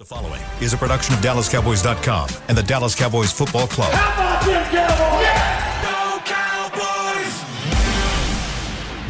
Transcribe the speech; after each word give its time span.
The 0.00 0.06
following 0.06 0.40
is 0.62 0.72
a 0.72 0.78
production 0.78 1.14
of 1.14 1.20
DallasCowboys.com 1.20 2.30
and 2.48 2.56
the 2.56 2.62
Dallas 2.62 2.94
Cowboys 2.94 3.32
Football 3.32 3.66
Club. 3.66 3.92
How 3.92 4.14
about 4.14 4.46
them 4.46 4.64
Cowboys? 4.72 5.26
Go 5.84 6.20
Cowboys! 6.72 7.34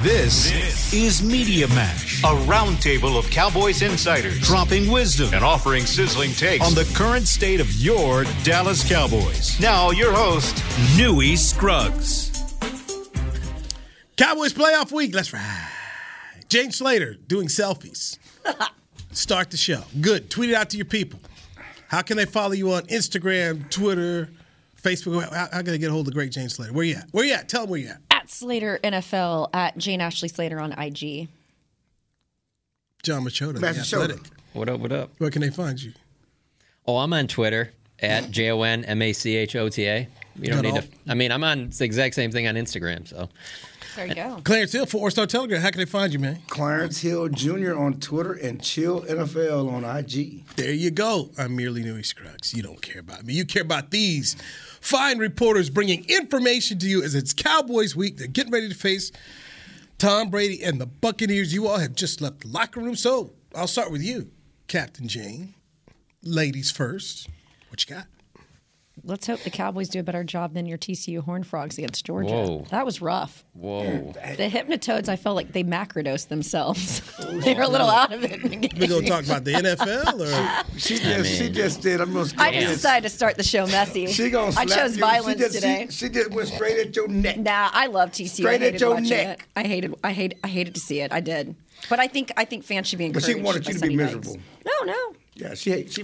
This, 0.03 0.93
is 0.93 1.23
Media 1.23 1.69
Mash, 1.69 2.25
a 2.25 2.35
roundtable 2.45 3.17
of 3.17 3.31
Cowboys 3.31 3.83
insiders 3.83 4.41
dropping 4.41 4.91
wisdom 4.91 5.33
and 5.33 5.45
offering 5.45 5.87
sizzling 5.87 6.33
takes 6.33 6.67
on 6.67 6.75
the 6.75 6.93
current 6.97 7.29
state 7.29 7.61
of 7.61 7.73
your 7.75 8.25
Dallas 8.43 8.83
Cowboys. 8.83 9.61
Now, 9.61 9.93
your 9.93 10.13
host, 10.13 10.61
Newy 10.97 11.37
Scruggs. 11.37 12.33
Cowboys 14.17 14.53
playoff 14.53 14.91
week. 14.91 15.15
Let's 15.15 15.33
ride. 15.33 15.69
Jane 16.49 16.73
Slater 16.73 17.15
doing 17.15 17.47
selfies. 17.47 18.19
Start 19.13 19.51
the 19.51 19.57
show. 19.57 19.83
Good. 20.01 20.31
Tweet 20.31 20.51
it 20.51 20.55
out 20.55 20.71
to 20.71 20.77
your 20.77 20.87
people. 20.87 21.19
How 21.89 22.03
can 22.03 22.17
they 22.17 22.25
follow 22.27 22.53
you 22.53 22.73
on 22.73 22.83
Instagram, 22.83 23.69
Twitter, 23.71 24.29
Facebook? 24.81 25.29
How, 25.33 25.49
how 25.53 25.59
can 25.63 25.65
they 25.73 25.79
get 25.79 25.89
a 25.91 25.93
hold 25.93 26.07
of 26.07 26.15
great 26.15 26.31
Jane 26.31 26.49
Slater? 26.49 26.73
Where 26.73 26.85
you 26.85 26.95
at? 26.97 27.09
Where 27.11 27.25
you 27.25 27.35
at? 27.35 27.49
Tell 27.49 27.63
them 27.63 27.71
where 27.71 27.81
you 27.81 27.89
at. 27.89 27.99
At 28.11 28.31
Slater 28.31 28.79
NFL 28.85 29.51
at 29.53 29.77
Jane 29.79 30.01
Ashley 30.01 30.29
Slater 30.29 30.61
on 30.61 30.73
IG. 30.73 31.29
Jon 33.03 33.25
Machota, 33.25 33.55
the 33.55 33.61
Master 33.61 33.97
Shota. 33.97 34.03
athletic. 34.05 34.27
What 34.53 34.69
up? 34.69 34.81
What 34.81 34.93
up? 34.93 35.11
Where 35.19 35.31
can 35.31 35.41
they 35.43 35.51
find 35.51 35.81
you? 35.83 35.93
Oh, 36.87 36.99
I'm 36.99 37.13
on 37.13 37.27
Twitter 37.27 37.73
at 38.01 38.31
J 38.31 38.51
O 38.51 38.63
N 38.63 38.85
M 38.85 39.03
A 39.03 39.13
C 39.13 39.37
H 39.37 39.57
O 39.57 39.69
T 39.69 39.87
A. 39.87 40.07
You 40.37 40.47
don't 40.53 40.57
Got 40.57 40.63
need 40.63 40.71
all- 40.77 40.83
to. 40.83 40.89
I 41.09 41.15
mean, 41.15 41.33
I'm 41.33 41.43
on 41.43 41.71
the 41.71 41.85
exact 41.85 42.15
same 42.15 42.31
thing 42.31 42.47
on 42.47 42.55
Instagram. 42.55 43.09
So 43.09 43.29
There 43.97 44.07
you 44.07 44.15
go. 44.15 44.41
Clarence 44.45 44.73
Hill, 44.73 44.87
Four 44.87 45.11
Star 45.11 45.27
Telegram. 45.27 45.61
How 45.61 45.71
can 45.71 45.79
they 45.79 45.85
find 45.85 46.13
you, 46.13 46.19
man? 46.19 46.41
Clarence 46.49 47.01
Hill 47.01 47.29
Jr. 47.29 47.77
on 47.77 48.01
Twitter 48.01 48.33
and 48.33 48.63
Chill 48.63 49.03
NFL 49.03 49.71
on 49.73 49.85
IG. 49.85 50.47
There 50.57 50.73
you 50.73 50.91
go. 50.91 51.31
I'm 51.39 51.57
merely 51.57 51.83
Newy 51.83 52.03
Scruggs. 52.03 52.55
You 52.55 52.63
don't 52.63 52.81
care 52.81 53.01
about 53.01 53.25
me. 53.25 53.35
You 53.35 53.45
care 53.45 53.63
about 53.63 53.91
these 53.91 54.37
fine 54.81 55.19
reporters 55.19 55.71
bringing 55.71 56.09
information 56.09 56.79
to 56.79 56.87
you 56.87 57.03
as 57.03 57.15
it's 57.15 57.33
Cowboys 57.33 57.97
week. 57.97 58.17
They're 58.17 58.27
getting 58.27 58.53
ready 58.53 58.69
to 58.69 58.75
face 58.75 59.13
Tom 59.99 60.31
Brady 60.31 60.63
and 60.63 60.81
the 60.81 60.87
Buccaneers. 60.87 61.53
You 61.53 61.67
all 61.67 61.79
have 61.79 61.95
just 61.95 62.21
left 62.21 62.41
the 62.41 62.49
locker 62.49 62.81
room. 62.81 62.97
So 62.97 63.33
I'll 63.55 63.67
start 63.67 63.91
with 63.91 64.03
you, 64.03 64.31
Captain 64.69 65.09
Jane. 65.09 65.55
Ladies 66.23 66.71
first. 66.71 67.29
What 67.69 67.89
you 67.89 67.95
got? 67.97 68.07
Let's 69.05 69.27
hope 69.27 69.41
the 69.41 69.51
Cowboys 69.51 69.89
do 69.89 70.01
a 70.01 70.03
better 70.03 70.25
job 70.25 70.55
than 70.55 70.67
your 70.67 70.79
TCU 70.79 71.23
Horned 71.23 71.47
Frogs 71.47 71.79
against 71.79 72.05
Georgia. 72.05 72.31
Whoa. 72.31 72.67
That 72.71 72.85
was 72.85 73.01
rough. 73.01 73.45
whoa. 73.55 74.13
The 74.37 74.49
Hypnotoads, 74.49 75.09
I 75.09 75.17
felt 75.17 75.37
like 75.37 75.53
they 75.53 75.65
macrodosed 75.65 76.29
themselves. 76.29 77.01
they 77.45 77.55
were 77.55 77.63
a 77.63 77.69
little 77.69 77.89
out 77.89 78.13
of 78.13 78.23
it. 78.25 78.43
We 78.43 78.57
game. 78.57 78.89
gonna 78.89 79.07
talk 79.07 79.25
about 79.25 79.45
the 79.45 79.53
NFL 79.55 80.21
or 80.21 80.79
She 80.79 80.99
just, 80.99 81.31
she 81.35 81.49
just 81.51 81.83
did. 81.83 82.01
I'm 82.01 82.13
gonna. 82.13 82.31
I 82.39 82.53
just 82.53 82.75
decided 82.75 83.09
to 83.09 83.15
start 83.15 83.37
the 83.37 83.43
show 83.43 83.67
messy. 83.67 84.07
She 84.07 84.31
gonna. 84.31 84.53
I 84.57 84.65
chose 84.65 84.97
you. 84.97 85.01
violence 85.01 85.39
she 85.39 85.45
just, 85.45 85.55
today. 85.55 85.87
She, 85.91 86.07
she 86.07 86.09
just 86.11 86.31
went 86.31 86.49
straight 86.49 86.79
at 86.87 86.95
your 86.97 87.09
neck. 87.09 87.39
Nah, 87.39 87.71
I 87.73 87.87
love 87.87 88.11
TCU. 88.11 88.29
Straight 88.29 88.51
I 88.63 88.67
at 88.67 88.73
hated 88.73 88.81
your 88.81 89.01
neck. 89.01 89.41
it. 89.41 89.47
I 89.57 89.63
hated, 89.67 89.95
I 90.05 90.13
hate, 90.13 90.35
I 90.45 90.49
hated 90.49 90.75
to 90.75 90.81
see 90.81 91.01
it. 91.01 91.13
I 91.13 91.21
did, 91.21 91.55
but 91.89 91.99
I 92.01 92.07
think, 92.09 92.33
I 92.37 92.45
think 92.45 92.65
fans 92.65 92.87
should 92.89 92.99
be 92.99 93.11
But 93.11 93.23
she 93.25 93.35
wanted 93.35 93.67
you 93.67 93.75
to 93.75 93.81
be 93.81 93.97
Sonny 93.97 93.97
Dykes. 93.97 94.15
miserable. 94.17 94.37
No, 94.67 94.93
no. 94.93 95.13
Yeah, 95.37 95.55
she 95.55 95.87
she. 95.87 96.03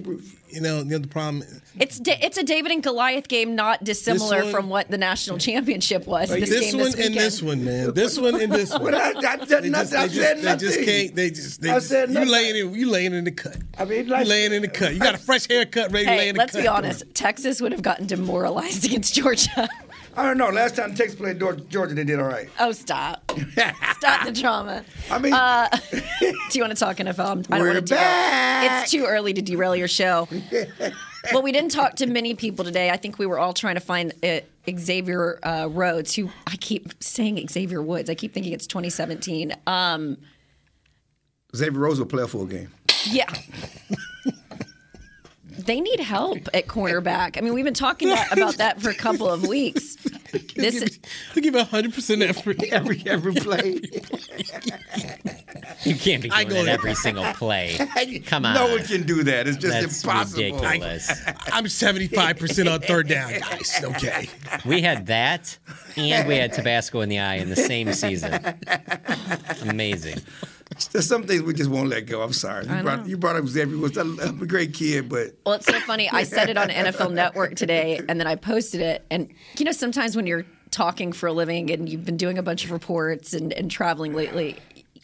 you 0.49 0.61
know, 0.63 0.83
the 0.83 0.95
other 0.95 1.09
problem 1.09 1.43
It's 1.79 2.01
it's 2.07 2.39
a 2.39 2.43
David 2.43 2.73
and 2.73 2.83
Goliath 2.83 3.29
game, 3.29 3.55
not 3.55 3.85
dissimilar 3.85 4.45
one- 4.45 4.51
from 4.53 4.69
what 4.71 4.91
the 4.91 4.97
national 4.97 5.37
championship 5.37 6.07
was. 6.07 6.31
This, 6.31 6.49
this 6.49 6.61
game 6.73 6.81
one 6.81 6.93
this 6.93 7.07
and 7.07 7.15
this 7.15 7.43
one, 7.43 7.65
man. 7.65 7.93
This 7.93 8.19
one 8.19 8.41
and 8.41 8.51
this 8.51 8.71
one. 8.79 8.95
I, 8.95 9.13
I, 9.15 9.37
did 9.37 9.49
They 9.65 9.69
nothing. 9.69 9.91
just, 9.91 9.95
I 9.95 10.09
said 10.09 10.39
just, 10.39 10.43
they 10.43 10.57
just 10.67 10.85
can't. 10.85 11.15
They 11.17 11.31
just. 11.31 11.61
They 11.61 11.71
I 11.71 11.75
just 11.75 11.89
said 11.89 12.09
you 12.09 12.15
nothing. 12.15 12.31
laying 12.31 12.57
in. 12.57 12.75
You 12.75 12.89
laying 12.91 13.13
in 13.13 13.25
the 13.25 13.31
cut. 13.33 13.59
I 13.77 13.85
mean, 13.85 14.07
you 14.07 14.15
laying 14.25 14.53
in 14.55 14.63
the 14.63 14.69
cut. 14.69 14.95
You 14.95 15.01
got 15.01 15.17
a 15.17 15.19
fresh 15.19 15.47
haircut, 15.49 15.93
ready 15.93 16.07
to 16.07 16.13
lay 16.17 16.29
in 16.31 16.35
the 16.37 16.39
cut. 16.39 16.55
let's 16.55 16.65
be 16.65 16.69
honest. 16.69 17.03
Texas 17.13 17.61
would 17.61 17.73
have 17.73 17.83
gotten 17.83 18.07
demoralized 18.07 18.85
against 18.87 19.13
Georgia. 19.13 19.69
I 20.17 20.23
don't 20.25 20.39
know. 20.39 20.49
Last 20.49 20.77
time 20.77 20.95
Texas 20.95 21.15
played 21.15 21.39
Georgia, 21.39 21.95
they 21.95 22.05
did 22.05 22.19
all 22.19 22.27
right. 22.27 22.49
Oh, 22.59 22.73
stop! 22.73 23.31
Stop 23.97 24.25
the 24.25 24.33
drama. 24.33 24.83
I 25.11 25.19
mean, 25.19 25.35
Uh, 25.35 25.69
do 26.21 26.33
you 26.53 26.63
want 26.63 26.73
to 26.73 26.79
talk 26.79 26.97
NFL? 26.97 27.21
I 27.21 27.35
don't 27.35 27.61
We're 27.61 27.75
want 27.75 27.87
to 27.87 27.95
back. 27.95 28.83
It's 28.83 28.91
too 28.91 29.05
early 29.05 29.35
to 29.35 29.43
derail 29.43 29.77
your 29.77 29.89
show. 29.89 30.27
well, 31.33 31.43
we 31.43 31.53
didn't 31.53 31.71
talk 31.71 31.97
to 31.97 32.07
many 32.07 32.35
people 32.35 32.65
today. 32.65 32.89
I 32.91 32.97
think 32.97 33.19
we 33.19 33.27
were 33.27 33.39
all 33.39 33.53
trying 33.53 33.75
to 33.75 33.81
find 33.81 34.13
uh, 34.25 34.41
Xavier 34.79 35.39
uh, 35.43 35.69
Rhodes, 35.71 36.15
who 36.15 36.31
I 36.47 36.57
keep 36.57 36.93
saying 37.03 37.47
Xavier 37.49 37.83
Woods. 37.83 38.09
I 38.09 38.15
keep 38.15 38.33
thinking 38.33 38.53
it's 38.55 38.67
2017. 38.67 39.53
Um, 39.67 40.17
Xavier 41.55 41.79
Rhodes 41.81 41.99
will 41.99 42.07
play 42.07 42.23
a 42.23 42.29
full 42.29 42.47
game. 42.47 42.71
yeah. 43.05 43.27
They 45.59 45.81
need 45.81 46.01
help 46.01 46.49
at 46.55 46.67
cornerback. 46.67 47.37
I 47.37 47.41
mean, 47.41 47.55
we've 47.55 47.65
been 47.65 47.75
talking 47.75 48.13
about 48.33 48.57
that 48.57 48.81
for 48.81 48.91
a 48.91 48.95
couple 48.95 49.29
of 49.29 49.47
weeks. 49.47 49.97
This 50.55 50.83
is, 50.83 50.99
They 51.35 51.41
give 51.41 51.55
hundred 51.55 51.95
percent 51.95 52.23
effort. 52.23 52.63
Every 52.65 53.03
every 53.07 53.35
play. 53.35 53.81
You 55.85 55.95
can't 55.95 56.23
be 56.23 56.31
I 56.31 56.45
doing 56.45 56.65
go- 56.67 56.71
it 56.73 56.75
every 56.75 56.95
single 56.95 57.25
play. 57.35 57.77
Come 58.27 58.45
on. 58.45 58.55
No 58.55 58.67
one 58.69 58.83
can 58.85 59.05
do 59.05 59.23
that. 59.25 59.47
It's 59.47 59.57
just 59.57 59.73
That's 59.81 60.03
impossible. 60.05 60.43
ridiculous. 60.43 61.11
I'm 61.53 61.69
seventy 61.69 62.09
five 62.09 62.39
percent 62.39 62.69
on 62.69 62.81
third 62.81 63.09
down, 63.09 63.33
guys. 63.39 63.81
Okay. 63.83 64.29
we 64.65 64.81
had 64.83 65.07
that, 65.07 65.57
and 65.97 66.27
we 66.29 66.37
had 66.37 66.53
Tabasco 66.53 67.01
in 67.01 67.09
the 67.09 67.19
eye 67.19 67.37
in 67.37 67.49
the 67.51 67.57
same 67.57 67.93
season. 67.93 68.39
Amazing. 69.63 70.19
There's 70.93 71.07
some 71.07 71.23
things 71.25 71.43
we 71.43 71.55
just 71.55 71.71
won't 71.71 71.89
let 71.89 72.07
go. 72.07 72.23
I'm 72.23 72.33
sorry. 72.33 72.67
You 72.67 72.83
brought, 72.83 73.09
you 73.09 73.17
brought 73.17 73.37
up 73.37 73.47
Xavier 73.47 73.79
Woods. 73.79 73.97
I'm 73.97 74.19
a 74.19 74.47
great 74.47 74.75
kid, 74.75 75.09
but 75.09 75.37
Well, 75.45 75.55
it's 75.55 75.67
so 75.67 75.79
funny. 75.81 76.11
I 76.11 76.25
said 76.25 76.51
it 76.51 76.57
on 76.57 76.69
NFL 76.71 77.13
Network 77.13 77.55
today, 77.55 78.01
and 78.09 78.19
then 78.19 78.27
I 78.27 78.35
posted 78.35 78.81
it. 78.81 79.07
And 79.11 79.33
you 79.59 79.65
know, 79.65 79.73
sometimes 79.73 80.17
when 80.17 80.27
you're 80.27 80.45
talking 80.71 81.13
for 81.13 81.29
a 81.29 81.33
living 81.33 81.71
and 81.71 81.89
you've 81.89 82.05
been 82.05 82.17
doing 82.17 82.37
a 82.39 82.43
bunch 82.43 82.65
of 82.65 82.73
reports 82.73 83.33
and, 83.33 83.53
and 83.53 83.71
traveling 83.71 84.13
lately, 84.15 84.57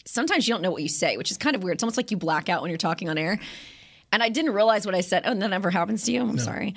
sometimes 0.04 0.48
you 0.48 0.54
don't 0.54 0.62
know 0.62 0.70
what 0.72 0.82
you 0.82 0.88
say, 0.88 1.16
which 1.16 1.30
is 1.30 1.38
kind 1.38 1.54
of 1.54 1.62
weird. 1.62 1.76
It's 1.76 1.82
almost 1.82 1.96
like 1.96 2.10
you 2.10 2.16
black 2.16 2.48
out 2.48 2.60
when 2.62 2.70
you're 2.70 2.78
talking 2.78 3.08
on 3.08 3.16
air. 3.16 3.38
And 4.12 4.22
I 4.22 4.28
didn't 4.28 4.52
realize 4.52 4.84
what 4.84 4.94
I 4.94 5.00
said. 5.00 5.22
Oh, 5.24 5.30
and 5.30 5.40
that 5.40 5.48
never 5.48 5.70
happens 5.70 6.02
to 6.04 6.12
you. 6.12 6.20
I'm 6.20 6.38
sorry. 6.38 6.74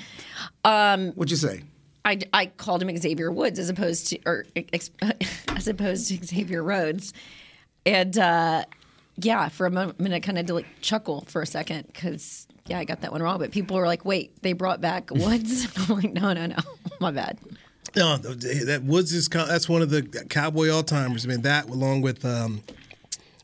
Um, 0.64 1.12
what'd 1.14 1.32
you 1.32 1.38
say? 1.38 1.64
I, 2.06 2.20
I 2.32 2.46
called 2.46 2.84
him 2.84 2.96
Xavier 2.96 3.32
Woods 3.32 3.60
as 3.60 3.68
opposed 3.70 4.08
to 4.10 4.20
or 4.26 4.46
as 5.50 5.68
opposed 5.68 6.08
to 6.10 6.24
Xavier 6.24 6.64
Rhodes, 6.64 7.14
and 7.86 8.18
uh, 8.18 8.66
yeah, 9.18 9.50
for 9.50 9.66
a 9.68 9.72
mo- 9.72 9.94
minute, 9.98 10.24
kind 10.24 10.38
of 10.38 10.50
like 10.50 10.66
chuckle 10.82 11.26
for 11.28 11.42
a 11.42 11.46
second 11.48 11.88
because 11.88 12.48
yeah, 12.68 12.80
I 12.80 12.86
got 12.86 13.02
that 13.02 13.12
one 13.12 13.22
wrong. 13.22 13.40
But 13.40 13.52
people 13.52 13.78
were 13.78 13.86
like, 13.86 14.06
"Wait, 14.06 14.42
they 14.42 14.54
brought 14.54 14.82
back 14.82 15.12
Woods?" 15.12 15.68
I'm 15.90 15.96
like, 15.96 16.14
"No, 16.14 16.34
no, 16.34 16.46
no, 16.48 16.58
my 17.00 17.12
bad." 17.12 17.40
No, 17.96 18.18
that 18.18 18.82
Woods 18.84 19.14
is 19.14 19.28
co- 19.30 19.46
that's 19.46 19.70
one 19.70 19.82
of 19.82 19.90
the 19.90 20.02
Cowboy 20.30 20.70
all 20.70 20.84
timers. 20.84 21.26
I 21.26 21.30
mean, 21.30 21.44
that 21.44 21.70
along 21.70 22.02
with 22.02 22.26
um, 22.26 22.62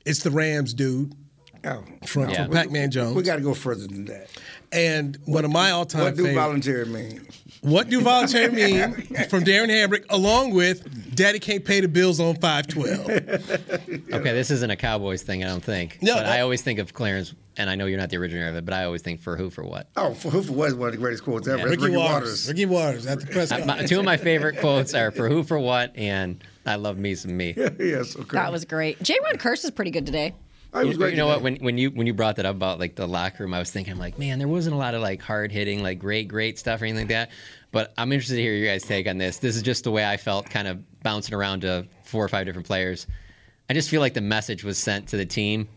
it's 0.06 0.24
the 0.24 0.32
Rams 0.32 0.74
dude 0.74 1.16
Oh, 1.64 1.84
from, 2.08 2.30
Yeah. 2.32 2.46
from 2.46 2.54
Pac 2.54 2.72
Man 2.72 2.90
Jones, 2.90 3.16
we 3.16 3.22
got 3.24 3.36
to 3.36 3.42
go 3.44 3.54
further 3.54 3.86
than 3.88 4.06
that. 4.06 4.30
and 4.72 5.18
one 5.26 5.46
of 5.46 5.52
my 5.52 5.70
all 5.72 5.86
time 5.86 6.02
What 6.06 6.16
do 6.16 6.24
favorites. 6.24 6.36
volunteer 6.36 6.86
mean? 6.86 7.28
What 7.62 7.90
do 7.90 8.02
volunteer 8.02 8.52
mean? 8.52 8.92
From 9.30 9.44
Darren 9.44 9.70
Hambrick, 9.70 10.06
along 10.10 10.52
with 10.56 11.16
Daddy 11.16 11.38
can't 11.38 11.64
pay 11.64 11.80
the 11.82 11.88
bills 11.88 12.20
on 12.20 12.36
five 12.38 12.66
twelve. 12.68 13.08
Okay, 13.08 14.34
this 14.34 14.50
isn't 14.50 14.72
a 14.72 14.76
Cowboys 14.76 15.22
thing, 15.22 15.44
I 15.44 15.48
don't 15.48 15.64
think. 15.64 16.00
No, 16.02 16.16
but 16.16 16.24
that- 16.24 16.32
I 16.32 16.42
always 16.42 16.64
think 16.64 16.80
of 16.80 16.94
Clarence, 16.94 17.36
and 17.58 17.70
I 17.70 17.76
know 17.76 17.86
you're 17.86 18.00
not 18.00 18.10
the 18.10 18.18
originator 18.18 18.50
of 18.50 18.56
it, 18.56 18.66
but 18.66 18.74
I 18.74 18.86
always 18.86 19.04
think 19.04 19.22
for 19.22 19.38
who 19.38 19.52
for 19.52 19.64
what. 19.64 19.88
Oh, 19.96 20.16
for 20.16 20.32
who 20.32 20.42
for 20.42 20.54
what 20.54 20.70
is 20.70 20.74
one 20.76 20.88
of 20.88 20.94
the 20.94 20.98
greatest 21.00 21.24
quotes 21.24 21.48
ever. 21.48 21.60
Yeah. 21.60 21.64
Ricky, 21.66 21.84
Ricky 21.84 21.98
Watters. 21.98 22.14
Watters. 22.14 22.48
Ricky 22.48 22.66
Watters 22.66 23.06
at 23.06 23.20
the 23.20 23.28
press 23.28 23.52
Uh, 23.52 23.58
conference. 23.60 23.82
my- 23.82 23.88
two 23.88 24.00
of 24.00 24.06
my 24.06 24.18
favorite 24.18 24.58
quotes 24.60 24.96
are 24.96 25.12
for 25.12 25.30
who 25.30 25.44
for 25.44 25.60
what, 25.60 25.96
and 25.96 26.44
I 26.66 26.76
love 26.76 26.98
me 26.98 27.14
some 27.14 27.38
me. 27.38 27.54
yeah, 27.56 28.02
so 28.04 28.24
great. 28.24 28.32
That 28.42 28.52
was 28.52 28.66
great. 28.66 28.98
Jayron 29.04 29.38
Kearse 29.38 29.64
is 29.66 29.72
pretty 29.72 29.92
good 29.92 30.08
today. 30.08 30.34
He 30.74 30.86
was 30.88 30.98
You, 30.98 31.08
you 31.08 31.16
know 31.18 31.28
what? 31.28 31.42
When 31.42 31.58
when 31.58 31.78
you 31.78 31.90
when 31.92 32.08
you 32.08 32.14
brought 32.14 32.38
that 32.38 32.46
up 32.46 32.56
about 32.56 32.80
like 32.80 32.96
the 32.96 33.08
locker 33.08 33.44
room, 33.44 33.54
I 33.54 33.60
was 33.60 33.72
thinking, 33.72 33.92
I'm 33.92 34.00
like, 34.00 34.18
man, 34.18 34.40
there 34.40 34.48
wasn't 34.48 34.76
a 34.76 34.78
lot 34.78 34.96
of 34.96 35.02
like 35.02 35.22
hard 35.22 35.52
hitting, 35.52 35.84
like 35.84 36.00
great, 36.00 36.28
great 36.28 36.58
stuff 36.58 36.82
or 36.82 36.86
anything 36.86 37.08
like 37.08 37.10
that. 37.10 37.32
But 37.72 37.94
I'm 37.98 38.12
interested 38.12 38.36
to 38.36 38.42
hear 38.42 38.54
your 38.54 38.68
guys' 38.68 38.84
take 38.84 39.08
on 39.08 39.18
this. 39.18 39.38
This 39.38 39.56
is 39.56 39.62
just 39.62 39.84
the 39.84 39.92
way 39.92 40.06
I 40.06 40.18
felt, 40.18 40.50
kind 40.50 40.68
of 40.68 41.02
bouncing 41.04 41.34
around 41.36 41.62
to 41.62 41.88
four 42.04 42.24
or 42.24 42.28
five 42.30 42.46
different 42.46 42.68
players. 42.68 43.06
I 43.70 43.74
just 43.74 43.90
feel 43.90 44.02
like 44.02 44.14
the 44.14 44.22
message 44.22 44.64
was 44.64 44.78
sent 44.78 45.10
to 45.10 45.18
the 45.18 45.26
team: 45.26 45.68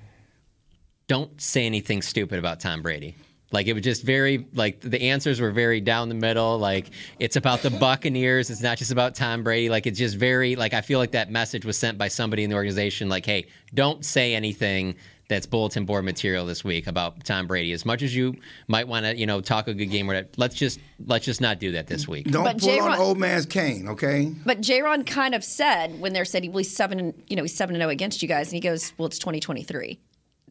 don't 1.08 1.40
say 1.40 1.66
anything 1.66 2.00
stupid 2.00 2.38
about 2.38 2.60
Tom 2.60 2.82
Brady. 2.82 3.16
Like 3.52 3.66
it 3.68 3.72
was 3.72 3.82
just 3.82 4.02
very 4.02 4.46
like 4.54 4.80
the 4.80 5.00
answers 5.00 5.40
were 5.40 5.52
very 5.52 5.80
down 5.80 6.08
the 6.08 6.14
middle. 6.14 6.58
Like 6.58 6.90
it's 7.20 7.36
about 7.36 7.60
the 7.62 7.70
Buccaneers. 7.70 8.50
It's 8.50 8.62
not 8.62 8.78
just 8.78 8.90
about 8.90 9.14
Tom 9.14 9.44
Brady. 9.44 9.68
Like 9.68 9.86
it's 9.86 9.98
just 9.98 10.16
very 10.16 10.56
like 10.56 10.74
I 10.74 10.80
feel 10.80 10.98
like 10.98 11.12
that 11.12 11.30
message 11.30 11.64
was 11.64 11.78
sent 11.78 11.96
by 11.96 12.08
somebody 12.08 12.42
in 12.42 12.50
the 12.50 12.56
organization. 12.56 13.08
Like, 13.08 13.24
hey, 13.26 13.46
don't 13.72 14.04
say 14.04 14.34
anything 14.34 14.96
that's 15.26 15.46
bulletin 15.46 15.86
board 15.86 16.04
material 16.04 16.44
this 16.44 16.64
week 16.64 16.86
about 16.86 17.24
Tom 17.24 17.46
Brady. 17.46 17.72
As 17.72 17.86
much 17.86 18.02
as 18.02 18.14
you 18.14 18.34
might 18.68 18.86
want 18.88 19.06
to, 19.06 19.16
you 19.16 19.24
know, 19.24 19.40
talk 19.40 19.68
a 19.68 19.74
good 19.74 19.86
game 19.86 20.10
or 20.10 20.14
that, 20.14 20.36
let's 20.36 20.54
just 20.54 20.80
let's 21.06 21.24
just 21.24 21.40
not 21.40 21.58
do 21.60 21.72
that 21.72 21.86
this 21.86 22.08
week. 22.08 22.30
Don't 22.30 22.44
But 22.44 22.58
pull 22.58 22.70
on 22.70 22.90
Jayron- 22.90 22.98
old 22.98 23.18
man's 23.18 23.46
cane, 23.46 23.88
okay? 23.88 24.34
But 24.44 24.60
Jayron 24.60 25.06
kind 25.06 25.34
of 25.34 25.42
said 25.44 26.00
when 26.00 26.12
they're 26.12 26.24
said 26.24 26.42
he 26.42 26.48
was 26.48 26.74
seven, 26.74 27.14
you 27.28 27.36
know, 27.36 27.42
he's 27.42 27.54
seven 27.56 27.74
and 27.74 27.80
zero 27.82 27.90
against 27.90 28.20
you 28.20 28.28
guys, 28.28 28.48
and 28.48 28.54
he 28.54 28.60
goes, 28.60 28.92
"Well, 28.98 29.06
it's 29.06 29.18
2023." 29.18 29.98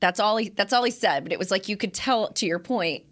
That's 0.04 0.20
all 0.20 0.36
he. 0.36 0.50
That's 0.50 0.74
all 0.74 0.84
he 0.84 0.92
said. 0.92 1.24
But 1.24 1.32
it 1.32 1.40
was 1.40 1.50
like 1.50 1.70
you 1.70 1.78
could 1.78 1.94
tell. 1.94 2.28
To 2.34 2.46
your 2.46 2.60
point, 2.60 3.04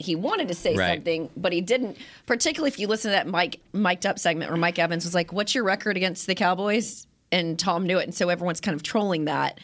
he 0.00 0.16
wanted 0.16 0.48
to 0.48 0.54
say 0.54 0.74
Right. 0.74 0.96
something, 0.96 1.30
but 1.36 1.52
he 1.52 1.60
didn't. 1.60 1.96
Particularly 2.26 2.70
if 2.70 2.78
you 2.80 2.88
listen 2.88 3.10
to 3.12 3.14
that 3.14 3.28
Mike 3.28 3.60
mic'd 3.72 4.04
up 4.04 4.18
segment 4.18 4.50
where 4.50 4.58
Mike 4.58 4.76
Evans 4.80 5.04
was 5.04 5.14
like, 5.14 5.32
"What's 5.32 5.54
your 5.54 5.62
record 5.62 5.96
against 5.96 6.26
the 6.26 6.34
Cowboys?" 6.34 7.06
and 7.30 7.56
Tom 7.56 7.86
knew 7.86 7.98
it, 7.98 8.02
and 8.02 8.12
so 8.12 8.28
everyone's 8.30 8.60
kind 8.60 8.74
of 8.74 8.82
trolling 8.82 9.26
that. 9.26 9.60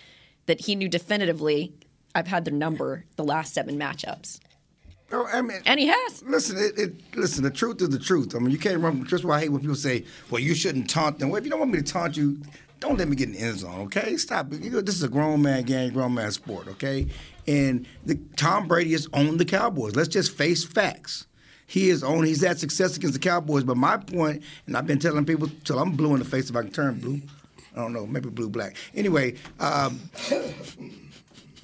That 0.47 0.61
he 0.61 0.77
knew 0.77 0.89
definitively. 0.89 1.73
I've 2.15 2.29
had 2.29 2.45
their 2.45 2.55
number 2.55 3.05
the 3.17 3.25
last 3.25 3.53
seven 3.53 3.77
matchups, 3.77 4.39
Oh, 5.11 5.27
I 5.33 5.43
mean, 5.43 5.59
and 5.67 5.81
he 5.81 5.87
has. 5.89 6.23
Listen, 6.23 6.57
it, 6.57 6.79
it, 6.79 6.95
listen. 7.17 7.43
The 7.43 7.51
truth 7.51 7.83
is 7.83 7.89
the 7.91 7.99
truth. 7.99 8.35
I 8.37 8.39
mean, 8.39 8.53
you 8.53 8.59
can't 8.59 8.81
run. 8.81 9.05
Just 9.07 9.25
why 9.25 9.39
I 9.39 9.41
hate 9.41 9.49
when 9.51 9.61
people 9.61 9.75
say, 9.75 10.05
"Well, 10.31 10.41
you 10.41 10.55
shouldn't 10.55 10.89
taunt 10.89 11.19
them." 11.19 11.31
Well, 11.31 11.39
if 11.39 11.45
you 11.45 11.51
don't 11.51 11.59
want 11.59 11.73
me 11.73 11.79
to 11.79 11.85
taunt 11.85 12.17
you, 12.17 12.39
don't 12.81 12.99
let 12.99 13.09
me 13.09 13.17
get 13.17 13.29
in 13.29 13.35
the 13.35 13.41
end 13.41 13.59
zone. 13.59 13.81
Okay, 13.83 14.17
stop. 14.17 14.51
this 14.51 14.95
is 14.95 15.03
a 15.03 15.09
grown 15.09 15.43
man 15.43 15.65
game, 15.65 15.93
grown 15.93 16.15
man 16.15 16.31
sport. 16.33 16.69
Okay, 16.69 17.07
and 17.47 17.87
the, 18.05 18.17
Tom 18.37 18.69
Brady 18.69 18.93
has 18.93 19.09
owned 19.13 19.39
the 19.39 19.45
Cowboys. 19.45 19.97
Let's 19.97 20.09
just 20.09 20.37
face 20.37 20.65
facts. 20.65 21.27
He 21.67 21.91
is 21.91 22.05
owned. 22.05 22.27
He's 22.27 22.43
had 22.43 22.61
success 22.61 22.97
against 22.97 23.15
the 23.15 23.21
Cowboys. 23.21 23.65
But 23.65 23.77
my 23.77 23.97
point, 23.97 24.43
and 24.67 24.77
I've 24.77 24.87
been 24.87 24.99
telling 24.99 25.25
people 25.25 25.49
till 25.65 25.79
I'm 25.79 25.93
blue 25.93 26.13
in 26.13 26.19
the 26.19 26.25
face 26.25 26.51
if 26.51 26.57
I 26.57 26.63
can 26.63 26.71
turn 26.71 27.01
blue. 27.01 27.21
I 27.75 27.81
don't 27.81 27.93
know, 27.93 28.07
maybe 28.07 28.31
blue 28.31 28.49
black. 28.49 28.77
Anyway, 28.95 29.35
um, 29.61 30.01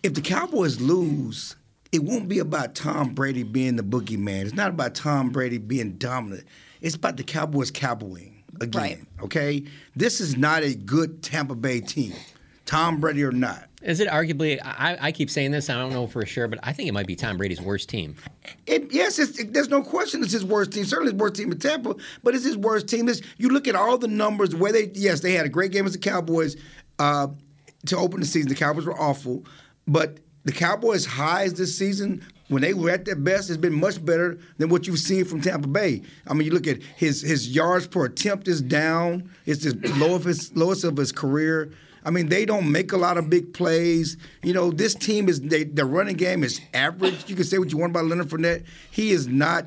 if 0.03 0.15
the 0.15 0.21
Cowboys 0.21 0.81
lose, 0.81 1.57
it 1.91 2.03
won't 2.03 2.29
be 2.29 2.39
about 2.39 2.75
Tom 2.75 3.15
Brady 3.15 3.43
being 3.43 3.77
the 3.77 3.83
boogeyman. 3.83 4.43
It's 4.43 4.55
not 4.55 4.71
about 4.71 4.95
Tom 4.95 5.31
Brady 5.31 5.59
being 5.59 5.93
dominant. 5.93 6.45
It's 6.81 6.97
about 6.97 7.17
the 7.17 7.23
Cowboys 7.23 7.71
cowboying 7.71 8.32
again. 8.61 9.07
Right. 9.19 9.25
Okay? 9.25 9.65
This 9.97 10.21
is 10.21 10.37
not 10.37 10.63
a 10.63 10.75
good 10.75 11.23
Tampa 11.23 11.55
Bay 11.55 11.81
team. 11.81 12.13
Tom 12.65 13.01
Brady 13.01 13.25
or 13.25 13.33
not. 13.33 13.69
Is 13.83 13.99
it 13.99 14.09
arguably? 14.09 14.61
I, 14.63 14.97
I 15.01 15.13
keep 15.13 15.29
saying 15.29 15.51
this. 15.51 15.69
I 15.69 15.75
don't 15.75 15.93
know 15.93 16.07
for 16.07 16.25
sure, 16.25 16.47
but 16.47 16.61
I 16.63 16.73
think 16.73 16.89
it 16.89 16.93
might 16.93 17.07
be 17.07 17.17
Tom 17.17 17.37
Brady's 17.37 17.61
worst 17.61 17.89
team. 17.89 18.15
It, 18.67 18.93
yes, 18.93 19.19
it's, 19.19 19.39
it, 19.41 19.53
there's 19.53 19.69
no 19.69 19.83
question 19.83 20.23
it's 20.23 20.33
his 20.33 20.45
worst 20.45 20.73
team. 20.73 20.85
Certainly 20.85 21.13
his 21.13 21.21
worst 21.21 21.35
team 21.35 21.51
in 21.51 21.59
Tampa, 21.59 21.97
but 22.23 22.35
it's 22.35 22.45
his 22.45 22.57
worst 22.57 22.87
team. 22.89 23.09
It's, 23.09 23.21
you 23.39 23.49
look 23.49 23.67
at 23.67 23.75
all 23.75 23.99
the 23.99 24.09
numbers 24.09 24.55
where 24.55 24.73
they, 24.73 24.91
yes, 24.95 25.21
they 25.21 25.33
had 25.33 25.47
a 25.47 25.49
great 25.49 25.73
game 25.73 25.85
as 25.85 25.93
the 25.93 25.99
Cowboys 25.99 26.57
uh, 27.01 27.27
to 27.87 27.97
open 27.97 28.21
the 28.21 28.27
season. 28.27 28.49
The 28.49 28.55
Cowboys 28.55 28.87
were 28.87 28.99
awful, 28.99 29.45
but 29.89 30.19
the 30.45 30.53
Cowboys' 30.53 31.05
highs 31.05 31.55
this 31.55 31.77
season, 31.77 32.25
when 32.53 32.63
they 32.63 32.75
were 32.75 32.91
at 32.91 33.05
their 33.05 33.17
best, 33.17 33.49
it's 33.49 33.57
been 33.57 33.75
much 33.75 34.05
better 34.05 34.39
than 34.59 34.69
what 34.69 34.87
you've 34.87 34.99
seen 34.99 35.25
from 35.25 35.41
Tampa 35.41 35.69
Bay. 35.69 36.03
I 36.27 36.35
mean, 36.35 36.47
you 36.47 36.53
look 36.53 36.67
at 36.67 36.83
his 36.97 37.23
his 37.23 37.49
yards 37.49 37.87
per 37.87 38.05
attempt 38.05 38.47
is 38.49 38.61
down. 38.61 39.31
It's 39.47 39.65
the 39.65 39.75
lowest 39.99 40.57
lowest 40.57 40.85
of 40.85 40.97
his 40.97 41.13
career. 41.13 41.73
I 42.05 42.11
mean, 42.11 42.29
they 42.29 42.45
don't 42.45 42.71
make 42.71 42.93
a 42.93 42.97
lot 42.97 43.17
of 43.17 43.31
big 43.31 43.55
plays. 43.55 44.17
You 44.43 44.53
know, 44.53 44.71
this 44.71 44.95
team 44.95 45.29
is 45.29 45.41
they, 45.41 45.65
the 45.65 45.85
running 45.85 46.17
game 46.17 46.43
is 46.43 46.61
average. 46.75 47.29
You 47.29 47.37
can 47.37 47.45
say 47.45 47.59
what 47.59 47.71
you 47.71 47.79
want 47.79 47.93
about 47.93 48.07
Leonard 48.07 48.29
Fournette. 48.29 48.65
He 48.91 49.13
is 49.13 49.29
not, 49.29 49.67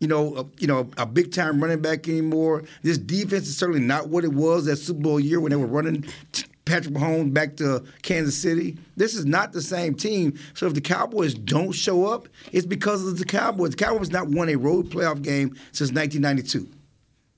you 0.00 0.08
know, 0.08 0.36
a, 0.36 0.46
you 0.58 0.66
know, 0.66 0.90
a 0.96 1.06
big 1.06 1.32
time 1.32 1.60
running 1.62 1.80
back 1.80 2.08
anymore. 2.08 2.64
This 2.82 2.98
defense 2.98 3.46
is 3.46 3.56
certainly 3.56 3.80
not 3.80 4.08
what 4.08 4.24
it 4.24 4.32
was 4.32 4.64
that 4.64 4.76
Super 4.76 5.00
Bowl 5.00 5.20
year 5.20 5.40
when 5.40 5.50
they 5.50 5.56
were 5.56 5.66
running 5.66 6.04
t- 6.32 6.44
Patrick 6.68 6.94
Mahomes 6.94 7.32
back 7.32 7.56
to 7.56 7.82
Kansas 8.02 8.36
City. 8.36 8.76
This 8.96 9.14
is 9.14 9.24
not 9.24 9.52
the 9.52 9.62
same 9.62 9.94
team. 9.94 10.38
So 10.54 10.66
if 10.66 10.74
the 10.74 10.80
Cowboys 10.80 11.34
don't 11.34 11.72
show 11.72 12.06
up, 12.06 12.28
it's 12.52 12.66
because 12.66 13.06
of 13.06 13.18
the 13.18 13.24
Cowboys. 13.24 13.70
The 13.70 13.76
Cowboys 13.76 14.10
not 14.10 14.28
won 14.28 14.48
a 14.50 14.56
road 14.56 14.90
playoff 14.90 15.22
game 15.22 15.56
since 15.72 15.90
1992. 15.92 16.68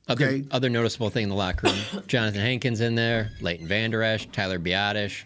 Other, 0.09 0.25
Okay. 0.27 0.45
other 0.51 0.69
noticeable 0.69 1.09
thing 1.11 1.25
in 1.25 1.29
the 1.29 1.37
locker 1.37 1.69
room: 1.69 2.03
Jonathan 2.09 2.41
Hankins 2.41 2.81
in 2.81 2.97
there, 2.97 3.31
Leighton 3.41 3.69
Vander 3.69 4.03
Esch, 4.03 4.27
Tyler 4.33 4.59
Biadasz. 4.59 5.23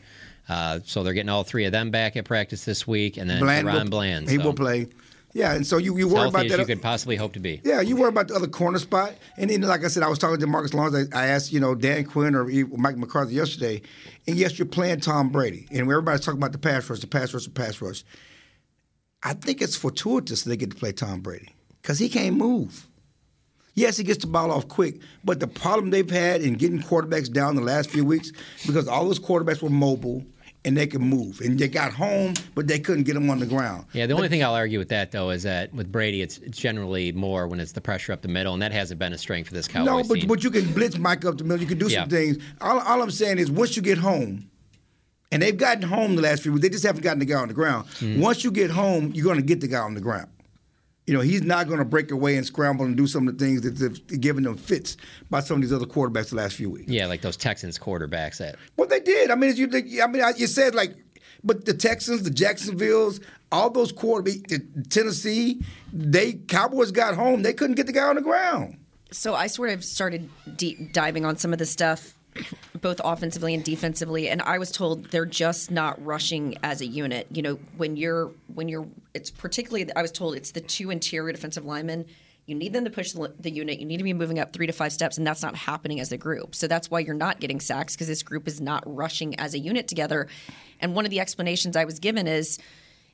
Uh, 0.47 0.81
so 0.85 1.03
they're 1.03 1.15
getting 1.15 1.31
all 1.31 1.43
three 1.43 1.65
of 1.65 1.73
them 1.73 1.91
back 1.91 2.17
at 2.17 2.27
practice 2.27 2.67
this 2.67 2.87
week, 2.87 3.17
and 3.17 3.31
then 3.31 3.41
Bland 3.41 3.67
Ron 3.67 3.85
will, 3.85 3.91
Bland. 3.91 4.29
He 4.29 4.37
so 4.37 4.45
will 4.45 4.53
play. 4.53 4.89
Yeah, 5.35 5.53
and 5.53 5.67
so 5.67 5.79
you, 5.79 5.99
you 5.99 6.07
worry 6.07 6.29
about 6.29 6.47
as 6.47 6.53
that. 6.53 6.61
you 6.61 6.65
could 6.65 6.81
possibly 6.81 7.17
hope 7.17 7.33
to 7.33 7.41
be. 7.41 7.61
Yeah, 7.65 7.81
you 7.81 7.97
worry 7.97 8.09
about 8.09 8.29
the 8.29 8.37
other 8.37 8.47
corner 8.47 8.79
spot. 8.79 9.15
And 9.37 9.51
then, 9.51 9.63
like 9.63 9.85
I 9.85 9.89
said, 9.89 10.05
I 10.05 10.09
was 10.09 10.21
talking 10.21 10.39
to 10.39 10.47
Marcus 10.47 10.73
Lawrence. 10.73 11.09
I, 11.13 11.25
I 11.25 11.27
asked, 11.27 11.53
you 11.53 11.59
know, 11.59 11.75
Dan 11.75 12.05
Quinn 12.05 12.37
or 12.37 12.45
Mike 12.77 12.97
McCarthy 12.97 13.35
yesterday. 13.35 13.83
And 14.29 14.37
yes, 14.37 14.57
you're 14.59 14.67
playing 14.67 15.01
Tom 15.01 15.31
Brady. 15.31 15.67
And 15.73 15.81
everybody's 15.81 16.25
talking 16.25 16.39
about 16.39 16.53
the 16.53 16.59
pass 16.59 16.89
rush, 16.89 17.01
the 17.01 17.09
pass 17.09 17.35
rush, 17.35 17.45
the 17.45 17.51
pass 17.51 17.83
rush. 17.83 18.05
I 19.25 19.35
think 19.35 19.61
it's 19.61 19.75
fortuitous 19.75 20.45
they 20.45 20.57
get 20.57 20.71
to 20.71 20.77
play 20.77 20.93
Tom 20.93 21.21
Brady 21.21 21.53
because 21.83 21.99
he 21.99 22.09
can't 22.09 22.37
move. 22.37 22.87
Yes, 23.75 23.97
he 23.97 24.05
gets 24.05 24.21
the 24.21 24.31
ball 24.31 24.53
off 24.53 24.69
quick, 24.69 25.01
but 25.25 25.41
the 25.41 25.49
problem 25.49 25.91
they've 25.91 26.09
had 26.09 26.43
in 26.43 26.55
getting 26.55 26.79
quarterbacks 26.79 27.33
down 27.33 27.57
the 27.57 27.63
last 27.63 27.91
few 27.91 28.05
weeks 28.05 28.31
because 28.69 28.87
all 28.87 29.05
those 29.07 29.19
quarterbacks 29.19 29.61
were 29.61 29.71
mobile 29.71 30.25
and 30.67 30.77
they 30.77 30.87
could 30.87 31.03
move, 31.03 31.41
and 31.41 31.59
they 31.59 31.69
got 31.69 31.93
home, 31.93 32.33
but 32.55 32.67
they 32.67 32.79
couldn't 32.79 33.05
get 33.05 33.15
them 33.15 33.29
on 33.29 33.39
the 33.39 33.47
ground. 33.47 33.85
Yeah, 33.93 34.07
the 34.07 34.15
only 34.15 34.29
thing 34.29 34.43
I'll 34.43 34.55
argue 34.55 34.79
with 34.79 34.89
that 34.89 35.13
though 35.13 35.31
is 35.31 35.43
that 35.43 35.73
with 35.75 35.93
Brady, 35.93 36.23
it's, 36.23 36.39
it's 36.39 36.57
generally 36.59 37.13
more 37.13 37.47
when 37.49 37.61
it's 37.61 37.73
the 37.73 37.81
pressure 37.83 38.13
up 38.13 38.23
the 38.23 38.29
middle, 38.29 38.55
and 38.55 38.63
that 38.63 38.73
hasn't 38.73 38.99
been 38.99 39.13
a 39.13 39.19
strength 39.19 39.49
for 39.49 39.55
this 39.55 39.69
Cowboys 39.69 39.87
No, 39.87 40.09
but 40.09 40.15
team. 40.21 40.29
but 40.29 40.43
you 40.43 40.51
can 40.51 40.73
blitz 40.73 40.97
Mike 40.99 41.25
up 41.25 41.37
the 41.39 41.45
middle. 41.45 41.61
You 41.61 41.67
can 41.69 41.79
do 41.79 41.89
Yeah. 41.89 42.01
some 42.03 42.09
things. 42.11 42.39
All, 42.61 42.81
all 42.81 43.03
I'm 43.03 43.11
saying 43.11 43.39
is 43.39 43.51
once 43.51 43.77
you 43.77 43.83
get 43.83 43.99
home, 43.99 44.49
and 45.33 45.43
they've 45.43 45.57
gotten 45.57 45.83
home 45.83 46.15
the 46.17 46.23
last 46.23 46.43
few 46.43 46.53
weeks, 46.53 46.63
they 46.63 46.69
just 46.71 46.85
haven't 46.87 47.03
gotten 47.03 47.19
the 47.19 47.25
guy 47.25 47.35
on 47.41 47.49
the 47.49 47.55
ground. 47.55 47.87
Mm-hmm. 47.99 48.21
Once 48.21 48.45
you 48.45 48.51
get 48.53 48.71
home, 48.71 49.11
you're 49.15 49.25
going 49.25 49.37
to 49.39 49.43
get 49.43 49.61
the 49.61 49.67
guy 49.69 49.81
on 49.81 49.95
the 49.95 50.01
ground. 50.01 50.29
You 51.07 51.13
know, 51.15 51.21
he's 51.21 51.43
not 51.43 51.67
going 51.67 51.81
to 51.81 51.85
break 51.85 52.11
away 52.11 52.37
and 52.37 52.47
scramble 52.47 52.87
and 52.87 52.97
do 52.97 53.07
some 53.07 53.29
of 53.29 53.37
the 53.37 53.45
things 53.45 53.61
that 53.61 53.73
they've 53.77 54.21
given 54.21 54.45
them 54.45 54.57
fits 54.57 54.97
by 55.29 55.41
some 55.41 55.57
of 55.57 55.63
these 55.63 55.73
other 55.73 55.85
quarterbacks 55.85 56.31
the 56.31 56.37
last 56.37 56.57
few 56.57 56.71
weeks. 56.71 56.91
yeah, 56.91 57.07
like 57.07 57.21
those 57.21 57.37
Texans 57.37 57.79
quarterbacks 57.79 58.39
that 58.39 58.57
Well, 58.77 58.89
they 58.89 59.01
did. 59.01 59.31
I 59.31 59.35
mean, 59.35 59.51
as 59.51 59.59
you, 59.59 59.69
I 60.03 60.07
mean, 60.07 60.23
you 60.37 60.47
said 60.47 60.75
like, 60.75 60.95
but 61.43 61.67
the 61.67 61.75
Texans, 61.75 62.23
the 62.23 62.31
Jacksonville's, 62.31 63.21
all 63.53 63.69
those 63.69 63.93
quarterbacks, 63.93 64.89
Tennessee, 64.89 65.61
they 65.93 66.33
Cowboys 66.33 66.91
got 66.91 67.15
home. 67.15 67.43
They 67.43 67.53
couldn't 67.53 67.77
get 67.77 67.87
the 67.87 67.93
guy 67.93 68.09
on 68.09 68.17
the 68.17 68.23
ground. 68.23 68.79
So 69.11 69.35
I 69.35 69.47
sort 69.47 69.71
of 69.71 69.85
started 69.85 70.31
deep 70.57 70.93
diving 70.95 71.25
on 71.27 71.37
some 71.37 71.53
of 71.53 71.59
the 71.59 71.67
stuff, 71.67 72.15
both 72.81 73.01
offensively 73.05 73.55
and 73.55 73.65
defensively, 73.65 74.29
and 74.29 74.43
I 74.43 74.59
was 74.59 74.71
told 74.71 75.11
they're 75.11 75.27
just 75.27 75.71
not 75.71 76.05
rushing 76.05 76.57
as 76.63 76.81
a 76.81 76.87
unit. 76.87 77.27
You 77.33 77.43
know, 77.43 77.55
when 77.77 77.97
you're 77.97 78.31
when 78.53 78.69
you're, 78.69 78.87
it's 79.15 79.31
particularly 79.31 79.89
I 79.95 80.03
was 80.03 80.13
told 80.13 80.37
it's 80.37 80.51
the 80.51 80.61
two 80.61 80.91
interior 80.91 81.33
defensive 81.33 81.65
linemen. 81.65 82.07
You 82.47 82.55
need 82.55 82.75
them 82.75 82.85
to 82.85 82.91
push 82.91 83.13
the, 83.13 83.51
unit. 83.51 83.79
You 83.79 83.87
need 83.87 83.97
to 83.97 84.05
be 84.05 84.13
moving 84.13 84.39
up 84.39 84.53
three 84.53 84.67
to 84.67 84.73
five 84.73 84.93
steps, 84.93 85.17
and 85.17 85.27
that's 85.27 85.43
not 85.43 85.57
happening 85.57 85.99
as 85.99 86.13
a 86.13 86.19
group. 86.19 86.55
So 86.55 86.67
that's 86.69 86.91
why 86.91 86.99
you're 86.99 87.15
not 87.15 87.41
getting 87.41 87.59
sacks 87.59 87.95
because 87.95 88.07
this 88.07 88.23
group 88.23 88.47
is 88.47 88.61
not 88.61 88.83
rushing 88.87 89.35
as 89.41 89.55
a 89.55 89.59
unit 89.59 89.89
together. 89.89 90.29
And 90.79 90.95
one 90.95 91.07
of 91.07 91.11
the 91.11 91.21
explanations 91.21 91.75
I 91.75 91.87
was 91.87 91.99
given 91.99 92.27
is 92.27 92.59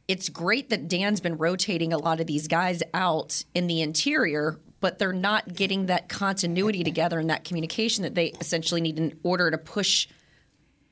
it's 0.09 0.29
great 0.29 0.71
that 0.71 0.89
Dan's 0.89 1.21
been 1.21 1.37
rotating 1.37 1.93
a 1.93 1.99
lot 1.99 2.19
of 2.19 2.27
these 2.27 2.49
guys 2.49 2.83
out 2.93 3.45
in 3.55 3.69
the 3.69 3.83
interior, 3.83 4.59
but 4.81 4.99
they're 4.99 5.13
not 5.13 5.55
getting 5.55 5.87
that 5.87 6.09
continuity 6.09 6.83
together 6.83 7.19
and 7.19 7.31
that 7.31 7.45
communication 7.45 8.03
that 8.03 8.15
they 8.15 8.29
essentially 8.41 8.81
need 8.81 8.99
in 8.99 9.19
order 9.23 9.51
to 9.51 9.59
push 9.59 10.09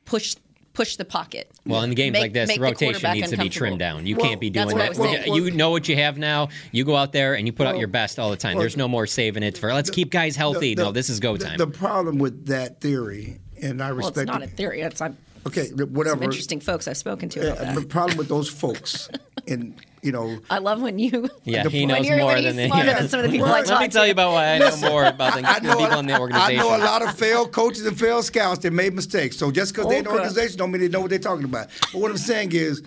push 0.05 0.37
push 0.75 0.95
the 0.97 1.05
pocket. 1.05 1.51
Well, 1.67 1.83
in 1.83 1.91
games 1.95 2.13
Make- 2.13 2.23
like 2.23 2.33
this, 2.35 2.49
the 2.49 2.55
the 2.55 2.61
rotation 2.61 3.13
needs 3.13 3.31
to 3.31 3.37
be 3.37 3.49
trimmed 3.49 3.81
down. 3.81 4.07
You 4.07 4.17
Well, 4.17 4.27
can't 4.29 4.41
be 4.41 4.49
doing 4.49 4.77
that. 4.77 4.91
was 4.91 4.99
saying. 4.99 5.35
you 5.35 5.51
know 5.51 5.71
what 5.71 5.89
you 5.89 5.97
have 5.97 6.19
now. 6.19 6.51
You 6.71 6.85
go 6.85 6.95
out 6.95 7.13
there 7.13 7.35
and 7.35 7.47
you 7.49 7.53
put 7.53 7.67
out 7.67 7.79
your 7.79 7.89
best 7.89 8.19
all 8.21 8.31
the 8.31 8.37
time. 8.37 8.59
There's 8.59 8.77
no 8.77 8.87
more 8.87 9.07
saving 9.07 9.43
it 9.43 9.59
for 9.59 9.73
let's 9.75 9.91
keep 9.91 10.11
guys 10.11 10.37
healthy. 10.37 10.75
The- 10.75 10.85
no, 10.85 10.93
this 10.93 11.11
is 11.11 11.19
go 11.19 11.37
time. 11.37 11.59
The, 11.59 11.67
problem 11.67 12.19
with 12.19 12.47
that 12.47 12.81
theory, 12.81 13.41
and 13.61 13.83
I 13.83 13.91
Well, 13.93 14.09
it's 14.09 14.17
respect 14.17 14.27
not 14.29 14.43
a 14.43 14.45
it- 14.45 14.51
theory. 14.51 14.83
It's 14.83 15.01
I'm, 15.01 15.17
Okay, 15.47 15.67
some 15.67 15.79
whatever. 15.95 16.25
interesting 16.25 16.61
folks 16.61 16.87
I've 16.89 16.97
spoken 16.97 17.29
to 17.31 17.53
about 17.53 17.75
the 17.75 17.83
problem 17.87 18.19
with 18.19 18.29
those 18.29 18.49
folks, 18.49 19.09
and 19.49 19.75
you 20.03 20.13
know, 20.13 20.39
I 20.51 20.59
love 20.59 20.81
when 20.83 20.99
you. 20.99 21.29
yeah, 21.45 21.63
the- 21.65 21.71
he 21.71 21.81
when 21.87 21.89
knows 21.97 22.07
you're, 22.09 22.19
more 22.19 22.27
when 22.35 22.45
than 22.45 22.55
he's 22.55 22.63
the. 22.65 22.67
smarter 22.69 22.87
yeah. 22.91 22.99
than 23.01 23.09
some 23.09 23.21
of 23.21 23.27
the 23.27 23.33
people 23.33 23.47
I 23.49 23.51
Right. 23.53 23.65
talk 23.67 23.81
Let 23.81 23.87
me 23.87 23.89
tell 23.93 24.03
to. 24.03 24.07
you 24.07 24.13
about 24.13 24.33
why 24.33 24.55
I 24.55 24.59
know 24.59 24.77
more 24.77 25.05
about 25.07 25.35
the, 25.35 25.49
I 25.49 25.59
the 25.61 25.69
know, 25.69 25.77
people 25.79 25.99
in 25.99 26.07
the 26.07 26.15
I 26.15 26.19
organization. 26.21 26.57
know 26.57 26.77
a 26.77 26.79
lot 26.79 27.03
of 27.03 27.17
failed 27.19 27.53
coaches 27.53 27.85
and 27.87 27.99
failed 27.99 28.25
scouts 28.25 28.61
that 28.61 28.73
made 28.73 28.95
mistakes. 28.95 29.37
So 29.37 29.51
just 29.51 29.73
because 29.75 29.89
they're 29.89 29.99
in 29.99 30.05
the 30.05 30.11
Okay. 30.11 30.19
organization 30.19 30.59
don't 30.59 30.71
mean 30.71 30.83
they 30.83 30.89
know 30.89 31.01
what 31.01 31.11
they're 31.11 31.19
talking 31.19 31.45
about. 31.45 31.69
But 31.93 32.01
what 32.01 32.11
I'm 32.11 32.17
saying 32.19 32.53
is, 32.53 32.83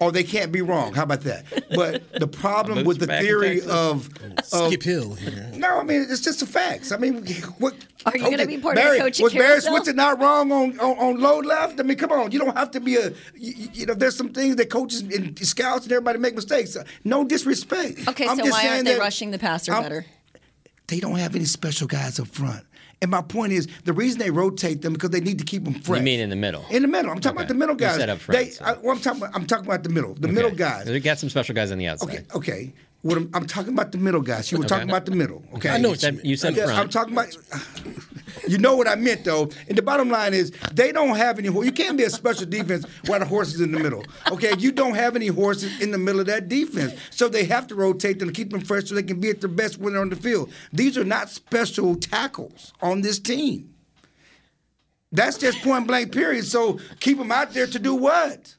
or 0.00 0.12
they 0.12 0.24
can't 0.24 0.52
be 0.52 0.62
wrong. 0.62 0.92
How 0.94 1.04
about 1.04 1.22
that? 1.22 1.44
But 1.74 2.12
the 2.12 2.26
problem 2.26 2.84
with 2.88 2.98
the 2.98 3.06
theory 3.06 3.60
of, 3.62 4.08
of 4.20 4.44
Skip 4.44 4.82
Hill 4.82 5.14
here. 5.14 5.50
no, 5.56 5.78
I 5.80 5.84
mean 5.84 6.06
it's 6.08 6.20
just 6.20 6.40
the 6.40 6.46
facts. 6.46 6.92
I 6.92 6.96
mean, 6.98 7.26
what 7.58 7.74
Are 8.04 8.16
you 8.16 8.30
gonna 8.30 8.46
be 8.46 8.58
part 8.58 8.76
of 8.76 8.82
Barry, 8.82 8.98
the 8.98 9.04
coaching 9.04 9.24
Was 9.24 9.32
Barry? 9.34 9.60
Switzer 9.60 9.92
not 9.94 10.20
wrong 10.20 10.52
on, 10.52 10.78
on 10.80 10.98
on 10.98 11.20
load 11.20 11.46
left? 11.46 11.80
I 11.80 11.82
mean, 11.82 11.96
come 11.96 12.12
on, 12.12 12.30
you 12.32 12.38
don't 12.38 12.56
have 12.56 12.70
to 12.72 12.80
be 12.80 12.96
a 12.96 13.10
you, 13.34 13.68
you 13.72 13.86
know. 13.86 13.94
There's 13.94 14.16
some 14.16 14.30
things 14.32 14.56
that 14.56 14.70
coaches 14.70 15.02
and 15.02 15.38
scouts 15.46 15.84
and 15.84 15.92
everybody 15.92 16.18
make 16.18 16.34
mistakes. 16.34 16.76
Uh, 16.76 16.84
no 17.04 17.24
disrespect. 17.24 18.06
Okay, 18.08 18.28
I'm 18.28 18.36
so 18.36 18.44
just 18.44 18.62
why 18.62 18.68
aren't 18.68 18.84
they 18.84 18.98
rushing 18.98 19.30
the 19.30 19.38
passer 19.38 19.72
I'm- 19.72 19.82
better? 19.82 20.06
They 20.88 21.00
don't 21.00 21.16
have 21.16 21.34
any 21.34 21.46
special 21.46 21.88
guys 21.88 22.20
up 22.20 22.28
front. 22.28 22.64
And 23.02 23.10
my 23.10 23.20
point 23.20 23.52
is, 23.52 23.68
the 23.84 23.92
reason 23.92 24.18
they 24.18 24.30
rotate 24.30 24.80
them 24.80 24.94
because 24.94 25.10
they 25.10 25.20
need 25.20 25.38
to 25.38 25.44
keep 25.44 25.64
them 25.64 25.74
fresh. 25.74 25.98
You 25.98 26.04
mean 26.04 26.18
in 26.20 26.30
the 26.30 26.36
middle? 26.36 26.64
In 26.70 26.80
the 26.82 26.88
middle. 26.88 27.10
I'm 27.10 27.20
talking 27.20 27.36
Okay. 27.36 27.44
about 27.44 27.48
the 27.48 27.54
middle 27.54 27.74
guys. 27.76 27.96
said 27.96 28.08
up 28.08 28.18
front, 28.18 28.38
They, 28.42 28.50
so- 28.50 28.64
I, 28.64 28.72
well, 28.78 28.92
I'm 28.96 29.00
talking. 29.00 29.22
About, 29.22 29.36
I'm 29.36 29.46
talking 29.46 29.66
about 29.66 29.82
the 29.82 29.90
middle. 29.90 30.14
The 30.14 30.28
middle 30.28 30.50
guys. 30.50 30.86
They 30.86 30.98
got 31.00 31.18
some 31.18 31.28
special 31.28 31.54
guys 31.54 31.70
on 31.70 31.78
the 31.78 31.86
outside. 31.88 32.08
Okay. 32.08 32.24
Okay. 32.34 32.72
What 33.02 33.18
I'm, 33.18 33.30
I'm 33.34 33.46
talking 33.46 33.72
about 33.72 33.92
the 33.92 33.98
middle 33.98 34.20
guys. 34.20 34.50
You 34.50 34.58
were 34.58 34.64
Okay. 34.64 34.74
talking 34.74 34.88
about 34.88 35.06
the 35.06 35.12
middle. 35.12 35.44
Okay. 35.54 35.68
I 35.70 35.76
know 35.78 35.88
You 35.88 35.90
what 35.90 36.00
said, 36.00 36.20
you 36.24 36.36
said 36.36 36.56
Yeah, 36.56 36.64
front. 36.64 36.78
I'm 36.78 36.88
talking 36.88 37.12
about. 37.12 37.28
You 38.48 38.58
know 38.58 38.76
what 38.76 38.86
I 38.86 38.94
meant 38.94 39.24
though. 39.24 39.50
And 39.68 39.76
the 39.76 39.82
bottom 39.82 40.08
line 40.08 40.32
is 40.32 40.52
they 40.70 40.92
don't 40.92 41.16
have 41.16 41.38
any. 41.38 41.48
You 41.48 41.72
can't 41.72 41.96
be 41.96 42.04
a 42.04 42.10
special 42.10 42.46
defense 42.46 42.84
while 43.04 43.18
the 43.18 43.24
horse 43.24 43.52
is 43.54 43.60
in 43.60 43.72
the 43.72 43.78
middle. 43.78 44.08
Okay, 44.30 44.54
you 44.56 44.70
don't 44.70 44.94
have 44.94 45.16
any 45.16 45.26
horses 45.28 45.80
in 45.80 45.90
the 45.90 45.98
middle 45.98 46.20
of 46.20 46.26
that 46.26 46.48
defense, 46.48 46.92
so 47.10 47.28
they 47.28 47.44
have 47.44 47.66
to 47.68 47.74
rotate 47.74 48.18
them 48.20 48.28
to 48.28 48.34
keep 48.34 48.50
them 48.50 48.60
fresh 48.60 48.84
so 48.88 48.94
they 48.94 49.02
can 49.02 49.20
be 49.20 49.30
at 49.30 49.40
their 49.40 49.48
best 49.48 49.78
when 49.78 49.94
they're 49.94 50.02
on 50.02 50.10
the 50.10 50.16
field. 50.16 50.52
These 50.72 50.96
are 50.96 51.04
not 51.04 51.28
special 51.30 51.96
tackles 51.96 52.72
on 52.80 53.00
this 53.00 53.18
team. 53.18 53.74
That's 55.10 55.38
just 55.38 55.60
point 55.62 55.86
blank. 55.88 56.12
Period. 56.12 56.44
So 56.44 56.78
keep 57.00 57.18
them 57.18 57.32
out 57.32 57.52
there 57.52 57.66
to 57.66 57.78
do 57.78 57.94
what? 57.94 58.54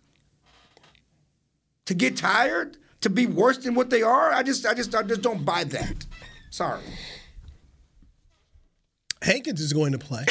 To 1.86 1.94
get 1.94 2.18
tired? 2.18 2.78
To 3.08 3.14
be 3.14 3.26
worse 3.26 3.60
than 3.60 3.74
what 3.74 3.90
they 3.90 4.02
are? 4.02 4.34
I 4.34 4.44
just, 4.44 4.66
I 4.66 4.74
just, 4.74 4.94
I 4.94 5.02
just 5.02 5.22
don't 5.22 5.46
buy 5.46 5.64
that. 5.64 6.06
Sorry. 6.50 6.82
Hankins 9.22 9.62
is 9.62 9.72
going 9.72 9.94
to 9.94 9.98
play. 9.98 10.26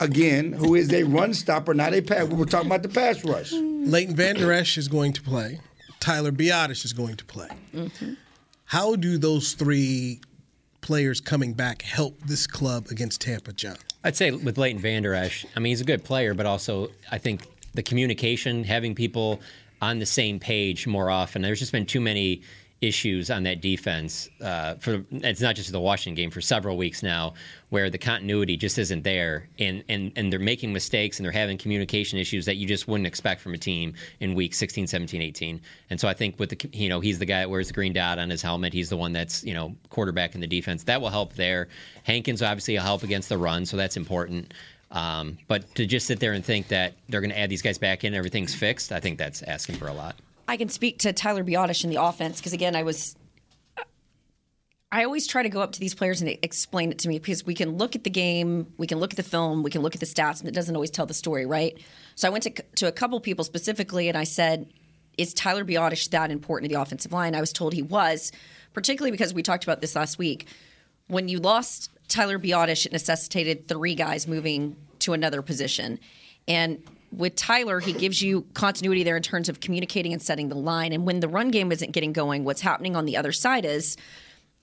Again, 0.00 0.52
who 0.52 0.76
is 0.76 0.92
a 0.92 1.02
run 1.02 1.34
stopper, 1.34 1.74
not 1.74 1.92
a 1.92 2.00
pass. 2.00 2.28
We 2.28 2.36
were 2.36 2.46
talking 2.46 2.68
about 2.68 2.84
the 2.84 2.88
pass 2.88 3.24
rush. 3.24 3.50
Leighton 3.50 4.14
Van 4.14 4.36
Der 4.36 4.52
Esch 4.52 4.78
is 4.78 4.86
going 4.86 5.14
to 5.14 5.22
play. 5.22 5.58
Tyler 5.98 6.30
Biadasz 6.30 6.84
is 6.84 6.92
going 6.92 7.16
to 7.16 7.24
play. 7.24 7.48
Mm-hmm. 7.74 8.12
How 8.66 8.94
do 8.94 9.18
those 9.18 9.54
three 9.54 10.20
players 10.80 11.20
coming 11.20 11.54
back 11.54 11.82
help 11.82 12.20
this 12.20 12.46
club 12.46 12.86
against 12.88 13.20
Tampa, 13.20 13.52
Jon? 13.52 13.74
I'd 14.04 14.14
say 14.14 14.30
with 14.30 14.58
Leighton 14.58 14.80
Vander 14.80 15.12
Esch, 15.12 15.44
I 15.56 15.58
mean, 15.58 15.72
he's 15.72 15.80
a 15.80 15.84
good 15.84 16.04
player, 16.04 16.34
but 16.34 16.46
also 16.46 16.92
I 17.10 17.18
think 17.18 17.48
the 17.74 17.82
communication, 17.82 18.62
having 18.62 18.94
people 18.94 19.40
on 19.80 19.98
the 19.98 20.06
same 20.06 20.38
page 20.38 20.86
more 20.86 21.10
often. 21.10 21.42
There's 21.42 21.60
just 21.60 21.72
been 21.72 21.86
too 21.86 22.00
many 22.00 22.42
issues 22.80 23.30
on 23.30 23.44
that 23.44 23.60
defense 23.60 24.28
uh, 24.42 24.74
for 24.74 25.04
it's 25.10 25.40
not 25.40 25.56
just 25.56 25.72
the 25.72 25.80
Washington 25.80 26.14
game 26.14 26.30
for 26.30 26.40
several 26.40 26.76
weeks 26.76 27.02
now 27.02 27.34
where 27.70 27.88
the 27.88 27.98
continuity 27.98 28.56
just 28.56 28.78
isn't 28.78 29.02
there. 29.02 29.48
And, 29.58 29.82
and 29.88 30.12
and 30.16 30.32
they're 30.32 30.38
making 30.38 30.72
mistakes 30.72 31.18
and 31.18 31.24
they're 31.24 31.32
having 31.32 31.56
communication 31.56 32.18
issues 32.18 32.44
that 32.44 32.56
you 32.56 32.66
just 32.66 32.86
wouldn't 32.86 33.06
expect 33.06 33.40
from 33.40 33.54
a 33.54 33.58
team 33.58 33.94
in 34.20 34.34
week 34.34 34.54
16 34.54 34.86
17 34.86 35.22
18 35.22 35.60
and 35.90 36.00
so 36.00 36.08
I 36.08 36.14
think 36.14 36.38
with 36.38 36.50
the 36.50 36.68
you 36.72 36.88
know 36.88 37.00
he's 37.00 37.18
the 37.18 37.26
guy 37.26 37.40
that 37.40 37.50
wears 37.50 37.68
the 37.68 37.74
green 37.74 37.92
dot 37.92 38.18
on 38.18 38.30
his 38.30 38.42
helmet. 38.42 38.72
He's 38.72 38.90
the 38.90 38.96
one 38.96 39.12
that's 39.12 39.42
you 39.44 39.54
know 39.54 39.74
quarterback 39.90 40.34
in 40.34 40.40
the 40.40 40.46
defense. 40.46 40.84
That 40.84 41.00
will 41.00 41.10
help 41.10 41.34
there. 41.34 41.68
Hankins 42.02 42.42
obviously 42.42 42.74
will 42.74 42.82
help 42.82 43.02
against 43.02 43.28
the 43.28 43.38
run 43.38 43.64
so 43.64 43.76
that's 43.76 43.96
important 43.96 44.52
um, 44.94 45.36
but 45.48 45.74
to 45.74 45.84
just 45.84 46.06
sit 46.06 46.20
there 46.20 46.32
and 46.32 46.44
think 46.44 46.68
that 46.68 46.94
they're 47.08 47.20
going 47.20 47.30
to 47.30 47.38
add 47.38 47.50
these 47.50 47.62
guys 47.62 47.76
back 47.76 48.04
in 48.04 48.08
and 48.08 48.16
everything's 48.16 48.54
fixed 48.54 48.92
I 48.92 49.00
think 49.00 49.18
that's 49.18 49.42
asking 49.42 49.76
for 49.76 49.88
a 49.88 49.92
lot 49.92 50.16
I 50.46 50.56
can 50.56 50.68
speak 50.68 50.98
to 51.00 51.12
Tyler 51.12 51.44
Biadasz 51.44 51.84
in 51.84 51.90
the 51.90 52.02
offense 52.02 52.38
because 52.38 52.52
again, 52.52 52.76
I 52.76 52.82
was. 52.82 53.16
I 54.92 55.02
always 55.02 55.26
try 55.26 55.42
to 55.42 55.48
go 55.48 55.60
up 55.60 55.72
to 55.72 55.80
these 55.80 55.94
players 55.94 56.22
and 56.22 56.38
explain 56.42 56.92
it 56.92 57.00
to 57.00 57.08
me 57.08 57.18
because 57.18 57.44
we 57.44 57.54
can 57.54 57.78
look 57.78 57.96
at 57.96 58.04
the 58.04 58.10
game, 58.10 58.72
we 58.76 58.86
can 58.86 59.00
look 59.00 59.12
at 59.12 59.16
the 59.16 59.24
film, 59.24 59.64
we 59.64 59.70
can 59.70 59.82
look 59.82 59.94
at 59.94 60.00
the 60.00 60.06
stats, 60.06 60.38
and 60.38 60.48
it 60.48 60.54
doesn't 60.54 60.76
always 60.76 60.90
tell 60.90 61.04
the 61.04 61.14
story, 61.14 61.46
right? 61.46 61.76
So 62.14 62.28
I 62.28 62.30
went 62.30 62.44
to 62.44 62.50
to 62.76 62.86
a 62.86 62.92
couple 62.92 63.18
people 63.20 63.44
specifically, 63.44 64.08
and 64.08 64.16
I 64.16 64.24
said, 64.24 64.72
"Is 65.18 65.34
Tyler 65.34 65.64
Biadasz 65.64 66.08
that 66.10 66.30
important 66.30 66.70
to 66.70 66.76
the 66.76 66.80
offensive 66.80 67.12
line?" 67.12 67.34
I 67.34 67.40
was 67.40 67.52
told 67.52 67.72
he 67.72 67.82
was, 67.82 68.30
particularly 68.72 69.10
because 69.10 69.34
we 69.34 69.42
talked 69.42 69.64
about 69.64 69.80
this 69.80 69.96
last 69.96 70.18
week. 70.18 70.46
When 71.08 71.28
you 71.28 71.38
lost 71.38 71.90
Tyler 72.08 72.38
Biadasz, 72.38 72.86
it 72.86 72.92
necessitated 72.92 73.66
three 73.66 73.94
guys 73.94 74.28
moving 74.28 74.76
to 75.00 75.12
another 75.12 75.42
position, 75.42 75.98
and 76.46 76.82
with 77.16 77.36
Tyler, 77.36 77.78
he 77.78 77.92
gives 77.92 78.20
you 78.20 78.44
continuity 78.54 79.04
there 79.04 79.16
in 79.16 79.22
terms 79.22 79.48
of 79.48 79.60
communicating 79.60 80.12
and 80.12 80.20
setting 80.20 80.48
the 80.48 80.56
line. 80.56 80.92
And 80.92 81.06
when 81.06 81.20
the 81.20 81.28
run 81.28 81.52
game 81.52 81.70
isn't 81.70 81.92
getting 81.92 82.12
going, 82.12 82.42
what's 82.44 82.60
happening 82.60 82.96
on 82.96 83.04
the 83.04 83.16
other 83.16 83.30
side 83.30 83.64
is 83.64 83.96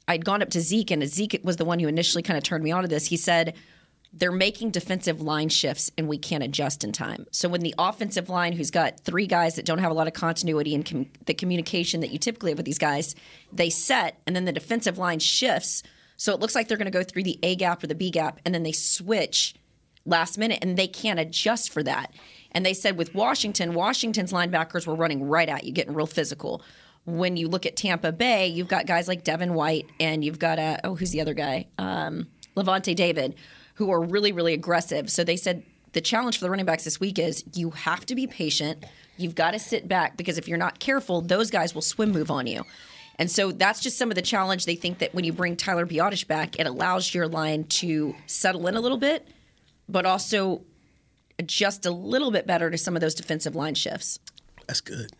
I'd 0.08 0.26
gone 0.26 0.42
up 0.42 0.50
to 0.50 0.60
Zeke, 0.60 0.92
and 0.92 1.08
Zeke 1.08 1.40
was 1.44 1.56
the 1.56 1.64
one 1.64 1.80
who 1.80 1.88
initially 1.88 2.24
kind 2.24 2.38
of 2.38 2.44
turned 2.44 2.64
me 2.64 2.72
on 2.72 2.82
to 2.82 2.90
this. 2.90 3.06
He 3.06 3.16
said, 3.16 3.56
they're 4.14 4.32
making 4.34 4.72
defensive 4.72 5.22
line 5.22 5.48
shifts 5.48 5.90
and 5.98 6.10
we 6.10 6.18
can't 6.18 6.44
adjust 6.44 6.84
in 6.84 6.92
time. 6.92 7.26
So 7.32 7.48
when 7.48 7.62
the 7.62 7.74
offensive 7.78 8.28
line, 8.28 8.52
who's 8.52 8.70
got 8.72 9.00
three 9.00 9.26
guys 9.26 9.56
that 9.56 9.66
don't 9.66 9.78
have 9.78 9.92
a 9.92 9.94
lot 9.94 10.08
of 10.08 10.14
continuity 10.14 10.76
and 10.76 10.86
com- 10.86 11.10
the 11.28 11.34
communication 11.34 12.02
that 12.02 12.12
you 12.12 12.20
typically 12.20 12.52
have 12.52 12.58
with 12.58 12.66
these 12.66 12.78
guys, 12.78 13.16
they 13.54 13.70
set, 13.70 14.20
and 14.28 14.36
then 14.36 14.44
the 14.44 14.52
defensive 14.52 14.98
line 14.98 15.20
shifts. 15.20 15.82
So 16.18 16.34
it 16.34 16.42
looks 16.42 16.56
like 16.56 16.68
they're 16.68 16.78
going 16.78 16.92
to 16.92 16.92
go 16.92 17.04
through 17.04 17.24
the 17.24 17.40
A 17.42 17.56
gap 17.56 17.84
or 17.84 17.88
the 17.88 17.96
B 17.96 18.12
gap, 18.12 18.42
and 18.46 18.54
then 18.54 18.64
they 18.64 18.74
switch 18.74 19.56
last 20.06 20.38
minute, 20.38 20.60
and 20.62 20.78
they 20.78 20.88
can't 20.88 21.20
adjust 21.20 21.72
for 21.72 21.84
that. 21.84 22.14
And 22.52 22.66
they 22.66 22.74
said 22.74 22.98
with 22.98 23.16
Washington, 23.16 23.74
Washington's 23.74 24.34
linebackers 24.34 24.86
were 24.86 24.96
running 24.96 25.24
right 25.24 25.48
at 25.48 25.64
you, 25.64 25.72
getting 25.72 25.94
real 25.94 26.08
physical. 26.08 26.62
When 27.06 27.38
you 27.38 27.48
look 27.48 27.66
at 27.66 27.76
Tampa 27.76 28.12
Bay, 28.12 28.48
you've 28.48 28.68
got 28.68 28.86
guys 28.86 29.08
like 29.08 29.24
Devin 29.24 29.54
White 29.54 29.88
and 30.00 30.24
you've 30.24 30.38
got 30.38 30.60
a 30.60 30.80
oh, 30.84 30.96
who's 30.96 31.12
the 31.12 31.22
other 31.22 31.34
guy? 31.34 31.68
Um, 31.78 32.28
Lavonte 32.56 32.96
David, 32.96 33.36
who 33.76 33.92
are 33.92 34.02
really, 34.02 34.32
really 34.32 34.54
aggressive. 34.54 35.10
So 35.10 35.24
they 35.24 35.38
said 35.38 35.64
the 35.94 36.02
challenge 36.02 36.38
for 36.38 36.46
the 36.46 36.50
running 36.50 36.66
backs 36.66 36.84
this 36.84 37.00
week 37.00 37.18
is 37.18 37.44
you 37.54 37.72
have 37.72 38.06
to 38.08 38.16
be 38.16 38.28
patient. 38.28 38.86
You've 39.18 39.36
got 39.36 39.52
to 39.52 39.60
sit 39.60 39.88
back 39.88 40.18
because 40.18 40.38
if 40.38 40.48
you're 40.48 40.58
not 40.58 40.80
careful, 40.80 41.22
those 41.22 41.50
guys 41.50 41.74
will 41.74 41.82
swim 41.82 42.12
move 42.12 42.30
on 42.30 42.48
you. 42.48 42.64
And 43.18 43.30
so 43.30 43.52
that's 43.52 43.82
just 43.82 43.98
some 43.98 44.10
of 44.10 44.16
the 44.16 44.22
challenge. 44.22 44.66
They 44.66 44.76
think 44.76 45.00
that 45.00 45.14
when 45.14 45.24
you 45.24 45.34
bring 45.34 45.56
Tyler 45.56 45.86
Biadasz 45.86 46.26
back, 46.28 46.60
it 46.60 46.66
allows 46.66 47.14
your 47.14 47.28
line 47.28 47.66
to 47.66 48.16
settle 48.26 48.68
in 48.68 48.76
a 48.76 48.82
little 48.82 48.98
bit, 48.98 49.28
but 49.92 50.06
also 50.06 50.64
adjust 51.38 51.86
a 51.86 51.92
little 51.92 52.32
bit 52.32 52.48
better 52.48 52.70
to 52.70 52.78
some 52.78 52.96
of 52.96 53.02
those 53.02 53.16
defensive 53.16 53.56
line 53.56 53.76
shifts. 53.76 54.20
That's 54.68 54.82
good. 54.82 55.12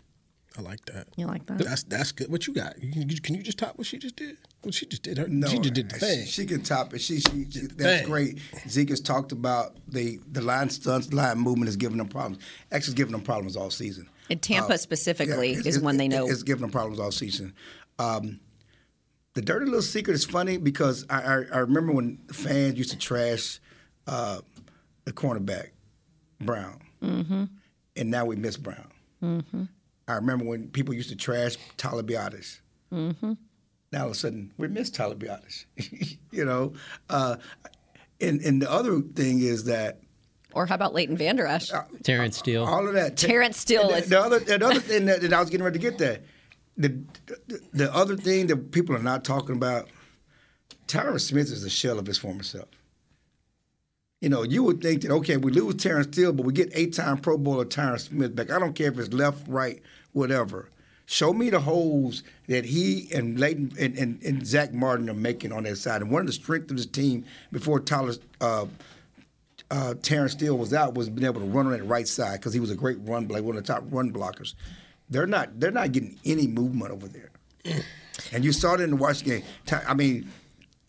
I 0.58 0.62
like 0.62 0.84
that. 0.86 1.08
You 1.16 1.28
like 1.28 1.46
that? 1.46 1.60
That's 1.60 1.84
that's 1.84 2.12
good. 2.12 2.30
What 2.30 2.46
you 2.46 2.54
got? 2.54 2.82
You, 2.82 3.04
you, 3.08 3.22
can 3.22 3.36
you 3.36 3.42
just 3.42 3.58
top 3.58 3.78
what 3.78 3.88
she 3.88 3.98
just 3.98 4.18
did? 4.18 4.36
What 4.64 4.74
she 4.74 4.86
just 4.86 5.02
did? 5.02 5.18
Her, 5.18 5.28
No, 5.28 5.48
she 5.48 5.58
just 5.60 5.74
did 5.74 5.90
the 5.90 5.98
thing. 5.98 6.26
She, 6.26 6.46
can 6.46 6.62
top 6.62 6.94
it. 6.94 7.00
She, 7.00 7.22
she, 7.22 7.50
she 7.50 7.62
that's 7.68 8.02
thing. 8.02 8.06
great. 8.06 8.40
Zeke 8.68 8.90
has 8.90 9.00
talked 9.00 9.32
about 9.32 9.78
the 9.88 10.20
the 10.30 10.42
line 10.42 10.70
stunts, 10.70 11.14
line 11.14 11.40
movement 11.40 11.70
is 11.70 11.78
giving 11.78 11.98
them 11.98 12.10
problems. 12.10 12.44
X 12.72 12.88
is 12.90 12.94
giving 12.94 13.14
them 13.14 13.22
problems 13.22 13.56
all 13.56 13.70
season. 13.70 14.10
And 14.30 14.42
Tampa 14.42 14.74
Uh, 14.74 14.78
specifically 14.78 15.52
yeah, 15.54 15.60
it's- 15.60 15.68
is 15.68 15.76
it's- 15.78 15.84
when 15.86 15.96
they 15.98 16.08
know. 16.10 16.28
it's 16.28 16.44
giving 16.44 16.62
them 16.62 16.72
problems 16.72 17.00
all 17.00 17.12
season. 17.12 17.54
Um, 17.98 18.42
the 19.34 19.42
dirty 19.42 19.66
little 19.66 19.82
secret 19.82 20.14
is 20.16 20.26
funny 20.26 20.58
because 20.58 21.06
I, 21.10 21.22
I, 21.22 21.34
I 21.54 21.58
remember 21.60 21.94
when 21.94 22.18
fans 22.34 22.78
used 22.78 22.92
to 22.92 22.98
trash 22.98 23.62
uh, 24.06 24.40
the 25.06 25.14
cornerback 25.14 25.72
Brown, 26.40 26.82
Mm-hmm. 27.04 27.44
and 27.96 28.12
now 28.12 28.26
we 28.26 28.36
miss 28.36 28.58
Brown. 28.58 28.92
I 30.08 30.14
remember 30.16 30.46
when 30.46 30.68
people 30.70 30.94
used 30.94 31.10
to 31.10 31.16
trash 31.16 31.58
Tyler 31.78 32.04
Biadasz. 32.04 32.60
Mm-hmm. 32.94 33.34
Now 33.92 34.00
all 34.02 34.06
of 34.08 34.12
a 34.12 34.16
sudden 34.16 34.52
we 34.58 34.68
miss 34.68 34.90
Tyler 34.90 35.16
Biadasz. 35.16 35.66
you 36.32 36.46
know, 36.46 36.74
uh, 37.10 37.38
and 38.20 38.42
and 38.42 38.62
the 38.62 38.70
other 38.72 39.02
thing 39.02 39.40
is 39.40 39.66
that 39.66 40.02
Or 40.54 40.66
how 40.66 40.76
about 40.76 40.94
Leighton 40.94 41.18
Vander 41.18 41.46
Esch? 41.48 41.72
Terence 42.04 42.38
Steele 42.38 42.64
all 42.66 42.88
of 42.88 42.94
that. 42.96 43.18
Terence 43.18 43.58
Steele 43.58 43.88
the, 43.90 43.96
is- 43.98 44.10
the 44.10 44.20
other 44.20 44.40
the 44.40 44.66
other 44.66 44.80
thing 44.80 45.06
that, 45.06 45.22
that 45.22 45.34
I 45.34 45.40
was 45.40 45.50
getting 45.50 45.64
ready 45.66 45.80
to 45.80 45.82
get 45.90 45.98
there. 45.98 46.20
The, 46.78 46.90
the 47.48 47.60
the 47.74 47.94
other 47.96 48.16
thing 48.16 48.48
that 48.48 48.72
people 48.72 48.96
are 48.96 49.04
not 49.04 49.24
talking 49.24 49.56
about. 49.56 49.90
Tyron 50.88 51.20
Smith 51.22 51.52
is 51.52 51.64
a 51.64 51.70
shell 51.70 52.00
of 52.00 52.06
his 52.06 52.18
former 52.18 52.44
self. 52.44 52.68
You 54.22 54.30
know, 54.30 54.44
you 54.44 54.64
would 54.64 54.82
think 54.82 55.02
that 55.02 55.12
okay, 55.12 55.38
we 55.38 55.52
lose 55.52 55.76
Terence 55.76 56.08
Steele, 56.08 56.32
but 56.32 56.46
we 56.46 56.54
get 56.54 56.70
eight-time 56.74 57.18
Pro 57.18 57.38
Bowler 57.40 57.66
Tyron 57.66 58.00
Smith 58.00 58.36
back. 58.36 58.52
I 58.52 58.60
don't 58.60 58.74
care 58.74 58.92
if 58.92 59.00
it's 59.00 59.12
left, 59.12 59.48
right, 59.48 59.82
whatever. 60.14 60.70
Show 61.08 61.34
me 61.34 61.50
the 61.50 61.60
holes 61.60 62.24
that 62.48 62.64
he 62.64 63.10
and 63.14 63.40
Leighton 63.40 63.74
and, 63.80 63.98
and, 63.98 64.24
and 64.24 64.46
Zack 64.46 64.74
Martin 64.74 65.10
are 65.10 65.16
making 65.16 65.52
on 65.52 65.64
that 65.64 65.78
side. 65.78 66.02
And 66.02 66.12
one 66.12 66.22
of 66.22 66.28
the 66.28 66.34
strengths 66.34 66.72
of 66.72 66.78
this 66.78 66.86
team 66.86 67.26
before 67.52 67.80
Tyler 67.80 68.14
uh, 68.40 68.68
uh, 69.72 69.96
Terence 70.02 70.34
Steele 70.34 70.58
was 70.58 70.74
out 70.74 70.94
was 70.94 71.10
being 71.10 71.26
able 71.26 71.42
to 71.42 71.48
run 71.48 71.66
on 71.66 71.72
that 71.72 71.84
right 71.84 72.08
side 72.08 72.40
because 72.40 72.54
he 72.54 72.60
was 72.60 72.70
a 72.70 72.76
great 72.76 72.98
run 73.02 73.28
like 73.28 73.44
one 73.44 73.58
of 73.58 73.66
the 73.66 73.74
top 73.74 73.84
run 73.90 74.14
blockers. 74.14 74.54
They're 75.10 75.28
not 75.28 75.60
they're 75.60 75.72
not 75.72 75.92
getting 75.94 76.20
any 76.26 76.46
movement 76.46 76.92
over 76.92 77.08
there. 77.08 77.32
and 78.32 78.46
you 78.46 78.52
saw 78.52 78.76
it 78.76 78.82
in 78.82 78.92
the 78.92 78.96
Washington 78.96 79.44
game. 79.66 79.82
I 79.88 79.94
mean, 79.94 80.30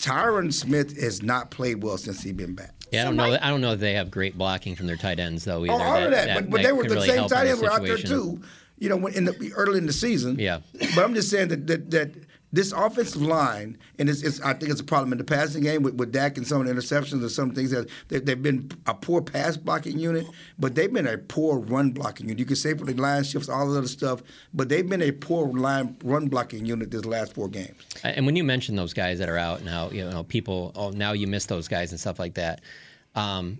Tyron 0.03 0.53
Smith 0.53 1.01
has 1.01 1.23
not 1.23 1.51
played 1.53 1.83
well 1.83 1.97
since 1.97 2.23
he's 2.23 2.33
been 2.33 2.55
back. 2.55 2.75
Yeah, 2.91 3.03
I 3.03 3.05
don't 3.05 3.17
know. 3.17 3.39
I 3.41 3.49
don't 3.49 3.61
know 3.61 3.73
if 3.73 3.81
they 3.81 3.95
have 3.95 4.11
great 4.11 4.37
blocking 4.37 4.75
from 4.75 4.87
their 4.89 4.97
tight 4.97 5.21
ends 5.21 5.45
though 5.45 5.65
either. 5.65 5.73
Oh, 5.73 5.79
all 5.79 6.03
of 6.03 6.11
that, 6.11 6.35
but, 6.35 6.51
but 6.51 6.63
they 6.63 6.73
were 6.73 6.83
the 6.83 6.97
really 6.97 7.09
same 7.09 7.29
tight 7.29 7.47
ends 7.47 7.63
were 7.63 7.73
out 7.73 7.83
there 7.83 7.97
too. 7.97 8.43
You 8.79 8.89
know, 8.89 9.07
in 9.07 9.25
the 9.27 9.53
early 9.55 9.79
in 9.79 9.87
the 9.87 9.93
season. 9.93 10.39
Yeah. 10.41 10.59
But 10.95 11.05
I'm 11.05 11.15
just 11.15 11.31
saying 11.31 11.49
that 11.49 11.69
that, 11.69 11.91
that 11.93 12.11
this 12.53 12.73
offensive 12.73 13.23
line, 13.23 13.79
and 13.99 14.11
it's, 14.11 14.23
it's 14.23 14.41
I 14.43 14.53
think 14.53 14.71
it's 14.71 14.81
a 14.81 14.85
problem 14.85 15.13
in 15.13 15.19
the 15.19 15.25
passing 15.25 15.63
game 15.63 15.83
with, 15.83 15.95
with 15.95 16.13
Dak 16.13 16.37
and 16.37 16.47
some 16.47 16.61
of 16.61 16.67
the 16.67 16.75
interceptions 16.75 17.23
and 17.23 17.31
some 17.31 17.53
things 17.53 17.71
that 17.71 17.89
they, 18.09 18.19
they've 18.19 18.43
been 18.43 18.71
a 18.87 18.95
poor 18.95 19.23
pass 19.23 19.57
blocking 19.57 19.99
unit, 19.99 20.27
but 20.59 20.75
they've 20.75 20.93
been 20.93 21.07
a 21.07 21.17
poor 21.17 21.59
run 21.59 21.93
blocking 21.93 22.27
unit. 22.27 22.39
You 22.39 22.45
can 22.45 22.57
say 22.57 22.75
for 22.75 22.85
the 22.85 22.95
line 22.95 23.25
shifts, 23.25 23.49
all 23.49 23.71
the 23.71 23.79
other 23.79 23.89
stuff, 23.89 24.23
but 24.53 24.69
they've 24.69 24.89
been 24.89 25.03
a 25.03 25.13
poor 25.13 25.49
line 25.49 25.97
run 26.05 26.29
blocking 26.29 26.67
unit 26.67 26.91
this 26.91 27.07
last 27.07 27.33
four 27.33 27.49
games. 27.49 27.75
And 28.05 28.27
when 28.27 28.37
you 28.37 28.45
mention 28.45 28.77
those 28.77 28.93
guys 28.93 29.19
that 29.19 29.31
are 29.31 29.39
out 29.39 29.61
and 29.61 29.69
how 29.69 29.91
you 29.91 30.09
know 30.09 30.23
people, 30.23 30.73
oh, 30.75 30.91
now 30.91 31.13
you 31.13 31.27
miss 31.27 31.47
those 31.47 31.69
guys 31.69 31.91
and 31.91 31.99
stuff 31.99 32.19
like 32.19 32.35
that. 32.35 32.61
Um, 33.15 33.59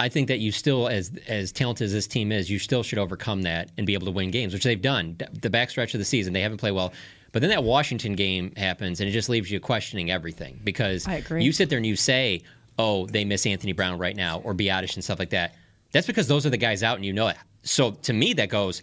I 0.00 0.08
think 0.08 0.26
that 0.26 0.40
you 0.40 0.50
still, 0.50 0.88
as 0.88 1.12
as 1.28 1.52
talented 1.52 1.84
as 1.84 1.92
this 1.92 2.08
team 2.08 2.32
is, 2.32 2.50
you 2.50 2.58
still 2.58 2.82
should 2.82 2.98
overcome 2.98 3.42
that 3.42 3.70
and 3.78 3.86
be 3.86 3.94
able 3.94 4.06
to 4.06 4.12
win 4.12 4.32
games, 4.32 4.52
which 4.52 4.64
they've 4.64 4.80
done. 4.82 5.16
The 5.40 5.50
backstretch 5.50 5.94
of 5.94 6.00
the 6.00 6.04
season, 6.04 6.32
they 6.32 6.40
haven't 6.40 6.58
played 6.58 6.72
well. 6.72 6.92
But 7.34 7.40
then 7.40 7.50
that 7.50 7.64
Washington 7.64 8.14
game 8.14 8.54
happens, 8.56 9.00
and 9.00 9.08
it 9.10 9.12
just 9.12 9.28
leaves 9.28 9.50
you 9.50 9.58
questioning 9.58 10.08
everything 10.08 10.60
because 10.62 11.08
I 11.08 11.14
agree. 11.14 11.42
you 11.42 11.50
sit 11.50 11.68
there 11.68 11.78
and 11.78 11.84
you 11.84 11.96
say, 11.96 12.42
oh, 12.78 13.06
they 13.06 13.24
miss 13.24 13.44
Anthony 13.44 13.72
Brown 13.72 13.98
right 13.98 14.14
now 14.14 14.38
or 14.44 14.54
Biadasz 14.54 14.94
and 14.94 15.02
stuff 15.02 15.18
like 15.18 15.30
that. 15.30 15.56
That's 15.90 16.06
because 16.06 16.28
those 16.28 16.46
are 16.46 16.50
the 16.50 16.56
guys 16.56 16.84
out 16.84 16.94
and 16.94 17.04
you 17.04 17.12
know 17.12 17.26
it. 17.26 17.36
So 17.64 17.90
to 17.90 18.12
me, 18.12 18.34
that 18.34 18.50
goes, 18.50 18.82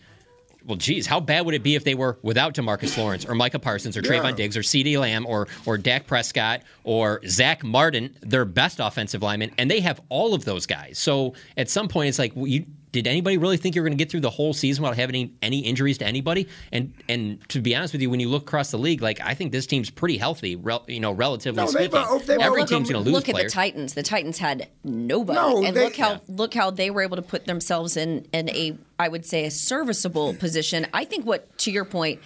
well, 0.66 0.76
geez, 0.76 1.08
how 1.08 1.22
bad 1.22 1.46
would 1.46 1.56
it 1.56 1.64
be 1.64 1.76
if 1.76 1.86
they 1.86 1.96
were 1.96 2.20
without 2.24 2.54
Demarcus 2.54 2.98
Lawrence 2.98 3.26
or 3.26 3.36
Micah 3.36 3.58
Parsons 3.58 3.96
or 3.96 4.02
Trevon 4.02 4.36
Diggs 4.36 4.58
or 4.58 4.62
CeeDee 4.62 5.00
Lamb 5.00 5.26
or 5.26 5.48
or 5.66 5.78
Dak 5.78 6.06
Prescott 6.06 6.64
or 6.84 7.22
Zack 7.26 7.64
Martin, 7.64 8.18
their 8.20 8.44
best 8.44 8.82
offensive 8.82 9.22
lineman, 9.22 9.52
and 9.58 9.72
they 9.72 9.80
have 9.80 10.02
all 10.10 10.34
of 10.34 10.44
those 10.44 10.66
guys. 10.66 11.00
So 11.00 11.36
at 11.56 11.70
some 11.70 11.88
point, 11.88 12.10
it's 12.10 12.20
like, 12.20 12.34
well, 12.36 12.48
you, 12.48 12.66
did 12.92 13.08
anybody 13.08 13.38
really 13.38 13.56
think 13.58 13.76
you 13.76 13.82
were 13.82 13.88
going 13.88 13.98
to 13.98 14.02
get 14.04 14.12
through 14.12 14.20
the 14.20 14.30
whole 14.30 14.54
season 14.54 14.84
without 14.84 14.98
having 14.98 15.16
any, 15.16 15.34
any 15.42 15.60
injuries 15.60 15.98
to 16.00 16.06
anybody? 16.06 16.48
And 16.72 16.94
and 17.08 17.40
to 17.50 17.62
be 17.62 17.76
honest 17.76 17.94
with 17.94 18.02
you, 18.02 18.10
when 18.10 18.20
you 18.20 18.28
look 18.30 18.44
across 18.44 18.72
the 18.72 18.78
league, 18.78 19.02
like 19.02 19.22
I 19.22 19.34
think 19.34 19.52
this 19.52 19.66
team's 19.66 19.90
pretty 19.90 20.18
healthy, 20.18 20.56
rel, 20.56 20.84
you 20.88 21.00
know, 21.00 21.12
relatively 21.12 21.64
No, 21.64 21.68
speaking. 21.70 21.96
uh, 21.96 22.18
they've 22.26 22.40
Every 22.40 22.66
team's 22.66 22.90
going 22.90 23.04
to 23.04 23.10
lose 23.10 23.14
look 23.14 23.30
at 23.30 23.36
players. 23.36 23.52
the 23.52 23.56
Titans. 23.56 23.94
The 23.94 24.04
Titans 24.04 24.38
had 24.40 24.68
nobody, 24.84 25.40
No, 25.40 25.64
and 25.64 25.76
they- 25.76 25.84
look 25.86 25.96
how 25.96 26.12
Yeah. 26.12 26.18
look 26.28 26.54
how 26.54 26.70
they 26.72 26.90
were 26.92 27.02
able 27.02 27.16
to 27.16 27.22
put 27.22 27.46
themselves 27.46 27.96
in 27.98 28.26
in 28.34 28.50
a 28.50 28.78
I 29.00 29.08
would 29.08 29.26
say 29.26 29.46
a 29.46 29.52
serviceable 29.52 30.34
position. 30.36 30.86
I 30.94 31.06
think 31.06 31.26
what 31.26 31.58
to 31.60 31.72
your 31.72 31.86
point, 31.86 32.20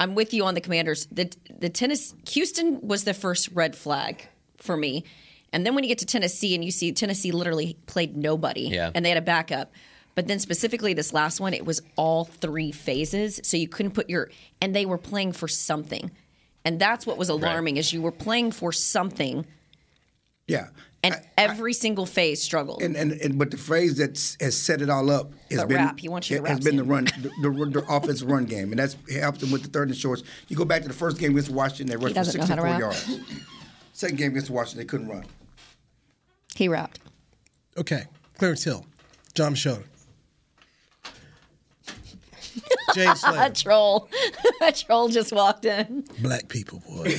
I'm 0.00 0.14
with 0.14 0.32
you 0.32 0.44
on 0.44 0.54
the 0.54 0.60
Commanders. 0.60 1.06
The 1.10 1.30
the 1.58 1.68
Tennessee 1.68 2.14
Houston 2.30 2.80
was 2.86 3.04
the 3.04 3.14
first 3.14 3.48
red 3.52 3.74
flag 3.76 4.26
for 4.58 4.76
me, 4.76 5.02
and 5.52 5.66
then 5.66 5.74
when 5.74 5.82
you 5.82 5.88
get 5.88 5.98
to 5.98 6.06
Tennessee 6.06 6.54
and 6.54 6.64
you 6.64 6.70
see 6.70 6.92
Tennessee 6.92 7.32
literally 7.32 7.76
played 7.86 8.16
nobody, 8.16 8.68
Yeah. 8.72 8.92
and 8.94 9.04
they 9.04 9.08
had 9.08 9.18
a 9.18 9.22
backup. 9.22 9.72
But 10.14 10.28
then 10.28 10.38
specifically 10.38 10.92
this 10.94 11.12
last 11.12 11.40
one, 11.40 11.54
it 11.54 11.64
was 11.64 11.80
all 11.96 12.24
three 12.24 12.70
phases, 12.72 13.40
so 13.44 13.56
you 13.56 13.68
couldn't 13.68 13.92
put 13.92 14.10
your 14.10 14.30
and 14.60 14.74
they 14.74 14.84
were 14.86 14.98
playing 14.98 15.32
for 15.32 15.48
something. 15.48 16.10
And 16.64 16.78
that's 16.78 17.06
what 17.06 17.16
was 17.18 17.28
alarming 17.28 17.76
is 17.78 17.92
you 17.92 18.02
were 18.02 18.12
playing 18.12 18.52
for 18.52 18.72
something 18.72 19.46
Yeah. 20.46 20.68
and 21.02 21.14
I- 21.14 21.22
every 21.38 21.72
single 21.72 22.06
phase 22.06 22.40
struggled. 22.42 22.82
And, 22.82 22.94
and, 22.94 23.12
and 23.12 23.38
but 23.38 23.50
the 23.50 23.56
phrase 23.56 23.96
that 23.96 24.36
has 24.40 24.56
set 24.56 24.82
it 24.82 24.90
all 24.90 25.10
up 25.10 25.32
has 25.50 25.60
The 25.60 25.66
been 25.66 25.76
rap. 25.78 25.98
He 25.98 26.08
wants 26.08 26.30
you 26.30 26.36
to 26.38 26.42
has 26.46 26.56
rap, 26.58 26.64
been 26.64 26.76
the 26.76 26.82
Sam. 26.82 26.90
run 26.90 27.04
the, 27.04 27.30
the, 27.42 27.80
the 27.80 27.84
offensive 27.88 28.30
run 28.30 28.44
game, 28.44 28.70
and 28.70 28.78
that's 28.78 28.96
helped 29.10 29.40
them 29.40 29.50
with 29.50 29.62
the 29.62 29.68
third 29.70 29.88
and 29.88 29.96
shorts. 29.96 30.22
You 30.48 30.56
go 30.56 30.64
back 30.64 30.82
to 30.82 30.88
the 30.88 30.94
first 30.94 31.18
game 31.18 31.32
against 31.32 31.50
Washington, 31.50 31.86
they 31.88 31.96
rushed 31.96 32.14
for 32.14 32.22
doesn't 32.22 32.38
know 32.38 32.46
how 32.46 32.54
to 32.54 32.94
64 32.94 33.14
yards. 33.18 33.20
Second 33.94 34.18
game 34.18 34.30
against 34.32 34.50
Washington, 34.50 34.78
they 34.78 34.84
couldn't 34.84 35.08
run. 35.08 35.24
he 36.54 36.68
rapped. 36.68 37.00
Okay, 37.78 38.04
Clarence 38.38 38.62
Hill, 38.62 38.84
John 39.34 39.54
Schroeder. 42.94 42.94
James 42.94 43.24
A 43.24 43.50
troll. 43.50 44.08
a 44.62 44.72
troll 44.72 45.08
just 45.08 45.32
walked 45.32 45.64
in. 45.64 46.04
Black 46.20 46.48
people, 46.48 46.82
boy. 46.88 47.14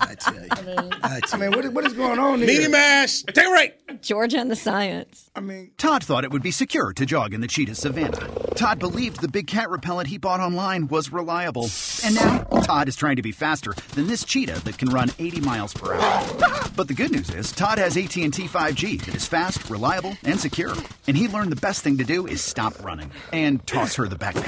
I 0.00 0.14
tell 0.14 0.34
you. 0.34 0.48
I 0.50 1.16
I 1.16 1.20
tell 1.20 1.38
you. 1.40 1.46
mean, 1.46 1.56
what 1.56 1.64
is, 1.64 1.70
what 1.72 1.86
is 1.86 1.92
going 1.92 2.18
on 2.18 2.38
here? 2.38 2.46
Media 2.46 2.68
Mash, 2.68 3.22
take 3.22 3.46
a 3.46 3.50
break. 3.50 4.02
Georgia 4.02 4.38
and 4.38 4.50
the 4.50 4.56
science. 4.56 5.30
I 5.34 5.40
mean, 5.40 5.70
Todd 5.78 6.02
thought 6.04 6.24
it 6.24 6.30
would 6.30 6.42
be 6.42 6.50
secure 6.50 6.92
to 6.92 7.06
jog 7.06 7.34
in 7.34 7.40
the 7.40 7.46
cheetah 7.48 7.74
savannah. 7.74 8.28
Todd 8.54 8.78
believed 8.78 9.20
the 9.20 9.28
big 9.28 9.46
cat 9.46 9.70
repellent 9.70 10.08
he 10.08 10.18
bought 10.18 10.40
online 10.40 10.88
was 10.88 11.12
reliable. 11.12 11.68
And 12.04 12.14
now, 12.14 12.38
Todd 12.62 12.88
is 12.88 12.96
trying 12.96 13.16
to 13.16 13.22
be 13.22 13.32
faster 13.32 13.72
than 13.94 14.06
this 14.06 14.24
cheetah 14.24 14.64
that 14.64 14.78
can 14.78 14.88
run 14.88 15.10
80 15.18 15.40
miles 15.40 15.74
per 15.74 15.94
hour. 15.94 16.26
But 16.76 16.88
the 16.88 16.94
good 16.94 17.12
news 17.12 17.30
is, 17.30 17.52
Todd 17.52 17.78
has 17.78 17.96
AT&T 17.96 18.28
5G 18.30 19.04
that 19.04 19.14
is 19.14 19.26
fast, 19.26 19.68
reliable, 19.70 20.16
and 20.24 20.38
secure. 20.40 20.74
And 21.06 21.16
he 21.16 21.28
learned 21.28 21.52
the 21.52 21.56
best 21.56 21.82
thing 21.82 21.98
to 21.98 22.04
do 22.04 22.26
is 22.26 22.40
stop 22.40 22.82
running 22.84 23.10
and 23.32 23.64
toss 23.66 23.94
her 23.96 24.06
the 24.08 24.16
backpack 24.16 24.47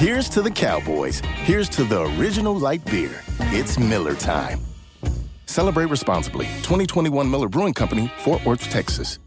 Here's 0.00 0.30
to 0.30 0.40
the 0.40 0.50
Cowboys. 0.50 1.20
Here's 1.44 1.68
to 1.76 1.84
the 1.84 2.04
original 2.18 2.58
light 2.58 2.82
beer. 2.86 3.20
It's 3.52 3.78
Miller 3.78 4.14
Time. 4.14 4.58
Celebrate 5.44 5.90
responsibly. 5.90 6.46
2021 6.62 7.30
Miller 7.30 7.50
Brewing 7.50 7.74
Company, 7.74 8.10
Fort 8.20 8.42
Worth, 8.46 8.62
Texas. 8.70 9.18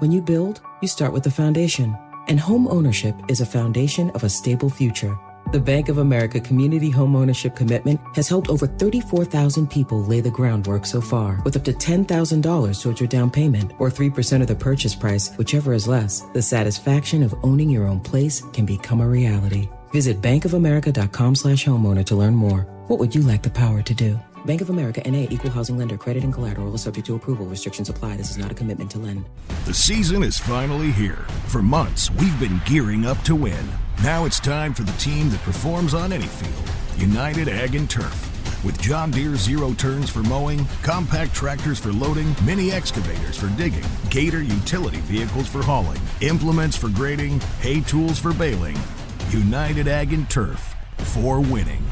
When 0.00 0.12
you 0.12 0.20
build, 0.20 0.60
you 0.82 0.88
start 0.88 1.14
with 1.14 1.22
the 1.22 1.30
foundation. 1.30 1.96
And 2.28 2.38
home 2.38 2.68
ownership 2.68 3.14
is 3.28 3.40
a 3.40 3.46
foundation 3.46 4.10
of 4.10 4.24
a 4.24 4.28
stable 4.28 4.68
future. 4.68 5.18
The 5.52 5.58
Bank 5.58 5.88
of 5.88 5.96
America 5.96 6.38
Community 6.38 6.90
Home 6.90 7.16
Ownership 7.16 7.56
Commitment 7.56 7.98
has 8.14 8.28
helped 8.28 8.50
over 8.50 8.66
34,000 8.66 9.70
people 9.70 10.02
lay 10.02 10.20
the 10.20 10.30
groundwork 10.30 10.84
so 10.84 11.00
far, 11.00 11.40
with 11.46 11.56
up 11.56 11.64
to 11.64 11.72
$10,000 11.72 12.82
towards 12.82 13.00
your 13.00 13.08
down 13.08 13.30
payment 13.30 13.72
or 13.78 13.88
3% 13.88 14.42
of 14.42 14.48
the 14.48 14.54
purchase 14.54 14.94
price, 14.94 15.34
whichever 15.36 15.72
is 15.72 15.88
less. 15.88 16.20
The 16.34 16.42
satisfaction 16.42 17.22
of 17.22 17.34
owning 17.42 17.70
your 17.70 17.86
own 17.86 18.00
place 18.00 18.42
can 18.52 18.66
become 18.66 19.00
a 19.00 19.08
reality. 19.08 19.70
Visit 19.90 20.20
bankofamerica.com 20.20 21.34
slash 21.34 21.64
homeowner 21.64 22.04
to 22.06 22.16
learn 22.16 22.34
more. 22.34 22.60
What 22.88 22.98
would 22.98 23.14
you 23.14 23.22
like 23.22 23.42
the 23.42 23.50
power 23.50 23.82
to 23.82 23.94
do? 23.94 24.18
Bank 24.44 24.60
of 24.60 24.70
America 24.70 25.02
NA 25.08 25.26
equal 25.30 25.50
housing 25.50 25.76
lender 25.76 25.96
credit 25.96 26.24
and 26.24 26.32
collateral 26.32 26.74
is 26.74 26.82
subject 26.82 27.06
to 27.06 27.16
approval. 27.16 27.46
Restrictions 27.46 27.88
apply. 27.88 28.16
This 28.16 28.30
is 28.30 28.38
not 28.38 28.50
a 28.50 28.54
commitment 28.54 28.90
to 28.92 28.98
lend. 28.98 29.24
The 29.66 29.74
season 29.74 30.22
is 30.22 30.38
finally 30.38 30.90
here. 30.90 31.26
For 31.48 31.62
months, 31.62 32.10
we've 32.12 32.38
been 32.40 32.60
gearing 32.64 33.06
up 33.06 33.20
to 33.22 33.34
win. 33.34 33.68
Now 34.02 34.24
it's 34.24 34.40
time 34.40 34.72
for 34.74 34.82
the 34.82 34.92
team 34.92 35.28
that 35.30 35.40
performs 35.40 35.94
on 35.94 36.12
any 36.12 36.26
field 36.26 36.70
United 36.98 37.48
Ag 37.48 37.74
and 37.74 37.88
Turf. 37.88 38.24
With 38.64 38.80
John 38.80 39.12
Deere 39.12 39.36
zero 39.36 39.72
turns 39.74 40.10
for 40.10 40.22
mowing, 40.24 40.66
compact 40.82 41.32
tractors 41.32 41.78
for 41.78 41.92
loading, 41.92 42.34
mini 42.44 42.72
excavators 42.72 43.36
for 43.36 43.48
digging, 43.56 43.84
Gator 44.10 44.42
utility 44.42 44.98
vehicles 44.98 45.46
for 45.46 45.62
hauling, 45.62 46.00
implements 46.22 46.76
for 46.76 46.88
grading, 46.88 47.38
hay 47.60 47.80
tools 47.82 48.18
for 48.18 48.32
baling. 48.34 48.76
United 49.32 49.88
Ag 49.88 50.12
and 50.12 50.28
Turf 50.28 50.74
for 50.96 51.40
winning. 51.40 51.84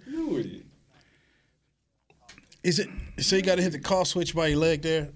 Is 2.63 2.79
it 2.79 2.89
so? 3.19 3.35
You 3.35 3.41
got 3.41 3.55
to 3.55 3.61
hit 3.61 3.73
the 3.73 3.79
call 3.79 4.05
switch 4.05 4.33
by 4.33 4.47
your 4.47 4.57
leg 4.59 4.81
there. 4.81 5.09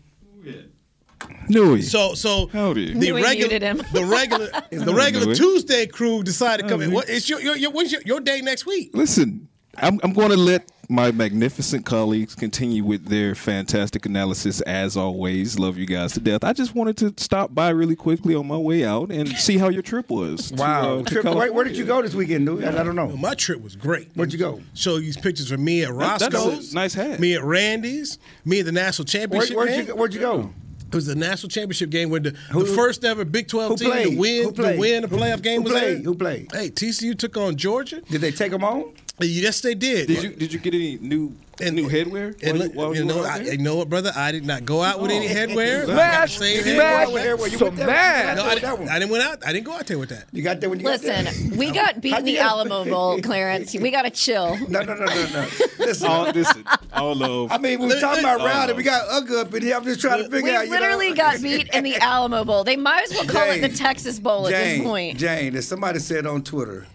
Newy. 1.49 1.81
So 1.81 2.13
so 2.13 2.47
Howdy. 2.47 2.93
the 2.93 2.99
Newy 2.99 3.21
regular 3.23 3.49
muted 3.49 3.61
him. 3.61 3.77
the 3.93 4.05
regular 4.05 4.47
the 4.71 4.93
regular 4.93 5.25
Newy. 5.27 5.35
Tuesday 5.35 5.85
crew 5.87 6.23
decided 6.23 6.63
to 6.63 6.69
come 6.69 6.81
in. 6.81 6.89
Howdy. 6.89 6.95
What 6.95 7.09
it's 7.09 7.27
your 7.29 7.39
your, 7.41 7.55
your 7.57 7.71
when's 7.71 7.91
your, 7.91 8.01
your 8.05 8.19
day 8.19 8.41
next 8.41 8.65
week? 8.65 8.91
Listen, 8.93 9.47
I'm, 9.77 9.99
I'm 10.03 10.13
going 10.13 10.29
to 10.29 10.37
let 10.37 10.71
my 10.91 11.11
magnificent 11.11 11.85
colleagues 11.85 12.33
continue 12.33 12.83
with 12.83 13.05
their 13.05 13.35
fantastic 13.35 14.07
analysis 14.07 14.59
as 14.61 14.97
always. 14.97 15.59
Love 15.59 15.77
you 15.77 15.85
guys 15.85 16.13
to 16.13 16.19
death. 16.19 16.43
I 16.43 16.51
just 16.51 16.73
wanted 16.73 16.97
to 16.97 17.13
stop 17.17 17.53
by 17.53 17.69
really 17.69 17.95
quickly 17.95 18.33
on 18.33 18.47
my 18.47 18.57
way 18.57 18.83
out 18.83 19.11
and 19.11 19.29
see 19.37 19.59
how 19.59 19.69
your 19.69 19.83
trip 19.83 20.09
was. 20.09 20.49
to, 20.49 20.55
Wow. 20.55 20.95
uh, 20.99 21.03
to 21.03 21.21
Trip- 21.21 21.25
where, 21.35 21.53
where 21.53 21.63
did 21.63 21.77
you 21.77 21.85
go 21.85 22.01
this 22.01 22.15
weekend, 22.15 22.47
dude? 22.47 22.63
I, 22.63 22.69
I 22.79 22.83
don't 22.83 22.95
know. 22.95 23.05
Well, 23.05 23.17
my 23.17 23.35
trip 23.35 23.61
was 23.61 23.75
great. 23.75 24.09
Where'd 24.15 24.33
you 24.33 24.39
go? 24.39 24.61
Show 24.73 24.97
you 24.97 25.13
pictures 25.13 25.51
of 25.51 25.59
me 25.59 25.83
at 25.83 25.95
That- 25.95 26.19
that's 26.21 26.33
a 26.33 26.37
Roscoe's. 26.37 26.73
nice 26.73 26.95
hat. 26.95 27.19
Me 27.19 27.35
at 27.35 27.43
Randy's. 27.43 28.17
Me 28.45 28.59
at 28.61 28.65
the 28.65 28.71
national 28.71 29.05
championship 29.05 29.55
where'd, 29.55 29.87
you, 29.87 29.95
where'd 29.95 30.13
you 30.15 30.19
go? 30.19 30.51
It 30.89 30.95
was 30.95 31.05
the 31.05 31.15
national 31.15 31.49
championship 31.49 31.91
game 31.91 32.09
where 32.09 32.19
the, 32.19 32.31
Who- 32.51 32.63
the 32.65 32.73
first 32.73 33.05
ever 33.05 33.23
Big 33.23 33.47
12 33.47 33.77
team 33.79 33.91
played? 33.91 34.07
to 34.13 34.17
win 34.17 34.53
to 34.55 34.75
win 34.77 35.03
a 35.03 35.07
playoff 35.07 35.41
game 35.43 35.57
Who 35.61 35.65
was 35.65 35.73
played? 35.73 35.97
there. 35.97 36.03
Who 36.03 36.15
played? 36.15 36.47
Hey, 36.51 36.69
TCU 36.71 37.17
took 37.17 37.37
on 37.37 37.55
Georgia. 37.57 38.01
Did 38.01 38.21
they 38.21 38.31
take 38.31 38.51
them 38.51 38.63
on? 38.63 38.85
Yes, 39.21 39.61
they 39.61 39.75
did. 39.75 40.07
Did 40.07 40.23
you 40.23 40.29
did 40.31 40.53
you 40.53 40.59
get 40.59 40.73
any 40.73 40.97
new 41.01 41.33
new 41.59 41.89
headwear? 41.89 42.41
And 42.41 42.57
while 42.57 42.67
look, 42.67 42.75
while 42.75 42.95
you 42.95 43.05
were 43.05 43.13
know, 43.13 43.23
I, 43.23 43.37
you 43.39 43.57
know 43.57 43.75
what, 43.75 43.89
brother? 43.89 44.11
I 44.15 44.31
did 44.31 44.45
not 44.45 44.65
go 44.65 44.81
out 44.81 45.01
with 45.01 45.11
any 45.11 45.27
oh. 45.27 45.33
headwear. 45.33 45.83
I 45.83 45.87
got 45.87 46.29
Smash, 46.29 46.37
the 46.39 46.45
same 46.45 46.63
smash, 46.63 47.07
headwear. 47.07 47.51
You 47.51 47.59
went 47.59 47.75
there- 47.75 47.85
you 48.29 48.35
No, 48.35 48.43
I, 48.45 48.53
with 48.53 48.61
that 48.63 48.71
one. 48.77 48.79
didn't, 48.79 48.89
I 48.89 48.99
didn't 48.99 49.11
went 49.11 49.23
out. 49.23 49.45
I 49.45 49.51
didn't 49.53 49.65
go 49.65 49.73
out 49.73 49.87
there 49.87 49.97
with 49.99 50.09
that. 50.09 50.25
You 50.31 50.41
got 50.41 50.61
there 50.61 50.69
when 50.69 50.79
you 50.79 50.85
got 50.85 51.01
there? 51.01 51.23
Listen, 51.23 51.57
we 51.57 51.71
got 51.71 51.99
beat 52.01 52.17
in 52.17 52.23
the 52.23 52.39
Alamo 52.39 52.85
Bowl, 52.89 53.19
Clarence. 53.21 53.73
We 53.75 53.91
got 53.91 54.03
to 54.03 54.09
chill. 54.11 54.57
No, 54.69 54.81
no, 54.81 54.93
no, 54.93 55.05
no, 55.05 55.29
no. 55.33 55.47
Listen. 55.79 56.07
all, 56.07 56.29
listen, 56.29 56.63
all 56.93 57.15
love. 57.15 57.51
I 57.51 57.57
mean, 57.57 57.79
we're 57.79 57.99
talking 57.99 58.23
about 58.23 58.39
Oh, 58.41 58.45
round 58.45 58.69
and 58.69 58.77
we 58.77 58.83
got 58.83 59.05
Ugg 59.09 59.31
up 59.31 59.53
in 59.53 59.63
here. 59.63 59.75
I'm 59.75 59.83
just 59.83 59.99
trying 59.99 60.23
to 60.23 60.29
figure 60.29 60.43
We 60.43 60.55
out. 60.55 60.65
you 60.65 60.71
know- 60.73 60.79
literally 60.79 61.13
got 61.13 61.41
beat 61.41 61.67
in 61.73 61.83
the 61.83 61.95
Alamo 61.97 62.43
Bowl. 62.45 62.63
They 62.63 62.75
might 62.77 63.03
as 63.05 63.11
well 63.11 63.25
call 63.25 63.49
it 63.49 63.61
the 63.61 63.69
Texas 63.69 64.19
Bowl 64.19 64.47
at 64.47 64.51
Jane, 64.51 64.77
this 64.77 64.87
point. 64.87 65.17
Jane, 65.17 65.55
as 65.55 65.67
somebody 65.67 65.99
said 65.99 66.25
on 66.27 66.43
Twitter, 66.43 66.85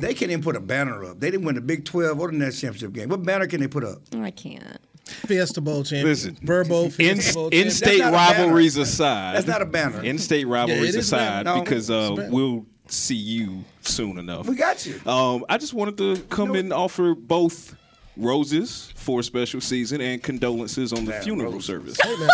they 0.00 0.14
can't 0.14 0.30
even 0.30 0.42
put 0.42 0.56
a 0.56 0.60
banner 0.60 1.04
up. 1.04 1.20
They 1.20 1.30
didn't 1.30 1.46
win 1.46 1.54
the 1.54 1.60
Big 1.60 1.84
12 1.84 2.18
or 2.20 2.28
the 2.30 2.36
national 2.36 2.72
championship 2.72 2.92
game. 2.92 3.08
What 3.08 3.22
banner 3.22 3.46
can 3.46 3.60
they 3.60 3.68
put 3.68 3.84
up? 3.84 3.98
I 4.16 4.30
can't. 4.30 4.78
Fiesta 5.04 5.60
Bowl 5.60 5.82
champion. 5.82 6.06
Listen, 6.06 6.38
Verbo 6.42 6.84
in, 6.98 7.18
Bowl 7.34 7.48
in 7.48 7.70
state 7.70 7.98
That's 7.98 8.10
banner. 8.10 8.12
rivalries 8.16 8.76
aside, 8.76 9.36
That's 9.36 9.46
not 9.46 9.60
a 9.62 9.66
banner. 9.66 10.02
In-state 10.04 10.46
rivalries 10.46 10.90
is 10.90 11.12
a 11.12 11.16
aside. 11.16 11.44
No, 11.46 11.62
because 11.62 11.90
uh, 11.90 12.28
we'll 12.30 12.64
see 12.86 13.16
you 13.16 13.64
soon 13.80 14.18
enough. 14.18 14.46
We 14.46 14.54
got 14.54 14.86
you. 14.86 15.00
Um, 15.06 15.44
I 15.48 15.58
just 15.58 15.74
wanted 15.74 15.96
to 15.98 16.18
come 16.28 16.54
and 16.54 16.72
offer 16.72 17.14
both 17.16 17.74
roses 18.16 18.92
for 18.94 19.20
a 19.20 19.22
special 19.24 19.60
season 19.60 20.00
and 20.00 20.22
condolences 20.22 20.92
on 20.92 21.04
the 21.06 21.12
funeral 21.14 21.60
service. 21.60 21.96
Hey, 22.00 22.16
man. 22.16 22.28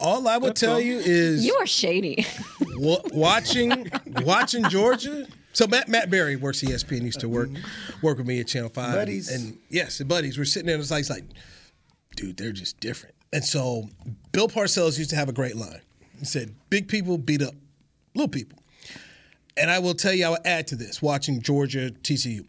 All 0.00 0.26
I 0.26 0.36
would 0.38 0.56
tell 0.56 0.74
all. 0.74 0.80
you 0.80 0.98
is 0.98 1.44
You 1.46 1.54
are 1.56 1.66
shady. 1.66 2.26
wa- 2.76 2.98
watching 3.12 3.88
watching 4.24 4.68
Georgia. 4.68 5.26
So 5.52 5.66
Matt 5.66 5.88
Matt 5.88 6.10
Barrie 6.10 6.36
works 6.36 6.62
ESPN. 6.62 7.02
Used 7.02 7.20
to 7.20 7.28
work 7.28 7.50
mm-hmm. 7.50 8.06
work 8.06 8.18
with 8.18 8.26
me 8.26 8.40
at 8.40 8.48
Channel 8.48 8.70
Five. 8.70 8.94
Buddies. 8.94 9.30
and 9.30 9.58
yes, 9.68 9.98
the 9.98 10.04
buddies. 10.04 10.38
We're 10.38 10.44
sitting 10.44 10.66
there. 10.66 10.74
and 10.74 10.82
It's 10.82 10.90
like, 10.90 11.00
it's 11.00 11.10
like, 11.10 11.24
dude, 12.16 12.36
they're 12.36 12.52
just 12.52 12.80
different. 12.80 13.14
And 13.32 13.44
so 13.44 13.88
Bill 14.32 14.48
Parcells 14.48 14.98
used 14.98 15.10
to 15.10 15.16
have 15.16 15.28
a 15.28 15.32
great 15.32 15.56
line. 15.56 15.80
He 16.18 16.24
said, 16.24 16.54
"Big 16.70 16.88
people 16.88 17.18
beat 17.18 17.42
up 17.42 17.54
little 18.14 18.28
people." 18.28 18.58
And 19.56 19.70
I 19.70 19.78
will 19.78 19.94
tell 19.94 20.14
you, 20.14 20.26
I 20.26 20.28
will 20.30 20.38
add 20.44 20.66
to 20.68 20.76
this: 20.76 21.02
watching 21.02 21.42
Georgia 21.42 21.90
TCU, 21.90 22.46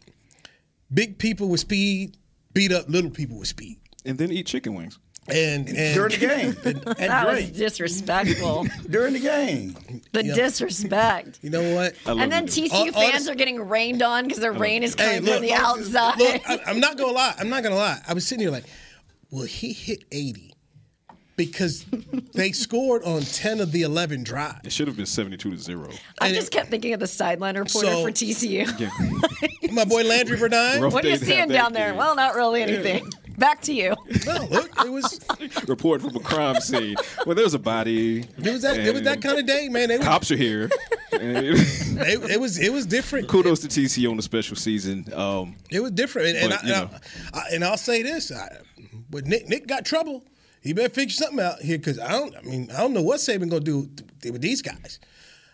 big 0.92 1.18
people 1.18 1.48
with 1.48 1.60
speed 1.60 2.16
beat 2.54 2.72
up 2.72 2.88
little 2.88 3.10
people 3.10 3.38
with 3.38 3.48
speed. 3.48 3.78
And 4.06 4.16
then 4.16 4.30
eat 4.30 4.46
chicken 4.46 4.74
wings. 4.74 4.98
And, 5.26 5.68
and 5.68 5.94
During 5.94 6.10
the 6.10 6.18
game. 6.18 6.56
and 6.64 7.10
That 7.10 7.26
was 7.26 7.50
disrespectful. 7.50 8.66
During 8.90 9.14
the 9.14 9.20
game. 9.20 9.74
The 10.12 10.24
Yeah. 10.24 10.34
disrespect. 10.34 11.38
you 11.42 11.50
know 11.50 11.74
what? 11.74 11.94
And 12.06 12.30
then 12.30 12.44
you. 12.44 12.48
TCU 12.64 12.70
Hon- 12.70 12.92
fans 12.92 12.96
honest- 13.14 13.30
are 13.30 13.34
getting 13.34 13.66
rained 13.68 14.02
on 14.02 14.24
because 14.24 14.40
the 14.40 14.52
rain 14.52 14.82
is 14.82 14.94
Hey, 14.94 15.16
coming 15.20 15.24
look, 15.24 15.34
from 15.36 15.42
the 15.42 15.50
look, 15.52 15.60
outside. 15.60 16.18
Look, 16.18 16.42
I, 16.48 16.60
I'm 16.66 16.78
not 16.80 16.98
gonna 16.98 17.12
lie. 17.12 17.34
I'm 17.38 17.48
not 17.48 17.62
gonna 17.62 17.74
lie. 17.76 18.00
I 18.06 18.12
was 18.12 18.26
sitting 18.26 18.42
here 18.42 18.50
like, 18.50 18.64
well, 19.30 19.44
he 19.44 19.72
hit 19.72 20.04
80? 20.12 20.50
Because 21.36 21.84
they 22.34 22.52
scored 22.52 23.02
on 23.02 23.22
10 23.22 23.58
of 23.60 23.72
the 23.72 23.82
11 23.82 24.22
drives. 24.22 24.60
It 24.62 24.70
should 24.72 24.86
have 24.86 24.96
been 24.96 25.04
seventy-two 25.06 25.50
to 25.50 25.56
zero. 25.56 25.90
I 26.20 26.28
and 26.28 26.36
just 26.36 26.52
kept 26.52 26.70
thinking 26.70 26.92
of 26.92 27.00
the 27.00 27.08
sideline 27.08 27.56
reporter 27.58 27.88
So- 27.88 28.04
for 28.04 28.12
TCU. 28.12 29.72
My 29.72 29.84
boy 29.84 30.04
Landry 30.04 30.36
Verdine. 30.38 30.92
What 30.92 31.04
are 31.04 31.08
you 31.08 31.14
day 31.16 31.18
to 31.18 31.24
have 31.24 31.26
seeing 31.26 31.48
down 31.48 31.72
there? 31.72 31.88
game. 31.88 31.96
Well, 31.96 32.14
not 32.14 32.36
really 32.36 32.62
anything. 32.62 33.10
Back 33.38 33.60
to 33.62 33.72
you. 33.74 33.94
No, 34.26 34.46
look, 34.50 34.70
it 34.84 34.90
was 34.90 35.20
Report 35.68 36.00
from 36.00 36.14
a 36.16 36.20
crime 36.20 36.60
scene. 36.60 36.96
Well, 37.26 37.34
there 37.34 37.44
was 37.44 37.54
a 37.54 37.58
body. 37.58 38.20
it 38.20 38.52
was 38.52 38.62
that 38.62 38.78
it 38.78 38.92
was 38.92 39.02
that 39.02 39.20
kind 39.22 39.38
of 39.38 39.46
day, 39.46 39.68
man. 39.68 39.88
They, 39.88 39.98
was, 39.98 40.06
Cops 40.06 40.30
are 40.30 40.36
here. 40.36 40.70
It, 41.16 42.32
it 42.32 42.40
was 42.40 42.58
it 42.58 42.72
was 42.72 42.86
different. 42.86 43.28
Kudos 43.28 43.60
to 43.60 43.68
TC 43.68 44.10
on 44.10 44.16
the 44.16 44.22
special 44.22 44.56
season. 44.56 45.06
Um, 45.14 45.54
It 45.70 45.78
was 45.78 45.92
different, 45.92 46.36
and, 46.36 46.36
and, 46.38 46.50
But, 46.50 46.64
I, 46.64 46.68
and, 46.68 46.90
I, 47.32 47.38
I, 47.38 47.42
and 47.54 47.64
I'll 47.64 47.76
say 47.76 48.02
this: 48.02 48.32
I, 48.32 48.48
but 49.10 49.24
Nick 49.24 49.48
Nick 49.48 49.68
got 49.68 49.84
trouble. 49.84 50.24
He 50.60 50.72
better 50.72 50.88
figure 50.88 51.12
something 51.12 51.38
out 51.38 51.60
here 51.60 51.78
because 51.78 52.00
I 52.00 52.10
don't. 52.10 52.34
I 52.36 52.42
mean, 52.42 52.68
I 52.72 52.78
don't 52.80 52.94
know 52.94 53.02
what 53.02 53.20
Saban 53.20 53.48
gonna 53.48 53.60
do 53.60 53.88
with 54.24 54.40
these 54.40 54.60
guys. 54.60 54.98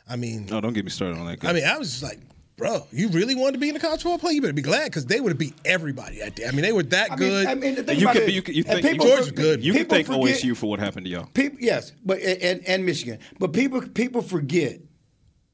I 0.08 0.16
mean, 0.16 0.48
oh, 0.50 0.60
don't 0.62 0.72
get 0.72 0.84
me 0.84 0.90
started 0.90 1.18
on 1.18 1.26
that. 1.26 1.44
I 1.44 1.52
mean, 1.52 1.64
I 1.64 1.76
was 1.76 1.90
just 1.90 2.02
like, 2.02 2.20
bro, 2.60 2.86
you 2.92 3.08
really 3.08 3.34
wanted 3.34 3.52
to 3.54 3.58
be 3.58 3.68
in 3.68 3.74
the 3.74 3.80
college 3.80 4.02
football 4.02 4.18
play? 4.18 4.32
You 4.34 4.40
better 4.40 4.52
be 4.52 4.62
glad 4.62 4.84
because 4.84 5.06
they 5.06 5.18
would 5.20 5.30
have 5.30 5.38
beat 5.38 5.54
everybody 5.64 6.22
out 6.22 6.36
there. 6.36 6.46
I 6.46 6.52
mean, 6.52 6.62
they 6.62 6.72
were 6.72 6.84
that 6.84 7.10
I 7.10 7.16
mean, 7.16 7.28
good. 7.30 7.46
I 7.48 7.54
mean, 7.56 7.74
the 7.74 7.82
thing 7.82 7.98
you 7.98 8.04
about 8.04 8.14
could, 8.14 8.22
it- 8.28 8.32
you 8.34 8.42
could, 8.42 8.54
you 8.54 8.64
and 8.68 8.80
think 8.82 8.92
people 8.92 9.06
Georgia's 9.06 9.28
for- 9.28 9.34
good. 9.34 9.64
You 9.64 9.72
can 9.72 9.80
people 9.82 9.94
thank 9.96 10.06
forget- 10.06 10.40
OSU 10.42 10.56
for 10.56 10.66
what 10.70 10.78
happened 10.78 11.06
to 11.06 11.10
y'all. 11.10 11.26
People, 11.34 11.58
yes, 11.60 11.90
but 12.04 12.20
and, 12.20 12.62
and 12.68 12.86
Michigan. 12.86 13.18
But 13.40 13.52
people 13.52 13.80
people 13.82 14.22
forget 14.22 14.78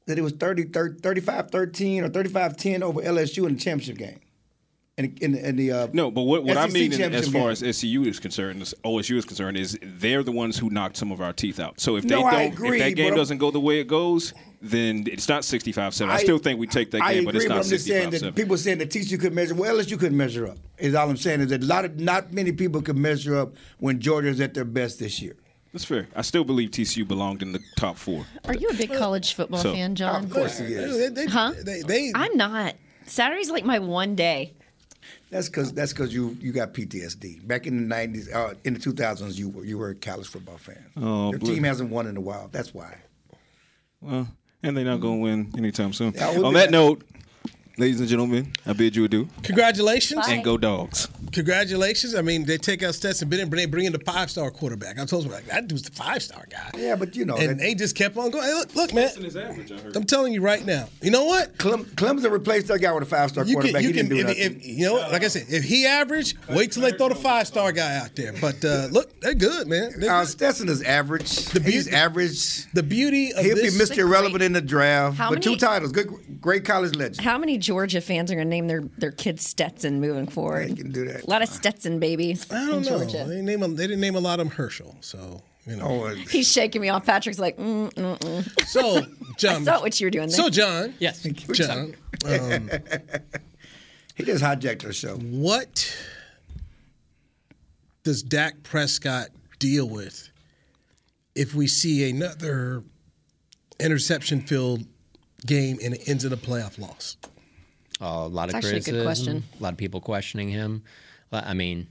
that 0.05 0.17
it 0.17 0.21
was 0.21 0.33
30, 0.33 0.65
30 0.65 0.99
35-13 1.01 2.01
or 2.03 2.09
35-10 2.09 2.81
over 2.81 3.01
LSU 3.01 3.47
in 3.47 3.55
the 3.55 3.59
championship 3.59 3.97
game. 3.97 4.19
In, 4.97 5.15
in, 5.21 5.35
in 5.35 5.55
the 5.55 5.71
uh, 5.71 5.87
No, 5.93 6.09
but 6.09 6.23
what, 6.23 6.43
what 6.43 6.57
I 6.57 6.65
mean 6.65 6.91
in- 6.91 7.13
as 7.13 7.25
far 7.27 7.41
game. 7.43 7.49
as 7.51 7.61
SCU 7.61 8.07
is 8.07 8.19
concerned, 8.19 8.63
as 8.63 8.73
OSU 8.83 9.15
is 9.17 9.25
concerned, 9.25 9.55
is 9.55 9.77
they're 9.83 10.23
the 10.23 10.31
ones 10.31 10.57
who 10.57 10.71
knocked 10.71 10.97
some 10.97 11.11
of 11.11 11.21
our 11.21 11.31
teeth 11.33 11.59
out. 11.59 11.79
So 11.79 11.97
if 11.97 12.03
they 12.07 12.15
No, 12.15 12.25
I 12.25 12.45
don't, 12.45 12.53
agree, 12.53 12.79
if 12.81 12.83
that 12.83 12.95
game 12.95 13.13
doesn't 13.15 13.37
go 13.37 13.51
the 13.51 13.59
way 13.59 13.79
it 13.79 13.87
goes, 13.87 14.33
then 14.59 15.03
it's 15.05 15.29
not 15.29 15.43
65-7. 15.43 16.09
I, 16.09 16.17
still 16.17 16.39
think 16.39 16.59
we 16.59 16.65
take 16.65 16.89
that 16.91 17.03
I 17.03 17.13
game, 17.13 17.19
agree, 17.19 17.25
but 17.25 17.35
it's 17.35 17.45
not 17.47 17.57
I'm 17.59 17.63
just 17.63 17.85
saying 17.85 18.09
65-7. 18.09 18.35
people 18.35 18.57
saying 18.57 18.79
that 18.79 18.89
TCU 18.89 19.19
couldn't 19.19 19.35
measure. 19.35 19.53
Well, 19.53 19.75
LSU 19.77 19.99
couldn't 19.99 20.17
measure 20.17 20.47
up. 20.47 20.57
Is 20.79 20.95
all 20.95 21.07
I'm 21.07 21.15
saying 21.17 21.41
is 21.41 21.49
that 21.49 21.61
a 21.61 21.65
lot 21.67 21.85
of 21.85 21.99
not 21.99 22.33
many 22.33 22.51
people 22.51 22.81
could 22.81 22.97
measure 22.97 23.37
up 23.37 23.53
when 23.77 23.99
Georgia's 23.99 24.41
at 24.41 24.55
their 24.55 24.65
best 24.65 24.97
this 24.97 25.21
year. 25.21 25.35
That's 25.73 25.85
fair. 25.85 26.07
I 26.15 26.23
still 26.23 26.43
believe 26.43 26.71
TCU 26.71 27.07
belonged 27.07 27.43
in 27.43 27.51
the 27.51 27.59
top 27.75 27.97
four. 27.97 28.25
Are 28.45 28.55
you 28.55 28.69
a 28.69 28.73
big 28.73 28.91
college 28.91 29.33
football 29.35 29.59
So- 29.61 29.73
fan, 29.73 29.93
Jon? 29.93 30.23
Of 30.23 30.31
course 30.31 30.57
he 30.57 30.65
is. 30.73 30.97
they, 30.97 31.09
they, 31.25 31.31
Huh? 31.31 31.53
they, 31.63 31.81
they, 31.83 32.11
I'm 32.15 32.35
not. 32.35 32.73
Saturday's 33.05 33.51
like 33.51 33.63
my 33.63 33.77
one 33.77 34.15
day. 34.15 34.53
That's 35.29 35.49
because 35.49 35.73
that's 35.73 35.91
because 35.91 36.13
you 36.13 36.37
you 36.39 36.51
got 36.51 36.73
PTSD. 36.73 37.45
Back 37.45 37.67
in 37.67 37.89
the 37.89 37.95
'90s, 37.95 38.33
uh, 38.33 38.53
in 38.63 38.73
the 38.73 38.79
2000s, 38.79 39.37
you 39.37 39.49
were 39.49 39.65
you 39.65 39.77
were 39.77 39.89
a 39.89 39.95
college 39.95 40.27
football 40.27 40.57
fan. 40.57 40.85
Oh, 40.95 41.31
Your 41.31 41.39
team 41.39 41.63
hasn't 41.63 41.89
won 41.89 42.07
in 42.07 42.15
a 42.15 42.21
while. 42.21 42.47
That's 42.51 42.73
why. 42.73 42.97
Well, 43.99 44.27
and 44.63 44.77
they're 44.77 44.85
not 44.85 45.01
going 45.01 45.17
to 45.17 45.23
win 45.23 45.51
anytime 45.57 45.91
soon. 45.91 46.17
On 46.17 46.53
be 46.53 46.59
that 46.59 46.71
note, 46.71 47.03
ladies 47.77 47.99
and 47.99 48.09
gentlemen, 48.09 48.51
I 48.65 48.73
bid 48.73 48.95
you 48.95 49.05
adieu. 49.05 49.27
congratulations. 49.43 50.25
Bye. 50.25 50.33
And 50.33 50.43
go 50.43 50.57
dogs. 50.57 51.07
Congratulations. 51.31 52.15
I 52.15 52.21
mean, 52.21 52.45
they 52.45 52.57
take 52.57 52.81
out 52.83 52.95
Stetson 52.95 53.29
Bennett, 53.29 53.49
but 53.49 53.57
they 53.57 53.65
bring 53.65 53.85
in 53.85 53.91
the 53.93 53.99
five 53.99 54.31
star 54.31 54.49
quarterback. 54.49 54.97
I 54.99 55.05
told 55.05 55.25
them, 55.25 55.31
like, 55.33 55.45
that 55.47 55.67
dude's 55.67 55.83
the 55.83 55.91
five 55.91 56.23
star 56.23 56.45
guy. 56.49 56.71
Yeah, 56.77 56.95
but 56.95 57.15
you 57.15 57.25
know, 57.25 57.35
And 57.35 57.59
they 57.59 57.75
just 57.75 57.95
kept 57.95 58.17
on 58.17 58.31
going. 58.31 58.45
Hey, 58.45 58.53
look, 58.53 58.75
look, 58.75 58.93
man. 58.93 59.09
Average, 59.09 59.71
I'm 59.95 60.03
telling 60.05 60.33
you 60.33 60.41
right 60.41 60.65
now. 60.65 60.87
You 61.01 61.11
know 61.11 61.25
what? 61.25 61.57
Clem, 61.57 61.85
Clemson 61.85 62.31
replaced 62.31 62.67
that 62.67 62.79
guy 62.79 62.91
with 62.93 63.03
a 63.03 63.05
five 63.05 63.29
star 63.29 63.43
quarterback. 63.45 63.73
can, 63.73 63.83
you 63.83 63.87
he 63.89 63.93
can, 63.93 64.07
didn't 64.09 64.09
do 64.09 64.29
if, 64.31 64.37
nothing. 64.37 64.61
if, 64.61 64.65
you 64.65 64.85
know, 64.85 64.95
like 65.11 65.23
I 65.23 65.27
said, 65.27 65.45
if 65.49 65.63
he 65.63 65.85
average, 65.85 66.35
wait 66.49 66.71
till 66.71 66.83
they 66.83 66.91
throw 66.91 67.09
the 67.09 67.15
five 67.15 67.45
star 67.47 67.71
guy 67.71 67.97
out 67.97 68.15
there. 68.15 68.33
But 68.39 68.63
uh, 68.63 68.87
look, 68.91 69.19
they're 69.21 69.33
good, 69.33 69.67
man. 69.67 69.91
They're 69.99 70.11
uh, 70.11 70.21
good. 70.21 70.29
Stetson 70.29 70.69
is 70.69 70.81
average. 70.83 71.29
The 71.47 71.61
He's 71.61 71.85
beauty- 71.85 71.97
average. 71.97 72.71
the 72.71 72.83
beauty 72.83 73.33
of 73.33 73.43
He'll 73.43 73.55
be 73.55 73.63
Mr. 73.63 73.97
Irrelevant 73.99 74.43
in 74.43 74.53
the 74.53 74.61
draft. 74.61 75.17
How 75.17 75.29
but 75.29 75.43
two 75.43 75.55
titles. 75.57 75.91
Good, 75.91 76.07
great 76.41 76.63
college 76.65 76.95
legend. 76.95 77.19
How 77.21 77.37
many 77.37 77.57
Georgia 77.67 77.99
fans 77.99 78.31
are 78.31 78.35
going 78.35 78.47
to 78.47 78.49
name 78.49 78.67
their, 78.67 78.79
their 78.97 79.11
kids 79.11 79.45
Stetson 79.45 79.99
moving 79.99 80.25
forward? 80.25 80.69
You 80.69 80.75
can 80.75 80.89
do 80.93 81.03
that. 81.03 81.25
A 81.25 81.29
lot 81.29 81.41
of 81.41 81.49
Stetson 81.49 81.99
babies 81.99 82.49
I 82.49 82.61
in 82.61 82.67
don't 82.69 82.81
know. 82.85 82.99
Georgia. 82.99 83.25
They, 83.27 83.41
name 83.41 83.61
a, 83.61 83.67
they 83.67 83.87
didn't 83.87 83.99
name 83.99 84.15
a 84.15 84.21
lot 84.21 84.39
of 84.39 84.47
them 84.47 84.55
Herschel, 84.55 84.95
so 85.01 85.41
you 85.65 85.75
know. 85.75 86.05
Oh, 86.05 86.07
He's 86.29 86.49
shaking 86.49 86.81
me 86.81 86.87
off. 86.87 87.05
Patrick's 87.05 87.39
like, 87.39 87.57
mm, 87.57 87.93
mm, 87.93 88.17
mm. 88.19 88.65
So, 88.67 89.01
Jon. 89.37 89.55
I 89.55 89.63
saw 89.65 89.81
what 89.81 89.99
you 89.99 90.07
were 90.07 90.11
doing 90.11 90.29
there. 90.29 90.37
So, 90.37 90.49
Jon. 90.49 90.93
Yes. 90.99 91.23
Jon. 91.23 91.93
Um, 92.25 92.69
he 94.15 94.23
just 94.23 94.41
hijacked 94.41 94.85
our 94.85 94.93
show. 94.93 95.17
what 95.17 95.93
does 98.03 98.23
Dak 98.23 98.63
Prescott 98.63 99.27
deal 99.59 99.89
with 99.89 100.29
if 101.35 101.53
we 101.53 101.67
see 101.67 102.09
another 102.09 102.81
interception 103.77 104.39
filled 104.39 104.85
game 105.45 105.79
and 105.83 105.95
it 105.95 106.07
ends 106.07 106.23
in 106.23 106.31
a 106.31 106.37
playoff 106.37 106.79
loss? 106.79 107.17
Uh, 108.01 108.05
a 108.05 108.27
lot 108.27 108.49
of 108.49 108.55
It's 108.55 108.65
actually 108.65 108.77
a 108.77 108.81
good 108.81 109.03
criticism. 109.03 109.03
question. 109.03 109.43
A 109.59 109.63
lot 109.63 109.73
of 109.73 109.77
people 109.77 110.01
questioning 110.01 110.49
him. 110.49 110.83
I 111.31 111.53
mean, 111.53 111.87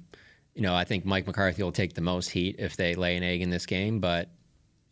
you 0.55 0.63
know, 0.63 0.75
I 0.75 0.85
think 0.85 1.05
Mike 1.05 1.27
McCarthy 1.27 1.63
will 1.63 1.73
take 1.73 1.95
the 1.95 2.01
most 2.01 2.31
heat 2.31 2.57
if 2.59 2.77
they 2.77 2.95
lay 2.95 3.17
an 3.17 3.23
egg 3.23 3.43
in 3.43 3.51
this 3.51 3.67
game. 3.67 4.01
But 4.01 4.31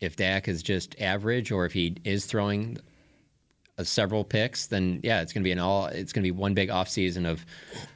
if 0.01 0.17
Dak 0.17 0.49
is 0.49 0.63
just 0.63 1.01
average, 1.01 1.51
or 1.51 1.65
if 1.65 1.73
he 1.73 1.97
is 2.05 2.27
throwing 2.27 2.77
uh, 3.79 3.85
several 3.85 4.25
picks, 4.25 4.67
then 4.67 5.01
yeah, 5.03 5.23
it's 5.23 5.33
going 5.33 5.43
to 5.43 5.45
be 5.45 5.53
an 5.53 5.59
all. 5.59 5.87
It's 5.87 6.13
going 6.13 6.23
to 6.23 6.27
be 6.27 6.37
one 6.39 6.53
big 6.53 6.69
offseason 6.69 7.27
of 7.27 7.45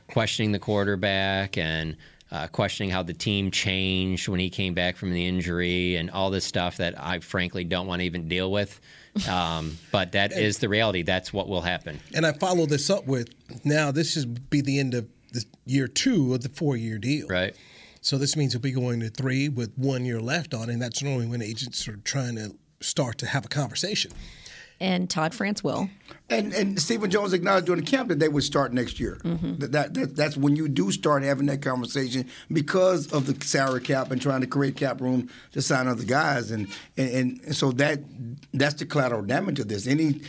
questioning 0.08 0.52
the 0.52 0.58
quarterback 0.58 1.58
and 1.58 1.96
uh, 2.30 2.46
questioning 2.46 2.90
how 2.90 3.02
the 3.02 3.14
team 3.14 3.50
changed 3.50 4.28
when 4.28 4.40
he 4.40 4.48
came 4.50 4.74
back 4.74 4.96
from 4.96 5.12
the 5.12 5.26
injury 5.26 5.96
and 5.96 6.10
all 6.10 6.30
this 6.30 6.44
stuff 6.44 6.76
that 6.78 6.94
I 6.98 7.18
frankly 7.20 7.64
don't 7.64 7.86
want 7.86 8.00
to 8.00 8.06
even 8.06 8.28
deal 8.28 8.50
with. 8.50 8.80
Um, 9.26 9.78
but 9.90 10.12
that 10.12 10.32
is 10.32 10.58
the 10.58 10.68
reality. 10.68 11.02
That's 11.02 11.32
what 11.32 11.48
will 11.48 11.62
happen. 11.62 11.98
And 12.14 12.26
I 12.26 12.32
follow 12.32 12.66
this 12.66 12.90
up 12.90 13.06
with 13.06 13.30
now. 13.64 13.90
This 13.90 14.12
should 14.12 14.50
be 14.50 14.60
the 14.60 14.78
end 14.78 14.94
of 14.94 15.08
the 15.32 15.44
year 15.64 15.88
two 15.88 16.34
of 16.34 16.42
the 16.42 16.48
four-year 16.48 16.98
deal. 16.98 17.26
Right. 17.28 17.54
So 18.00 18.16
this 18.16 18.36
means 18.36 18.52
he'll 18.52 18.60
be 18.62 18.72
going 18.72 19.00
to 19.00 19.08
three 19.08 19.48
with 19.48 19.72
one 19.76 20.04
year 20.04 20.20
left 20.20 20.54
on, 20.54 20.70
and 20.70 20.80
that's 20.80 21.02
normally 21.02 21.26
when 21.26 21.42
agents 21.42 21.88
are 21.88 21.96
trying 21.96 22.36
to 22.36 22.54
start 22.80 23.18
to 23.18 23.26
have 23.26 23.44
a 23.44 23.48
conversation. 23.48 24.12
And 24.80 25.10
Todd 25.10 25.34
France 25.34 25.64
will. 25.64 25.90
And 26.30 26.52
and 26.54 26.80
Stephen 26.80 27.10
Jones 27.10 27.32
acknowledged 27.32 27.66
during 27.66 27.80
the 27.80 27.90
camp 27.90 28.10
that 28.10 28.20
they 28.20 28.28
would 28.28 28.44
start 28.44 28.72
next 28.72 29.00
year. 29.00 29.18
Mm-hmm. 29.24 29.56
That, 29.56 29.72
that, 29.72 29.94
that 29.94 30.16
that's 30.16 30.36
when 30.36 30.54
you 30.54 30.68
do 30.68 30.92
start 30.92 31.24
having 31.24 31.46
that 31.46 31.62
conversation 31.62 32.28
because 32.52 33.12
of 33.12 33.26
the 33.26 33.44
salary 33.44 33.80
cap 33.80 34.12
and 34.12 34.22
trying 34.22 34.42
to 34.42 34.46
create 34.46 34.76
cap 34.76 35.00
room 35.00 35.30
to 35.52 35.62
sign 35.62 35.88
other 35.88 36.04
guys. 36.04 36.52
And 36.52 36.68
and, 36.96 37.40
and 37.44 37.56
so 37.56 37.72
that 37.72 38.00
that's 38.54 38.74
the 38.74 38.86
collateral 38.86 39.22
damage 39.22 39.58
of 39.58 39.66
this. 39.66 39.88
Any 39.88 40.20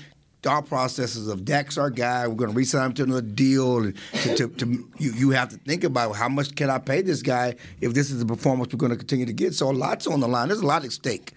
thought 0.41 0.67
processes 0.67 1.27
of 1.27 1.45
Dak's 1.45 1.77
our 1.77 1.89
guy. 1.89 2.27
We're 2.27 2.35
going 2.35 2.51
to 2.51 2.55
re-sign 2.55 2.87
him 2.87 2.93
to 2.93 3.03
another 3.03 3.21
deal. 3.21 3.79
And 3.79 3.97
to, 4.13 4.35
to, 4.35 4.47
to, 4.47 4.89
you, 4.97 5.11
you 5.11 5.29
have 5.31 5.49
to 5.49 5.57
think 5.57 5.83
about 5.83 6.13
how 6.13 6.29
much 6.29 6.55
can 6.55 6.69
I 6.69 6.77
pay 6.77 7.01
this 7.01 7.21
guy 7.21 7.55
if 7.81 7.93
this 7.93 8.09
is 8.09 8.19
the 8.19 8.25
performance 8.25 8.73
we're 8.73 8.77
going 8.77 8.91
to 8.91 8.97
continue 8.97 9.25
to 9.25 9.33
get. 9.33 9.53
So 9.53 9.69
a 9.69 9.73
lot's 9.73 10.07
on 10.07 10.21
the 10.21 10.27
line. 10.27 10.47
There's 10.47 10.61
a 10.61 10.65
lot 10.65 10.85
at 10.85 10.91
stake 10.91 11.33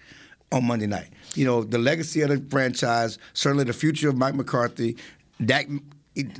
on 0.51 0.65
Monday 0.65 0.87
night. 0.87 1.09
You 1.33 1.45
know, 1.45 1.63
the 1.63 1.77
legacy 1.77 2.21
of 2.21 2.29
the 2.29 2.43
franchise, 2.49 3.17
certainly 3.33 3.63
the 3.63 3.73
future 3.73 4.09
of 4.09 4.17
Mike 4.17 4.35
McCarthy, 4.35 4.97
Dak, 5.43 5.67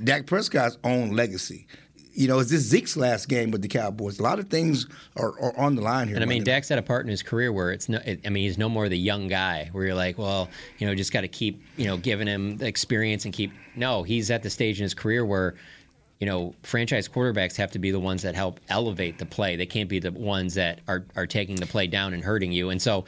Dak 0.03 0.25
Prescott's 0.25 0.77
own 0.83 1.11
legacy. 1.11 1.67
You 2.15 2.27
know, 2.27 2.37
is 2.37 2.51
this 2.51 2.61
Zeke's 2.61 2.95
last 2.95 3.27
game 3.27 3.49
with 3.49 3.63
the 3.63 3.67
Cowboys? 3.67 4.19
A 4.19 4.23
lot 4.23 4.37
of 4.37 4.47
things 4.47 4.85
are, 5.15 5.31
are 5.39 5.57
on 5.57 5.75
the 5.75 5.81
line 5.81 6.07
here. 6.07 6.15
And 6.15 6.23
I 6.23 6.27
mean, 6.27 6.43
Dak's 6.43 6.69
at 6.69 6.77
a 6.77 6.83
part 6.83 7.05
in 7.05 7.09
his 7.09 7.23
career 7.23 7.51
where 7.51 7.71
it's 7.71 7.89
no. 7.89 7.97
It, 8.05 8.21
I 8.23 8.29
mean, 8.29 8.43
he's 8.43 8.59
no 8.59 8.69
more 8.69 8.87
the 8.87 8.95
young 8.95 9.27
guy 9.27 9.69
where 9.71 9.83
you're 9.83 9.95
like, 9.95 10.19
well, 10.19 10.47
you 10.77 10.85
know, 10.85 10.93
just 10.93 11.11
got 11.11 11.21
to 11.21 11.27
keep, 11.27 11.63
you 11.75 11.87
know, 11.87 11.97
giving 11.97 12.27
him 12.27 12.57
the 12.57 12.67
experience 12.67 13.25
and 13.25 13.33
keep. 13.33 13.51
No, 13.75 14.03
he's 14.03 14.29
at 14.29 14.43
the 14.43 14.51
stage 14.51 14.79
in 14.79 14.83
his 14.83 14.93
career 14.93 15.25
where, 15.25 15.55
you 16.19 16.27
know, 16.27 16.53
franchise 16.61 17.09
quarterbacks 17.09 17.55
have 17.55 17.71
to 17.71 17.79
be 17.79 17.89
the 17.89 17.99
ones 17.99 18.21
that 18.21 18.35
help 18.35 18.59
elevate 18.69 19.17
the 19.17 19.25
play. 19.25 19.55
They 19.55 19.65
can't 19.65 19.89
be 19.89 19.97
the 19.97 20.11
ones 20.11 20.53
that 20.53 20.81
are 20.87 21.05
are 21.15 21.25
taking 21.25 21.55
the 21.55 21.65
play 21.65 21.87
down 21.87 22.13
and 22.13 22.23
hurting 22.23 22.51
you. 22.51 22.69
And 22.69 22.79
so, 22.79 23.05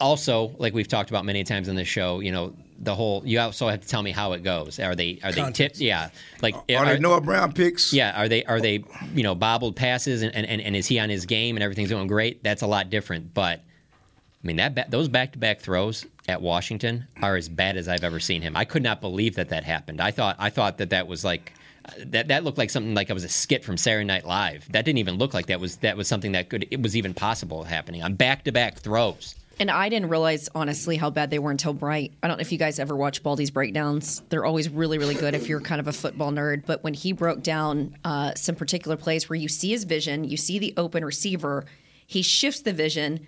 also, 0.00 0.54
like 0.58 0.74
we've 0.74 0.88
talked 0.88 1.10
about 1.10 1.24
many 1.24 1.44
times 1.44 1.68
in 1.68 1.76
this 1.76 1.88
show, 1.88 2.20
you 2.20 2.32
know, 2.32 2.54
the 2.82 2.94
whole 2.94 3.22
you 3.24 3.38
also 3.38 3.68
have 3.68 3.80
to 3.80 3.88
tell 3.88 4.02
me 4.02 4.10
how 4.10 4.32
it 4.32 4.42
goes. 4.42 4.80
Are 4.80 4.96
they 4.96 5.18
are 5.22 5.30
they 5.30 5.50
tipped? 5.52 5.78
Yeah, 5.78 6.10
like 6.42 6.54
Are 6.54 6.84
they 6.84 6.98
Noah 6.98 7.20
Brown 7.20 7.52
picks? 7.52 7.92
Yeah, 7.92 8.20
are 8.20 8.28
they 8.28 8.44
are 8.44 8.60
they 8.60 8.84
you 9.14 9.22
know 9.22 9.34
bobbled 9.34 9.76
passes 9.76 10.22
and, 10.22 10.34
and, 10.34 10.60
and 10.60 10.76
is 10.76 10.88
he 10.88 10.98
on 10.98 11.08
his 11.08 11.24
game 11.24 11.56
and 11.56 11.62
everything's 11.62 11.90
going 11.90 12.08
great? 12.08 12.42
That's 12.42 12.62
a 12.62 12.66
lot 12.66 12.90
different. 12.90 13.32
But 13.34 13.60
I 13.60 14.46
mean 14.46 14.56
that 14.56 14.90
those 14.90 15.08
back 15.08 15.32
to 15.32 15.38
back 15.38 15.60
throws 15.60 16.06
at 16.28 16.42
Washington 16.42 17.06
are 17.22 17.36
as 17.36 17.48
bad 17.48 17.76
as 17.76 17.86
I've 17.86 18.04
ever 18.04 18.18
seen 18.18 18.42
him. 18.42 18.56
I 18.56 18.64
could 18.64 18.82
not 18.82 19.00
believe 19.00 19.36
that 19.36 19.50
that 19.50 19.62
happened. 19.62 20.00
I 20.00 20.10
thought 20.10 20.36
I 20.40 20.50
thought 20.50 20.78
that 20.78 20.90
that 20.90 21.06
was 21.06 21.24
like 21.24 21.52
that 21.98 22.28
that 22.28 22.42
looked 22.42 22.58
like 22.58 22.70
something 22.70 22.94
like 22.94 23.10
it 23.10 23.14
was 23.14 23.24
a 23.24 23.28
skit 23.28 23.64
from 23.64 23.76
Saturday 23.76 24.04
Night 24.04 24.24
Live. 24.24 24.70
That 24.72 24.84
didn't 24.84 24.98
even 24.98 25.16
look 25.16 25.34
like 25.34 25.46
that 25.46 25.60
was 25.60 25.76
that 25.78 25.96
was 25.96 26.08
something 26.08 26.32
that 26.32 26.48
could 26.48 26.66
it 26.70 26.82
was 26.82 26.96
even 26.96 27.14
possible 27.14 27.62
happening 27.62 28.02
on 28.02 28.14
back 28.14 28.44
to 28.44 28.52
back 28.52 28.78
throws. 28.78 29.36
And 29.62 29.70
I 29.70 29.88
didn't 29.88 30.08
realize, 30.08 30.48
honestly, 30.56 30.96
how 30.96 31.10
bad 31.10 31.30
they 31.30 31.38
were 31.38 31.52
until 31.52 31.72
Bright. 31.72 32.14
I 32.20 32.26
don't 32.26 32.36
know 32.36 32.40
if 32.40 32.50
you 32.50 32.58
guys 32.58 32.80
ever 32.80 32.96
watch 32.96 33.22
Baldy's 33.22 33.52
breakdowns. 33.52 34.20
They're 34.28 34.44
always 34.44 34.68
really, 34.68 34.98
really 34.98 35.14
good 35.14 35.36
if 35.36 35.48
you're 35.48 35.60
kind 35.60 35.80
of 35.80 35.86
a 35.86 35.92
football 35.92 36.32
nerd. 36.32 36.66
But 36.66 36.82
when 36.82 36.94
he 36.94 37.12
broke 37.12 37.44
down 37.44 37.96
uh, 38.04 38.34
some 38.34 38.56
particular 38.56 38.96
plays 38.96 39.28
where 39.28 39.36
you 39.36 39.46
see 39.46 39.70
his 39.70 39.84
vision, 39.84 40.24
you 40.24 40.36
see 40.36 40.58
the 40.58 40.74
open 40.76 41.04
receiver, 41.04 41.64
he 42.08 42.22
shifts 42.22 42.62
the 42.62 42.72
vision, 42.72 43.24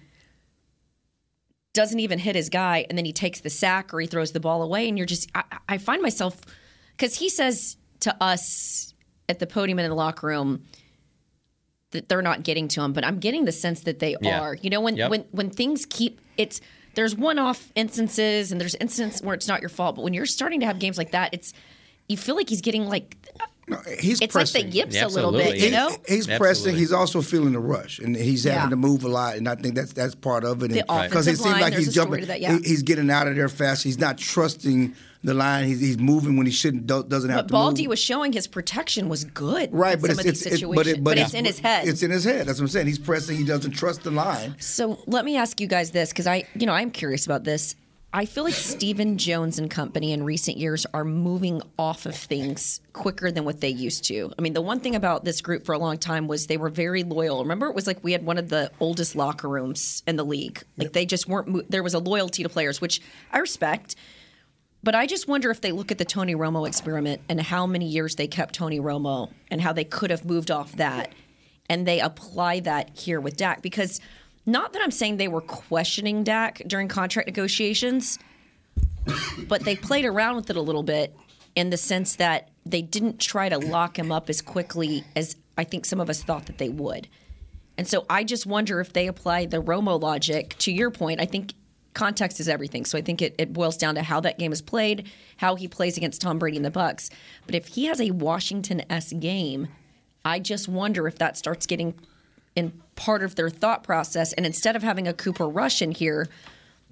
doesn't 1.73 2.01
even 2.01 2.19
hit 2.19 2.35
his 2.35 2.49
guy, 2.49 2.85
and 2.89 2.99
then 2.99 3.05
he 3.05 3.13
takes 3.13 3.39
the 3.39 3.49
sack 3.49 3.95
or 3.95 4.01
he 4.01 4.09
throws 4.09 4.33
the 4.33 4.41
ball 4.41 4.65
away. 4.65 4.89
And 4.89 4.99
you're 4.99 5.07
just, 5.07 5.31
I, 5.37 5.45
I 5.69 5.79
find 5.79 6.03
myself, 6.03 6.41
because 6.97 7.15
he 7.15 7.29
says 7.29 7.77
to 8.01 8.17
us 8.21 8.93
at 9.29 9.39
the 9.39 9.47
podium 9.47 9.79
and 9.79 9.85
in 9.85 9.91
the 9.91 9.95
locker 9.95 10.27
room, 10.27 10.65
that 11.95 12.09
they're 12.11 12.23
not 12.23 12.43
getting 12.43 12.69
to 12.69 12.83
him, 12.83 12.93
but 12.93 13.05
I'm 13.05 13.19
getting 13.19 13.47
the 13.47 13.53
sense 13.53 13.81
that 13.85 13.99
they 13.99 14.15
Yeah. 14.21 14.41
are. 14.41 14.55
You 14.61 14.69
know, 14.71 14.81
when 14.83 14.97
Yep. 14.97 15.11
when 15.11 15.21
when 15.33 15.51
things 15.51 15.87
keep 15.89 16.21
it's 16.37 16.61
there's 16.95 17.17
one-off 17.17 17.73
instances 17.75 18.53
and 18.53 18.61
there's 18.61 18.75
instances 18.77 19.21
where 19.23 19.35
it's 19.35 19.49
not 19.49 19.61
your 19.61 19.69
fault, 19.71 19.97
but 19.97 20.03
when 20.03 20.13
you're 20.15 20.27
starting 20.27 20.61
to 20.61 20.67
have 20.67 20.79
games 20.79 20.97
like 20.99 21.11
that, 21.13 21.31
it's 21.33 21.53
you 22.09 22.17
feel 22.17 22.37
like 22.37 22.49
he's 22.49 22.61
getting 22.61 22.87
like 22.87 23.17
he's 23.99 24.21
it's 24.21 24.33
pressing. 24.33 24.65
like 24.65 24.71
the 24.73 24.77
yips 24.79 25.01
a 25.03 25.09
little 25.09 25.33
bit, 25.33 25.57
you 25.57 25.67
He- 25.67 25.71
know. 25.71 25.97
he's 26.07 26.27
pressing. 26.27 26.77
He's 26.77 26.93
also 26.93 27.23
feeling 27.23 27.53
the 27.53 27.59
rush, 27.61 27.99
and 27.99 28.15
he's 28.17 28.45
having 28.45 28.59
Yeah. 28.65 28.69
to 28.71 28.77
move 28.77 29.05
a 29.05 29.09
lot. 29.09 29.37
And 29.37 29.49
I 29.49 29.55
think 29.55 29.75
that's 29.75 29.93
that's 29.93 30.15
part 30.15 30.45
of 30.45 30.63
it. 30.63 30.71
The 30.71 30.81
And- 30.91 31.07
offensive 31.13 31.35
it 31.35 31.37
seems 31.39 31.51
line, 31.53 31.61
like 31.61 31.73
there's 31.73 31.87
he's 31.87 31.89
a 31.89 31.93
story 32.03 32.07
jumping. 32.07 32.21
to 32.23 32.27
that, 32.27 32.41
yeah. 32.41 32.59
he- 32.59 32.69
he's 32.69 32.83
getting 32.83 33.11
out 33.11 33.27
of 33.29 33.37
there 33.37 33.49
fast. 33.49 33.83
He's 33.83 33.99
not 33.99 34.19
trusting 34.19 34.95
the 35.23 35.33
line. 35.33 35.67
He's, 35.67 35.81
he's 35.81 35.99
moving 35.99 36.37
when 36.37 36.45
he 36.47 36.53
shouldn't. 36.53 36.87
do- 36.87 37.03
Doesn't 37.09 37.31
have 37.31 37.39
But 37.39 37.49
to 37.49 37.53
Baldy 37.53 37.83
move. 37.85 37.91
was 37.91 37.99
showing 37.99 38.33
his 38.35 38.47
protection 38.47 39.09
was 39.09 39.25
good, 39.25 39.71
Right, 39.73 39.99
but 39.99 40.11
some 40.11 40.19
it's, 40.19 40.21
of 40.21 40.27
it's, 40.27 40.39
these 40.41 40.53
it's 40.53 40.61
situations. 40.61 40.97
but, 40.99 41.05
but 41.05 41.19
it's, 41.19 41.33
in 41.33 41.45
his 41.47 41.59
head. 41.61 41.89
It's 41.89 42.03
in 42.03 42.11
his 42.11 42.25
head. 42.25 42.47
That's 42.47 42.59
what 42.59 42.65
I'm 42.65 42.69
saying. 42.69 42.87
He's 42.89 42.99
pressing. 42.99 43.37
He 43.39 43.45
doesn't 43.45 43.71
trust 43.73 44.03
the 44.03 44.11
line. 44.11 44.55
So 44.61 44.99
let 45.07 45.25
me 45.25 45.37
ask 45.39 45.61
you 45.63 45.67
guys 45.67 45.93
this 45.93 46.11
because 46.11 46.27
I, 46.27 46.45
you 46.55 46.67
know, 46.67 46.75
I'm 46.75 46.91
curious 46.91 47.25
about 47.25 47.45
this. 47.45 47.75
I 48.17 48.27
feel 48.27 48.45
like 48.45 48.55
Stephen 48.55 49.19
Jones 49.19 49.59
and 49.59 49.69
company 49.69 50.13
in 50.13 50.23
recent 50.23 50.57
years 50.57 50.87
are 50.95 51.05
moving 51.05 51.61
off 51.77 52.07
of 52.07 52.15
things 52.15 52.81
quicker 52.93 53.33
than 53.33 53.45
what 53.45 53.61
they 53.61 53.71
used 53.71 54.05
to. 54.05 54.33
I 54.39 54.41
mean, 54.41 54.53
the 54.53 54.63
one 54.63 54.79
thing 54.79 54.95
about 54.95 55.25
this 55.25 55.41
group 55.41 55.67
for 55.67 55.73
a 55.73 55.79
long 55.79 55.99
time 55.99 56.29
was 56.29 56.47
they 56.47 56.57
were 56.57 56.69
very 56.69 57.03
loyal. 57.03 57.41
Remember, 57.43 57.67
it 57.67 57.75
was 57.75 57.89
like 57.89 58.05
we 58.05 58.13
had 58.13 58.25
one 58.25 58.39
of 58.39 58.51
the 58.51 58.71
oldest 58.79 59.17
locker 59.17 59.49
rooms 59.49 60.05
in 60.07 60.15
the 60.15 60.25
league. 60.25 60.63
Like 60.77 60.93
they 60.93 61.07
just 61.07 61.27
weren't. 61.27 61.49
mo- 61.49 61.63
There 61.69 61.83
was 61.83 61.95
a 61.95 61.99
loyalty 61.99 62.45
to 62.45 62.49
players, 62.49 62.81
which 62.81 63.01
I 63.33 63.39
respect. 63.39 63.97
But 64.85 64.95
I 64.95 65.07
just 65.07 65.27
wonder 65.27 65.51
if 65.51 65.61
they 65.61 65.73
look 65.73 65.91
at 65.91 65.99
the 65.99 66.05
Tony 66.05 66.37
Romo 66.37 66.69
experiment 66.69 67.21
and 67.29 67.41
how 67.41 67.67
many 67.67 67.89
years 67.89 68.15
they 68.15 68.29
kept 68.29 68.55
Tony 68.55 68.79
Romo 68.79 69.33
and 69.51 69.61
how 69.61 69.73
they 69.73 69.83
could 69.85 70.13
have 70.13 70.25
moved 70.25 70.53
off 70.53 70.71
that 70.77 71.13
and 71.69 71.87
they 71.87 72.01
apply 72.01 72.61
that 72.61 72.91
here 72.97 73.21
with 73.21 73.37
Dak 73.37 73.63
because 73.63 74.01
not 74.47 74.73
that 74.73 74.83
I'm 74.83 74.91
saying 74.91 75.17
they 75.17 75.29
were 75.29 75.41
questioning 75.41 76.25
Dak 76.25 76.63
during 76.67 76.89
contract 76.89 77.27
negotiations, 77.27 78.19
but 79.49 79.65
they 79.65 79.77
played 79.77 80.05
around 80.05 80.37
with 80.37 80.51
it 80.51 80.57
a 80.57 80.61
little 80.61 80.83
bit 80.83 81.17
in 81.55 81.71
the 81.71 81.77
sense 81.77 82.17
that 82.17 82.51
they 82.67 82.83
didn't 82.83 83.21
try 83.21 83.49
to 83.49 83.59
lock 83.59 83.99
him 83.99 84.11
up 84.11 84.29
as 84.29 84.43
quickly 84.43 85.05
as 85.15 85.37
I 85.57 85.65
think 85.65 85.85
some 85.85 86.01
of 86.01 86.11
us 86.11 86.23
thought 86.23 86.47
that 86.47 86.59
they 86.59 86.69
would. 86.69 87.09
And 87.77 87.89
so 87.89 88.07
I 88.09 88.25
just 88.25 88.47
wonder 88.47 88.81
if 88.81 88.93
they 88.93 89.07
apply 89.07 89.47
the 89.47 89.63
Romo 89.63 90.01
logic 90.01 90.57
to 90.59 90.73
your 90.73 90.91
point. 90.91 91.21
I 91.21 91.27
think 91.27 91.55
context 91.93 92.41
is 92.41 92.49
everything. 92.49 92.85
So 92.85 92.99
I 92.99 93.03
think 93.03 93.23
it, 93.23 93.35
it 93.39 93.53
boils 93.53 93.77
down 93.77 93.95
to 93.95 94.03
how 94.03 94.21
that 94.21 94.39
game 94.39 94.53
is 94.53 94.63
played, 94.63 95.11
how 95.37 95.55
he 95.55 95.69
plays 95.69 95.97
against 95.97 96.21
Tom 96.21 96.39
Brady 96.39 96.57
and 96.57 96.65
the 96.65 96.71
Bucks. 96.71 97.11
But 97.47 97.55
if 97.55 97.69
he 97.69 97.87
has 97.87 98.01
a 98.01 98.11
Washington 98.11 98.83
S 98.91 99.13
game, 99.13 99.69
I 100.25 100.39
just 100.41 100.69
wonder 100.69 101.07
if 101.07 101.19
that 101.19 101.37
starts 101.37 101.67
getting 101.67 101.95
in 102.57 102.81
part 102.97 103.23
of 103.23 103.35
their 103.35 103.51
thought 103.51 103.83
process. 103.83 104.33
And 104.33 104.47
instead 104.47 104.77
of 104.77 104.83
having 104.83 105.09
a 105.09 105.13
Cooper 105.13 105.49
Rush 105.49 105.83
in 105.83 105.93
here, 105.93 106.29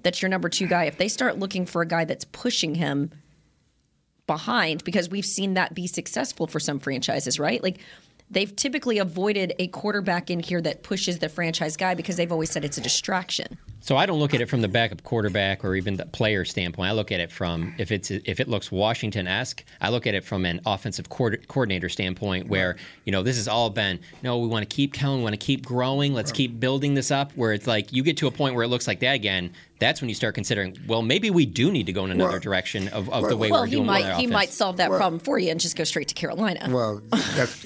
that's 0.01 0.21
your 0.21 0.29
number 0.29 0.49
two 0.49 0.67
guy, 0.67 0.85
if 0.85 0.97
they 0.97 1.07
start 1.07 1.39
looking 1.39 1.65
for 1.65 1.81
a 1.81 1.87
guy 1.87 2.05
that's 2.05 2.25
pushing 2.25 2.75
him 2.75 3.11
behind, 4.27 4.83
because 4.83 5.09
we've 5.09 5.25
seen 5.25 5.53
that 5.55 5.73
be 5.73 5.87
successful 5.87 6.47
for 6.47 6.59
some 6.59 6.79
franchises, 6.79 7.39
right? 7.39 7.61
Like 7.63 7.79
they've 8.29 8.53
typically 8.55 8.97
avoided 8.97 9.53
a 9.59 9.67
quarterback 9.67 10.29
in 10.29 10.39
here 10.39 10.61
that 10.61 10.83
pushes 10.83 11.19
the 11.19 11.29
franchise 11.29 11.77
guy 11.77 11.93
because 11.93 12.15
they've 12.15 12.31
always 12.31 12.49
said 12.49 12.65
it's 12.65 12.77
a 12.77 12.81
distraction. 12.81 13.57
So 13.85 13.97
I 13.97 14.05
don't 14.05 14.17
look 14.17 14.33
at 14.33 14.39
it 14.39 14.47
from 14.47 14.61
the 14.61 14.69
backup 14.69 15.03
quarterback 15.03 15.65
or 15.65 15.75
even 15.75 15.97
the 15.97 16.05
player 16.05 16.45
standpoint. 16.45 16.87
I 16.87 16.93
look 16.93 17.11
at 17.11 17.19
it 17.19 17.29
from 17.29 17.75
if 17.77 17.91
it's 17.91 18.11
if 18.11 18.39
it 18.39 18.47
looks 18.47 18.71
Washington 18.71 19.27
esque. 19.27 19.61
I 19.81 19.89
look 19.89 20.07
at 20.07 20.13
it 20.15 20.23
from 20.23 20.45
an 20.45 20.61
offensive 20.65 21.09
coordinator 21.09 21.89
standpoint, 21.89 22.47
where 22.47 22.77
you 23.03 23.11
know 23.11 23.23
this 23.23 23.35
has 23.35 23.49
all 23.49 23.69
been 23.69 23.99
no, 24.21 24.37
we 24.39 24.47
want 24.47 24.67
to 24.67 24.73
keep 24.73 24.93
Kellen, 24.93 25.17
we 25.17 25.23
want 25.23 25.33
to 25.37 25.45
keep 25.45 25.65
growing, 25.65 26.13
let's 26.13 26.31
keep 26.31 26.61
building 26.61 26.93
this 26.93 27.11
up. 27.11 27.33
Where 27.33 27.51
it's 27.51 27.67
like 27.67 27.91
you 27.91 28.03
get 28.03 28.15
to 28.17 28.27
a 28.27 28.31
point 28.31 28.55
where 28.55 28.63
it 28.63 28.69
looks 28.69 28.87
like 28.87 29.01
that 29.01 29.15
again. 29.15 29.51
That's 29.79 29.99
when 29.99 30.07
you 30.07 30.15
start 30.15 30.33
considering, 30.33 30.77
well, 30.87 31.01
maybe 31.01 31.29
we 31.29 31.45
do 31.45 31.69
need 31.69 31.87
to 31.87 31.91
go 31.91 32.05
in 32.05 32.11
another 32.11 32.29
Well, 32.31 32.39
direction 32.39 32.87
of, 32.89 33.09
of 33.09 33.27
the 33.27 33.35
way 33.35 33.51
well, 33.51 33.61
we're 33.63 33.65
he 33.65 33.71
doing 33.75 33.85
might 33.85 34.05
our 34.05 34.11
he 34.11 34.23
offense. 34.23 34.31
might 34.31 34.49
solve 34.53 34.77
that 34.77 34.89
Well- 34.91 34.97
problem 34.99 35.19
for 35.19 35.37
you 35.39 35.51
and 35.51 35.59
just 35.59 35.75
go 35.75 35.83
straight 35.83 36.07
to 36.07 36.13
Carolina. 36.15 36.69
Well, 36.71 37.01
that's, 37.11 37.65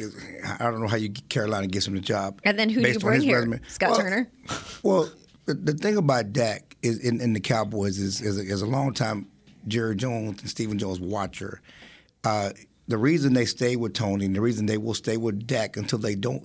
I 0.59 0.63
don't 0.71 0.81
know 0.81 0.87
how 0.87 0.95
you 0.97 1.11
Carolina 1.29 1.67
gets 1.67 1.85
him 1.85 1.93
the 1.93 1.99
job. 2.01 2.39
and 2.43 2.57
then 2.57 2.69
who 2.69 2.81
do 2.81 2.87
you 2.87 2.93
based 2.95 3.01
bring 3.01 3.15
his 3.17 3.23
here? 3.23 3.37
resume. 3.37 3.59
Scott 3.67 3.91
Well, 3.91 3.99
Turner. 3.99 4.27
Well, 4.81 5.11
the, 5.53 5.73
thing 5.73 5.97
about 5.97 6.33
Dak 6.33 6.75
is 6.81 6.99
in, 6.99 7.21
in 7.21 7.33
the 7.33 7.39
Cowboys 7.39 7.99
is 7.99 8.21
as 8.21 8.37
a, 8.37 8.41
as 8.51 8.61
a 8.61 8.65
long 8.65 8.93
time 8.93 9.27
Jerry 9.67 9.95
Jones 9.95 10.41
and 10.41 10.49
Stephen 10.49 10.77
Jones 10.77 10.99
watcher. 10.99 11.61
Uh, 12.23 12.51
the 12.87 12.97
reason 12.97 13.33
they 13.33 13.45
stay 13.45 13.75
with 13.75 13.93
Tony 13.93 14.25
and 14.25 14.35
the 14.35 14.41
reason 14.41 14.65
they 14.65 14.77
will 14.77 14.93
stay 14.93 15.17
with 15.17 15.45
Dak 15.45 15.75
until 15.75 15.99
they 15.99 16.15
don't, 16.15 16.43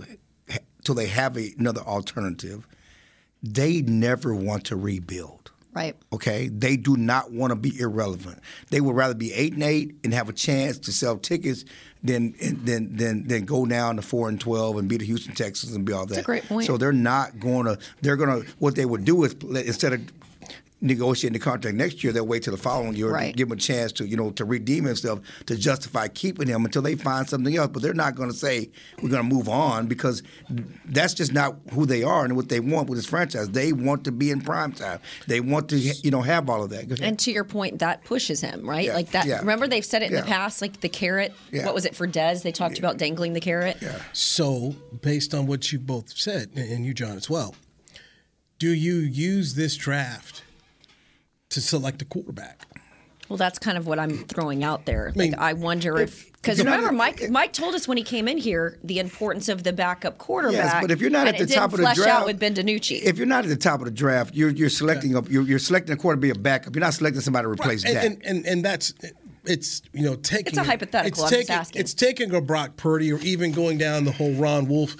until 0.78 0.94
they 0.94 1.06
have 1.06 1.36
a, 1.36 1.54
another 1.58 1.82
alternative, 1.82 2.66
they 3.42 3.82
never 3.82 4.34
want 4.34 4.64
to 4.64 4.76
rebuild. 4.76 5.51
Right. 5.74 5.96
Okay, 6.12 6.48
they 6.48 6.76
do 6.76 6.96
not 6.96 7.32
want 7.32 7.50
to 7.50 7.56
be 7.56 7.78
irrelevant. 7.80 8.40
They 8.70 8.80
would 8.80 8.94
rather 8.94 9.14
be 9.14 9.32
eight 9.32 9.54
and 9.54 9.62
eight 9.62 9.96
and 10.04 10.12
have 10.12 10.28
a 10.28 10.32
chance 10.32 10.78
to 10.80 10.92
sell 10.92 11.16
tickets 11.16 11.64
than 12.02 12.34
than 12.64 12.94
than 12.96 13.26
than 13.26 13.44
go 13.46 13.64
down 13.64 13.96
to 13.96 14.02
four 14.02 14.28
and 14.28 14.38
twelve 14.38 14.76
and 14.76 14.86
be 14.88 14.98
the 14.98 15.06
Houston 15.06 15.34
Texans 15.34 15.74
and 15.74 15.84
be 15.86 15.92
all 15.92 16.04
that. 16.06 16.14
That's 16.14 16.24
a 16.24 16.26
great 16.26 16.46
point. 16.46 16.66
So 16.66 16.76
they're 16.76 16.92
not 16.92 17.40
going 17.40 17.64
to. 17.66 17.78
They're 18.02 18.16
going 18.16 18.42
to. 18.42 18.50
What 18.58 18.74
they 18.74 18.84
would 18.84 19.04
do 19.04 19.24
is 19.24 19.34
instead 19.64 19.94
of 19.94 20.21
negotiating 20.82 21.32
the 21.32 21.38
contract 21.44 21.76
next 21.76 22.02
year, 22.04 22.12
they'll 22.12 22.26
wait 22.26 22.42
till 22.42 22.54
the 22.54 22.60
following 22.62 22.94
year 22.94 23.10
Right. 23.10 23.32
to 23.32 23.36
give 23.36 23.48
him 23.48 23.52
a 23.52 23.56
chance 23.60 23.92
to 23.92 24.06
you 24.06 24.16
know 24.16 24.30
to 24.32 24.44
redeem 24.44 24.84
himself 24.84 25.20
to 25.46 25.56
justify 25.56 26.08
keeping 26.08 26.48
him 26.48 26.64
until 26.64 26.82
they 26.82 26.94
find 26.96 27.28
something 27.28 27.56
else. 27.56 27.70
But 27.72 27.82
they're 27.82 27.94
not 27.94 28.14
going 28.16 28.30
to 28.30 28.36
say 28.36 28.70
we're 29.00 29.08
going 29.08 29.28
to 29.28 29.34
move 29.34 29.48
on 29.48 29.86
because 29.86 30.22
that's 30.84 31.14
just 31.14 31.32
not 31.32 31.56
who 31.72 31.86
they 31.86 32.02
are 32.02 32.24
and 32.24 32.36
what 32.36 32.48
they 32.48 32.60
want 32.60 32.88
with 32.90 32.98
this 32.98 33.06
franchise. 33.06 33.48
They 33.50 33.72
want 33.72 34.04
to 34.04 34.12
be 34.12 34.30
in 34.30 34.40
prime 34.40 34.72
time. 34.72 34.98
They 35.26 35.40
want 35.40 35.68
to 35.70 35.78
you 35.78 36.10
know 36.10 36.22
have 36.22 36.50
all 36.50 36.62
of 36.64 36.70
that. 36.70 37.00
And 37.00 37.18
to 37.20 37.32
your 37.32 37.44
point, 37.44 37.78
that 37.78 38.04
pushes 38.04 38.40
him, 38.40 38.68
right? 38.68 38.86
Yeah, 38.86 38.94
Like 38.94 39.12
that. 39.12 39.26
yeah. 39.26 39.38
Remember, 39.38 39.68
they've 39.68 39.84
said 39.84 40.02
it 40.02 40.06
in 40.06 40.12
Yeah. 40.12 40.20
the 40.22 40.26
past, 40.26 40.60
like 40.60 40.80
the 40.80 40.88
carrot. 40.88 41.32
Yeah. 41.52 41.64
What 41.66 41.74
was 41.74 41.84
it 41.84 41.94
for 41.94 42.06
Dez? 42.08 42.42
They 42.42 42.52
talked 42.52 42.78
about 42.78 42.96
dangling 42.98 43.32
the 43.34 43.40
carrot. 43.40 43.76
So, 44.12 44.74
based 45.00 45.32
on 45.34 45.46
what 45.46 45.70
you 45.72 45.78
both 45.78 46.16
said, 46.16 46.50
and 46.56 46.84
you, 46.84 46.92
Jon, 46.94 47.16
as 47.16 47.30
well, 47.30 47.54
do 48.58 48.70
you 48.70 48.94
use 48.96 49.54
this 49.54 49.76
draft 49.76 50.42
to 51.52 51.60
select 51.60 52.02
a 52.02 52.04
quarterback? 52.04 52.66
Well, 53.28 53.36
that's 53.38 53.58
kind 53.58 53.78
of 53.78 53.86
what 53.86 53.98
I'm 53.98 54.24
throwing 54.24 54.62
out 54.62 54.84
there. 54.84 55.12
mean, 55.16 55.30
like, 55.30 55.40
I 55.40 55.52
wonder 55.54 55.98
if 55.98 56.30
because 56.32 56.58
you're 56.58 56.66
not 56.66 56.76
remember, 56.76 56.92
Mike 56.96 57.30
Mike 57.30 57.52
told 57.52 57.74
us 57.74 57.86
when 57.88 57.96
he 57.96 58.04
came 58.04 58.28
in 58.28 58.36
here 58.36 58.78
the 58.82 58.98
importance 58.98 59.48
of 59.48 59.62
the 59.62 59.72
backup 59.72 60.18
quarterback. 60.18 60.56
Yes, 60.56 60.76
but 60.82 60.90
if 60.90 61.00
you're 61.00 61.08
not 61.08 61.28
at 61.28 61.38
the 61.38 61.46
top 61.46 61.72
of 61.72 61.78
the 61.78 61.92
draft, 61.94 62.08
out 62.08 62.26
with 62.26 62.38
Ben 62.38 62.54
DiNucci. 62.54 63.00
If 63.02 63.16
you're 63.16 63.26
not 63.26 63.44
at 63.44 63.48
the 63.48 63.56
top 63.56 63.80
of 63.80 63.86
the 63.86 63.90
draft, 63.92 64.34
you're 64.34 64.50
you're 64.50 64.68
selecting 64.68 65.14
a 65.14 65.22
you're, 65.30 65.44
you're 65.44 65.58
selecting 65.58 65.94
a 65.94 65.96
quarter 65.96 66.16
to 66.16 66.20
be 66.20 66.30
a 66.30 66.34
backup. 66.34 66.74
You're 66.74 66.84
not 66.84 66.94
selecting 66.94 67.22
somebody 67.22 67.44
to 67.44 67.48
replace 67.48 67.84
and, 67.84 67.94
Dak. 67.94 68.04
and, 68.04 68.22
and 68.26 68.46
and 68.46 68.64
that's 68.64 68.92
it's 69.44 69.82
you 69.92 70.02
know 70.02 70.16
taking 70.16 70.48
It's 70.48 70.58
a 70.58 70.64
hypothetical, 70.64 71.24
It's 71.24 71.32
I'm 71.32 71.38
just 71.38 71.50
asking. 71.50 71.80
it's 71.80 71.94
taking 71.94 72.34
a 72.34 72.40
Brock 72.40 72.76
Purdy 72.76 73.12
or 73.12 73.18
even 73.20 73.52
going 73.52 73.78
down 73.78 74.04
the 74.04 74.12
whole 74.12 74.34
Ron 74.34 74.66
Wolf. 74.66 74.96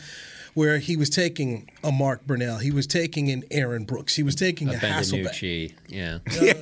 Where 0.55 0.79
he 0.79 0.97
was 0.97 1.09
taking 1.09 1.71
a 1.83 1.91
Mark 1.91 2.27
Brunell, 2.27 2.61
he 2.61 2.71
was 2.71 2.87
taking 2.87 3.31
an 3.31 3.43
Aaron 3.51 3.85
Brooks, 3.85 4.17
he 4.17 4.23
was 4.23 4.35
taking 4.35 4.69
a, 4.69 4.73
A 4.75 4.79
Ben 4.79 4.93
Hasselbeck. 4.93 5.31
DiNucci, 5.33 5.73
yeah. 5.89 6.19
Uh, 6.27 6.53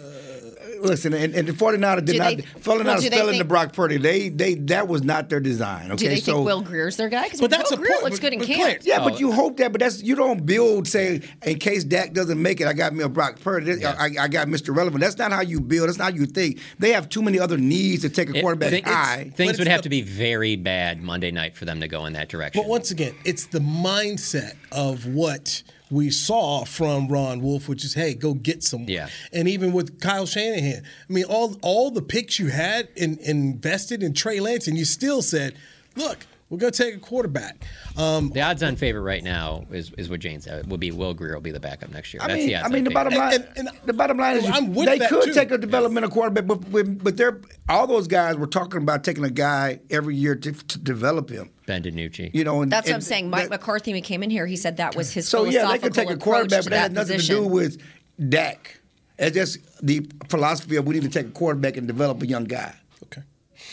Listen, 0.83 1.13
and, 1.15 1.35
and 1.35 1.47
the 1.47 1.53
49ers 1.53 1.97
did 2.05 2.07
Do 2.13 2.19
not. 2.19 2.37
they- 2.37 2.43
49ers 2.43 2.67
well, 2.85 3.01
do 3.01 3.11
they 3.11 3.17
fell 3.17 3.29
into 3.29 3.45
Brock 3.45 3.73
Purdy. 3.73 3.97
They 3.99 4.29
they 4.29 4.55
that 4.55 4.89
was 4.89 5.03
not 5.03 5.29
their 5.29 5.41
design. 5.41 5.93
Okay, 5.93 5.97
Do 6.05 6.09
they 6.09 6.17
so 6.21 6.35
think 6.35 6.47
Will 6.47 6.63
Grier's 6.63 6.97
their 6.97 7.09
guy? 7.09 7.25
Because 7.25 7.41
But 7.41 7.51
Will 7.51 7.59
that's 7.59 7.73
a 7.73 7.77
Greer 7.77 7.91
point, 7.93 8.05
looks 8.05 8.17
but- 8.17 8.21
good 8.23 8.33
in 8.35 8.39
but 8.41 8.49
camp. 8.49 8.61
Clarence- 8.61 8.87
yeah, 8.87 8.99
Oh. 9.01 9.09
but 9.11 9.21
you 9.21 9.33
hope 9.33 9.57
that. 9.59 9.73
But 9.73 9.81
that's 9.81 10.03
you 10.03 10.15
don't 10.15 10.45
build 10.47 10.89
say 10.89 11.21
in 11.45 11.59
case 11.59 11.85
Dak 11.85 12.13
doesn't 12.13 12.41
make 12.41 12.61
it. 12.61 12.67
I 12.67 12.73
got 12.73 12.95
me 12.95 13.05
a 13.05 13.09
Brock 13.09 13.41
Purdy. 13.41 13.85
I, 13.85 14.11
I 14.21 14.29
got 14.29 14.49
Mr. 14.49 14.75
Relevant. 14.75 15.01
That's 15.03 15.19
not 15.19 15.33
how 15.33 15.43
you 15.43 15.61
build. 15.61 15.89
That's 15.89 15.99
not 15.99 16.13
how 16.13 16.19
you 16.19 16.27
think. 16.27 16.59
They 16.79 16.93
have 16.93 17.09
too 17.09 17.23
many 17.23 17.39
other 17.39 17.57
needs 17.59 18.03
to 18.03 18.09
take 18.09 18.31
a 18.35 18.41
quarterback 18.41 18.71
thi- 18.71 18.81
high. 18.83 19.25
But 19.29 19.37
Things 19.37 19.59
would 19.59 19.69
have 19.69 19.81
the- 19.81 19.85
to 19.85 19.89
be 19.91 20.03
very 20.03 20.57
bad 20.57 21.03
Monday 21.03 21.31
night 21.31 21.57
for 21.57 21.65
them 21.65 21.81
to 21.81 21.89
go 21.89 22.07
in 22.07 22.13
that 22.15 22.29
direction. 22.29 22.61
But 22.63 22.69
once 22.69 22.91
again, 22.91 23.15
it's 23.25 23.47
the 23.47 23.61
mindset 23.61 24.55
of 24.73 25.07
what 25.07 25.63
we 25.91 26.11
saw 26.11 26.65
from 26.65 27.09
Ron 27.09 27.41
Wolf, 27.41 27.69
which 27.69 27.85
is, 27.85 27.95
hey, 27.95 28.15
go 28.15 28.35
get 28.35 28.63
someone. 28.63 28.89
Yeah. 28.89 29.09
And 29.33 29.49
even 29.49 29.73
with 29.73 30.01
Kyle 30.01 30.27
Shanahan, 30.27 30.85
I 31.09 31.13
mean, 31.13 31.25
all 31.25 31.57
all 31.63 31.91
the 31.91 32.03
picks 32.03 32.39
you 32.39 32.49
had 32.49 32.89
in, 32.97 33.19
invested 33.19 34.03
in 34.03 34.15
Trey 34.15 34.41
Lance, 34.41 34.67
and 34.69 34.79
you 34.79 34.85
still 34.85 35.23
said, 35.23 35.55
look, 35.97 36.19
we're 36.51 36.59
going 36.59 36.73
to 36.73 36.85
take 36.85 36.97
a 36.97 36.99
quarterback. 36.99 37.65
Um, 37.97 38.31
the 38.31 38.43
odds-on 38.43 38.75
favorite 38.75 39.03
right 39.03 39.23
now 39.23 39.65
is, 39.71 39.93
is 39.97 40.11
what 40.11 40.19
Jane 40.21 40.41
said. 40.41 40.69
Will 40.69 40.79
be 40.79 40.91
Will 40.91 41.15
Grier 41.15 41.35
will 41.35 41.41
be 41.41 41.53
the 41.53 41.61
backup 41.61 41.91
next 41.93 42.13
year. 42.13 42.21
I 42.23 42.27
That's 42.27 42.39
mean, 42.39 42.47
the 42.49 42.55
I 42.57 42.59
odds-on 42.59 42.73
mean, 42.73 42.85
the 42.85 42.91
bottom 42.91 43.15
line, 43.15 43.35
And- 43.35 43.49
and- 43.57 43.71
the 43.87 43.93
bottom 43.93 44.19
line 44.19 44.37
is 44.39 44.45
you- 44.47 44.53
I'm 44.53 44.75
with 44.75 44.87
they 44.87 44.99
that, 44.99 45.09
could 45.09 45.25
too. 45.25 45.33
take 45.33 45.53
a 45.53 45.59
developmental 45.59 46.11
quarterback, 46.11 46.47
but 46.47 46.71
but, 46.71 47.03
but 47.05 47.17
they're 47.17 47.41
all 47.69 47.87
those 47.87 48.09
guys 48.09 48.37
were 48.37 48.47
talking 48.49 48.83
about 48.83 49.05
taking 49.05 49.25
a 49.25 49.31
guy 49.31 49.79
every 49.91 50.17
year 50.17 50.35
to, 50.35 50.53
to 50.53 50.79
develop 50.79 51.31
him. 51.31 51.51
Ben 51.67 51.83
DiNucci. 51.85 52.35
You 52.35 52.43
know, 52.45 52.63
and, 52.63 52.71
That's 52.73 52.89
what 52.89 52.95
I'm 52.97 53.01
saying. 53.01 53.31
Mike 53.31 53.45
that- 53.45 53.51
McCarthy, 53.51 53.93
when 53.93 53.97
he 53.97 54.03
came 54.03 54.23
in 54.25 54.31
here, 54.31 54.47
he 54.47 54.57
said 54.57 54.77
that 54.79 54.97
was 54.97 55.13
his 55.13 55.31
philosophy. 55.31 55.53
So 55.55 55.61
yeah, 55.63 55.71
they 55.73 55.79
could 55.79 55.95
take 55.95 56.07
a 56.11 56.19
philosophical 56.19 56.33
quarterback, 56.33 56.59
but 56.59 56.65
to 56.65 56.71
that 56.71 56.81
has 56.81 56.91
nothing 56.93 57.17
position. 57.17 57.37
to 57.37 57.43
do 57.43 57.49
with 57.49 57.81
Dak. 58.29 58.81
It's 59.19 59.35
just 59.37 59.59
the 59.87 60.07
philosophy 60.29 60.77
of 60.77 60.87
we 60.87 60.95
need 60.95 61.03
to 61.05 61.09
take 61.11 61.27
a 61.27 61.31
quarterback 61.31 61.77
and 61.77 61.87
develop 61.87 62.23
a 62.23 62.27
young 62.27 62.45
guy. 62.45 62.75
Okay. 63.05 63.23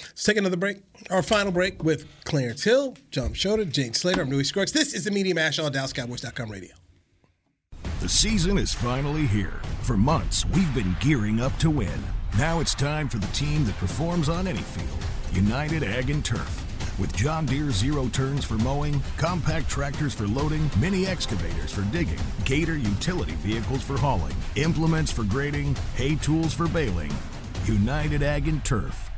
Let's 0.08 0.24
take 0.24 0.38
another 0.38 0.58
break. 0.58 0.78
Our 1.10 1.24
final 1.24 1.52
break 1.52 1.84
with 1.84 2.06
Clarence 2.24 2.64
Hill, 2.64 2.96
John 3.12 3.34
Schroeder, 3.34 3.66
Jane 3.66 3.94
Slater. 3.94 4.22
I'm 4.22 4.30
Newy 4.30 4.44
Scruggs. 4.44 4.72
This 4.72 4.94
is 4.94 5.04
the 5.04 5.12
Media 5.12 5.36
Mash 5.36 5.60
on 5.60 5.72
DallasCowboys.com 5.72 6.50
radio. 6.52 6.74
The 8.00 8.10
season 8.10 8.58
is 8.58 8.74
finally 8.74 9.26
here. 9.26 9.62
For 9.82 9.98
months, 9.98 10.46
we've 10.46 10.74
been 10.74 10.96
gearing 11.00 11.40
up 11.40 11.58
to 11.58 11.70
win. 11.70 12.04
Now 12.38 12.60
it's 12.60 12.76
time 12.76 13.10
for 13.10 13.18
the 13.18 13.28
team 13.28 13.66
that 13.66 13.76
performs 13.78 14.30
on 14.30 14.48
any 14.48 14.60
field 14.60 14.88
United 15.34 15.84
Ag 15.84 16.10
and 16.10 16.24
Turf. 16.24 16.64
With 17.00 17.16
John 17.16 17.46
Deere 17.46 17.70
zero 17.72 18.08
turns 18.08 18.44
for 18.44 18.56
mowing, 18.56 19.02
compact 19.18 19.70
tractors 19.70 20.14
for 20.14 20.28
loading, 20.28 20.70
mini 20.80 21.06
excavators 21.06 21.72
for 21.72 21.82
digging, 21.92 22.20
Gator 22.46 22.78
utility 22.78 23.34
vehicles 23.34 23.84
for 23.84 23.98
hauling, 23.98 24.36
implements 24.56 25.12
for 25.12 25.24
grading, 25.24 25.76
hay 25.96 26.16
tools 26.16 26.54
for 26.54 26.68
baling. 26.68 27.14
United 27.66 28.24
Ag 28.24 28.48
and 28.48 28.64
Turf 28.64 29.07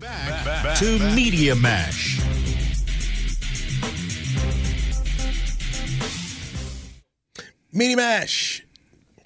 To 0.00 0.98
Media 1.14 1.54
Mash. 1.54 2.20
Media 7.72 7.96
Mash. 7.96 8.64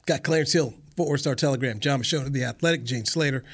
Got 0.07 0.23
Clarence 0.23 0.53
Hill, 0.53 0.75
Four 0.97 1.19
Star 1.19 1.35
Telegram, 1.35 1.79
Jon 1.79 2.01
Machota, 2.03 2.27
of 2.27 2.33
The 2.33 2.45
Athletic, 2.45 2.85
Jane 2.85 3.05
Slater 3.05 3.45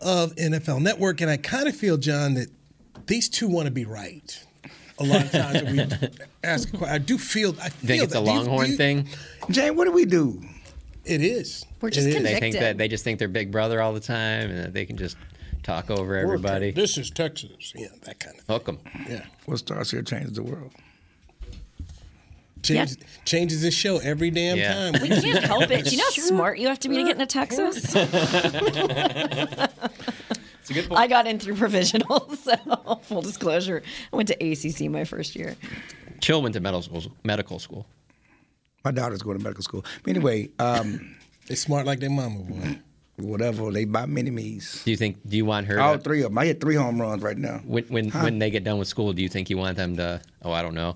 of 0.00 0.34
NFL 0.36 0.80
Network. 0.80 1.20
And 1.20 1.30
I 1.30 1.36
kind 1.36 1.68
of 1.68 1.76
feel, 1.76 1.96
Jon, 1.96 2.34
that 2.34 2.48
these 3.06 3.28
two 3.28 3.48
want 3.48 3.66
to 3.66 3.70
be 3.72 3.84
right. 3.84 4.44
A 5.00 5.04
lot 5.04 5.24
of 5.24 5.30
times 5.30 5.62
we 5.70 6.08
ask, 6.44 6.72
a 6.72 6.76
que- 6.78 6.86
I 6.86 6.98
do 6.98 7.18
feel. 7.18 7.50
I 7.60 7.68
feel 7.68 7.86
think 7.88 8.02
it's 8.04 8.12
that. 8.14 8.22
a 8.22 8.24
Do 8.24 8.30
you- 8.30 8.36
Longhorn 8.38 8.70
you- 8.70 8.76
thing? 8.76 9.08
Jane, 9.50 9.76
what 9.76 9.84
do 9.84 9.92
we 9.92 10.04
do? 10.04 10.42
It 11.04 11.22
is. 11.22 11.64
We're 11.80 11.90
just 11.90 12.06
It 12.06 12.16
is. 12.16 12.22
They 12.22 12.38
think 12.40 12.56
that 12.56 12.76
they 12.76 12.88
just 12.88 13.02
think 13.04 13.18
they're 13.18 13.28
big 13.28 13.50
brother 13.50 13.80
all 13.80 13.92
the 13.94 14.00
time 14.00 14.50
and 14.50 14.58
that 14.58 14.74
they 14.74 14.84
can 14.84 14.96
just 14.96 15.16
talk 15.68 15.90
over 15.90 16.16
everybody. 16.16 16.70
This 16.70 16.96
is 16.96 17.10
Texas. 17.10 17.72
Yeah, 17.76 17.88
that 18.04 18.18
kind 18.18 18.38
of. 18.38 18.46
Hook 18.46 18.68
'em. 18.68 18.78
Yeah. 19.08 19.24
What 19.44 19.58
starts 19.58 19.90
here 19.90 20.00
changes 20.02 20.32
the 20.32 20.42
world. 20.42 20.72
Changes, 22.62 22.96
changes 23.24 23.62
this 23.62 23.74
show 23.74 23.98
every 23.98 24.30
damn 24.30 24.56
Yeah. 24.56 24.90
time. 24.90 25.02
We 25.02 25.08
can't 25.08 25.44
help 25.44 25.70
it. 25.70 25.84
Do 25.84 25.90
you 25.90 25.98
know 25.98 26.04
how 26.04 26.10
smart 26.10 26.58
you 26.58 26.68
have 26.68 26.80
to 26.80 26.88
be 26.88 26.96
to 26.96 27.02
get 27.04 27.12
into 27.20 27.26
Texas? 27.26 27.94
It's 30.60 30.76
a 30.76 30.82
good 30.82 30.88
point. 30.90 31.00
I 31.00 31.06
got 31.06 31.26
in 31.26 31.38
through 31.38 31.54
provisional, 31.54 32.28
so 32.42 32.54
full 33.04 33.22
disclosure. 33.22 33.82
I 34.12 34.16
went 34.16 34.28
to 34.28 34.34
ACC 34.34 34.90
my 34.90 35.04
first 35.04 35.34
year. 35.34 35.56
Chill 36.20 36.42
went 36.42 36.52
to 36.56 36.60
medical 36.60 36.82
school. 36.82 37.04
Medical 37.24 37.58
school. 37.58 37.86
My 38.84 38.90
daughter's 38.90 39.22
going 39.22 39.38
to 39.38 39.42
medical 39.42 39.62
school. 39.62 39.82
But 40.02 40.10
Anyway, 40.10 40.50
um, 40.58 41.16
they 41.46 41.54
smart 41.54 41.86
like 41.86 42.00
their 42.00 42.10
mama, 42.10 42.40
boy. 42.40 42.78
Whatever 43.18 43.72
they 43.72 43.84
by 43.84 44.06
mini 44.06 44.30
me's. 44.30 44.82
Do 44.84 44.90
you 44.92 44.96
think? 44.96 45.18
Do 45.28 45.36
you 45.36 45.44
want 45.44 45.66
her? 45.66 45.80
All 45.80 45.96
to, 45.96 45.98
three 46.02 46.22
of 46.22 46.30
them. 46.30 46.38
I 46.38 46.46
hit 46.46 46.60
three 46.60 46.76
home 46.76 47.00
runs 47.00 47.22
right 47.22 47.36
now. 47.36 47.60
when 47.64 47.84
when, 47.84 48.08
Huh? 48.10 48.20
when 48.22 48.38
they 48.38 48.50
get 48.50 48.62
done 48.64 48.78
with 48.78 48.86
school, 48.88 49.12
do 49.12 49.22
you 49.22 49.28
think 49.28 49.50
you 49.50 49.56
want 49.58 49.76
them 49.76 49.96
to? 49.96 50.20
Oh, 50.42 50.52
I 50.52 50.62
don't 50.62 50.74
know. 50.74 50.94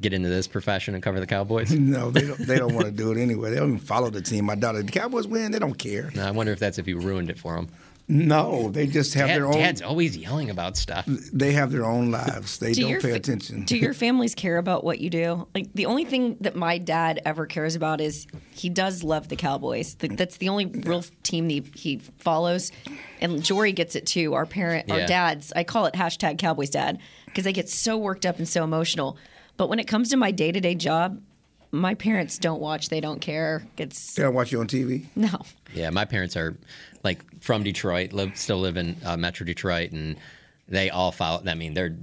Get 0.00 0.12
into 0.12 0.28
this 0.28 0.48
profession 0.48 0.94
and 0.94 1.02
cover 1.02 1.20
the 1.20 1.26
Cowboys. 1.26 1.70
No, 1.78 2.10
they 2.10 2.22
don't. 2.22 2.38
They 2.38 2.58
don't 2.58 2.74
want 2.74 2.86
to 2.86 2.90
do 2.92 3.12
it 3.12 3.18
anyway. 3.18 3.50
They 3.50 3.56
don't 3.56 3.68
even 3.74 3.78
follow 3.78 4.08
the 4.10 4.22
team. 4.22 4.46
My 4.46 4.54
daughter, 4.54 4.82
the 4.82 4.90
Cowboys 4.90 5.26
win. 5.26 5.52
They 5.52 5.58
don't 5.58 5.78
care. 5.78 6.10
No, 6.14 6.26
I 6.26 6.30
wonder 6.30 6.52
if 6.52 6.58
that's 6.58 6.78
if 6.78 6.88
you 6.88 6.98
ruined 6.98 7.28
it 7.30 7.38
for 7.38 7.54
them. 7.54 7.68
No, 8.06 8.68
they 8.70 8.86
just 8.86 9.14
have 9.14 9.28
Dad, 9.28 9.36
their 9.36 9.46
own. 9.46 9.52
Dad's 9.54 9.80
always 9.80 10.14
yelling 10.16 10.50
about 10.50 10.76
stuff. 10.76 11.06
They 11.06 11.52
have 11.52 11.72
their 11.72 11.86
own 11.86 12.10
lives. 12.10 12.58
They 12.58 12.72
Do 12.74 12.82
don't 12.82 12.90
your 12.90 13.00
pay 13.00 13.10
fa- 13.10 13.16
attention. 13.16 13.64
Do 13.64 13.78
your 13.78 13.94
families 14.04 14.34
care 14.34 14.58
about 14.58 14.84
what 14.84 15.00
you 15.00 15.08
do? 15.08 15.48
Like 15.54 15.72
the 15.74 15.86
only 15.86 16.04
thing 16.04 16.36
that 16.42 16.54
my 16.54 16.76
dad 16.76 17.22
ever 17.24 17.46
cares 17.46 17.74
about 17.76 18.02
is 18.02 18.26
he 18.50 18.68
does 18.68 19.02
love 19.02 19.28
the 19.28 19.36
Cowboys. 19.36 19.94
That's 19.98 20.36
the 20.36 20.50
only 20.50 20.66
real 20.66 21.02
team 21.22 21.48
that 21.48 21.54
he, 21.54 21.64
he 21.74 21.98
follows. 22.18 22.72
And 23.22 23.42
Jory 23.42 23.72
gets 23.72 23.96
it 23.96 24.06
too. 24.06 24.34
Our 24.34 24.44
parent, 24.44 24.90
our 24.90 25.06
dads, 25.06 25.52
I 25.56 25.64
call 25.64 25.86
it 25.86 25.94
hashtag 25.94 26.36
Cowboys 26.38 26.68
dad 26.70 26.98
because 27.24 27.44
they 27.44 27.54
get 27.54 27.70
so 27.70 27.96
worked 27.96 28.26
up 28.26 28.36
and 28.36 28.46
so 28.46 28.64
emotional. 28.64 29.16
But 29.56 29.70
when 29.70 29.78
it 29.78 29.84
comes 29.88 30.10
to 30.10 30.18
my 30.18 30.30
day 30.30 30.52
to 30.52 30.60
day 30.60 30.74
job, 30.74 31.22
my 31.70 31.94
parents 31.94 32.38
don't 32.38 32.60
watch. 32.60 32.90
They 32.90 33.00
don't 33.00 33.20
care. 33.20 33.66
It's 33.78 34.14
They 34.14 34.24
don't 34.24 34.34
watch 34.34 34.52
you 34.52 34.60
on 34.60 34.66
TV. 34.66 35.06
no. 35.16 35.30
Yeah, 35.72 35.88
my 35.90 36.04
parents 36.04 36.36
are 36.36 36.56
like 37.04 37.42
from 37.42 37.62
Detroit, 37.62 38.12
live 38.12 38.36
still 38.36 38.60
live 38.60 38.76
in 38.76 38.96
uh, 39.04 39.16
Metro 39.16 39.44
Detroit, 39.46 39.92
and 39.92 40.16
they 40.66 40.88
all 40.88 41.12
follow. 41.12 41.42
I 41.46 41.54
mean, 41.54 41.74
they're 41.74 41.96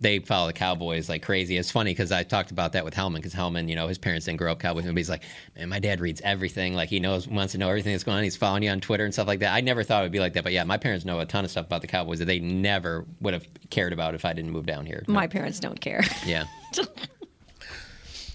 they 0.00 0.18
follow 0.18 0.48
the 0.48 0.52
Cowboys 0.52 1.08
like 1.08 1.22
crazy. 1.22 1.56
It's 1.56 1.70
funny 1.70 1.92
because 1.92 2.10
I 2.10 2.24
talked 2.24 2.50
about 2.50 2.72
that 2.72 2.84
with 2.84 2.94
Hellman 2.94 3.16
because 3.16 3.34
Hellman, 3.34 3.68
you 3.68 3.76
know, 3.76 3.86
his 3.86 3.98
parents 3.98 4.26
didn't 4.26 4.38
grow 4.38 4.50
up 4.50 4.58
Cowboys, 4.58 4.84
and 4.84 4.98
he's 4.98 5.08
like, 5.08 5.22
man, 5.56 5.68
my 5.68 5.78
dad 5.78 6.00
reads 6.00 6.20
everything. 6.22 6.74
Like 6.74 6.88
he 6.88 6.98
knows, 6.98 7.28
wants 7.28 7.52
to 7.52 7.58
know 7.58 7.68
everything 7.68 7.92
that's 7.92 8.04
going 8.04 8.18
on. 8.18 8.24
He's 8.24 8.36
following 8.36 8.64
you 8.64 8.70
on 8.70 8.80
Twitter 8.80 9.04
and 9.04 9.14
stuff 9.14 9.28
like 9.28 9.40
that. 9.40 9.54
I 9.54 9.60
never 9.60 9.84
thought 9.84 10.00
it 10.00 10.06
would 10.06 10.12
be 10.12 10.20
like 10.20 10.32
that, 10.32 10.42
but 10.42 10.52
yeah, 10.52 10.64
my 10.64 10.76
parents 10.76 11.04
know 11.04 11.20
a 11.20 11.26
ton 11.26 11.44
of 11.44 11.50
stuff 11.50 11.66
about 11.66 11.82
the 11.82 11.86
Cowboys 11.86 12.18
that 12.18 12.24
they 12.24 12.40
never 12.40 13.06
would 13.20 13.34
have 13.34 13.46
cared 13.70 13.92
about 13.92 14.14
if 14.14 14.24
I 14.24 14.32
didn't 14.32 14.50
move 14.50 14.66
down 14.66 14.86
here. 14.86 15.04
My 15.06 15.26
parents 15.26 15.60
don't 15.60 15.80
care. 15.80 16.02
Yeah. 16.26 16.44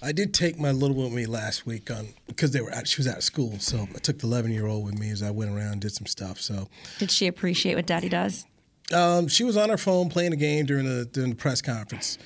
I 0.02 0.12
did 0.12 0.34
take 0.34 0.58
my 0.58 0.70
little 0.72 0.94
one 0.96 1.06
with 1.06 1.14
me 1.14 1.26
last 1.26 1.66
week 1.66 1.90
on 1.90 2.08
because 2.26 2.50
they 2.52 2.60
were 2.60 2.72
out, 2.72 2.86
she 2.86 3.00
was 3.00 3.08
out 3.08 3.16
of 3.18 3.22
school, 3.24 3.58
so 3.58 3.88
I 3.94 3.98
took 3.98 4.18
the 4.18 4.26
11 4.26 4.50
year 4.52 4.66
old 4.66 4.84
with 4.84 4.98
me 4.98 5.10
as 5.10 5.22
I 5.22 5.30
went 5.30 5.50
around 5.50 5.72
and 5.72 5.80
did 5.80 5.92
some 5.94 6.06
stuff. 6.06 6.40
So 6.40 6.68
Did 6.98 7.10
she 7.10 7.26
appreciate 7.26 7.74
what 7.76 7.86
daddy 7.86 8.08
does? 8.08 8.46
um, 8.94 9.26
she 9.26 9.42
was 9.42 9.56
on 9.56 9.68
her 9.70 9.78
phone 9.78 10.08
playing 10.10 10.32
a 10.32 10.36
game 10.36 10.64
during 10.66 10.84
the 10.84 11.06
during 11.06 11.30
the 11.30 11.36
press 11.36 11.60
conference. 11.60 12.18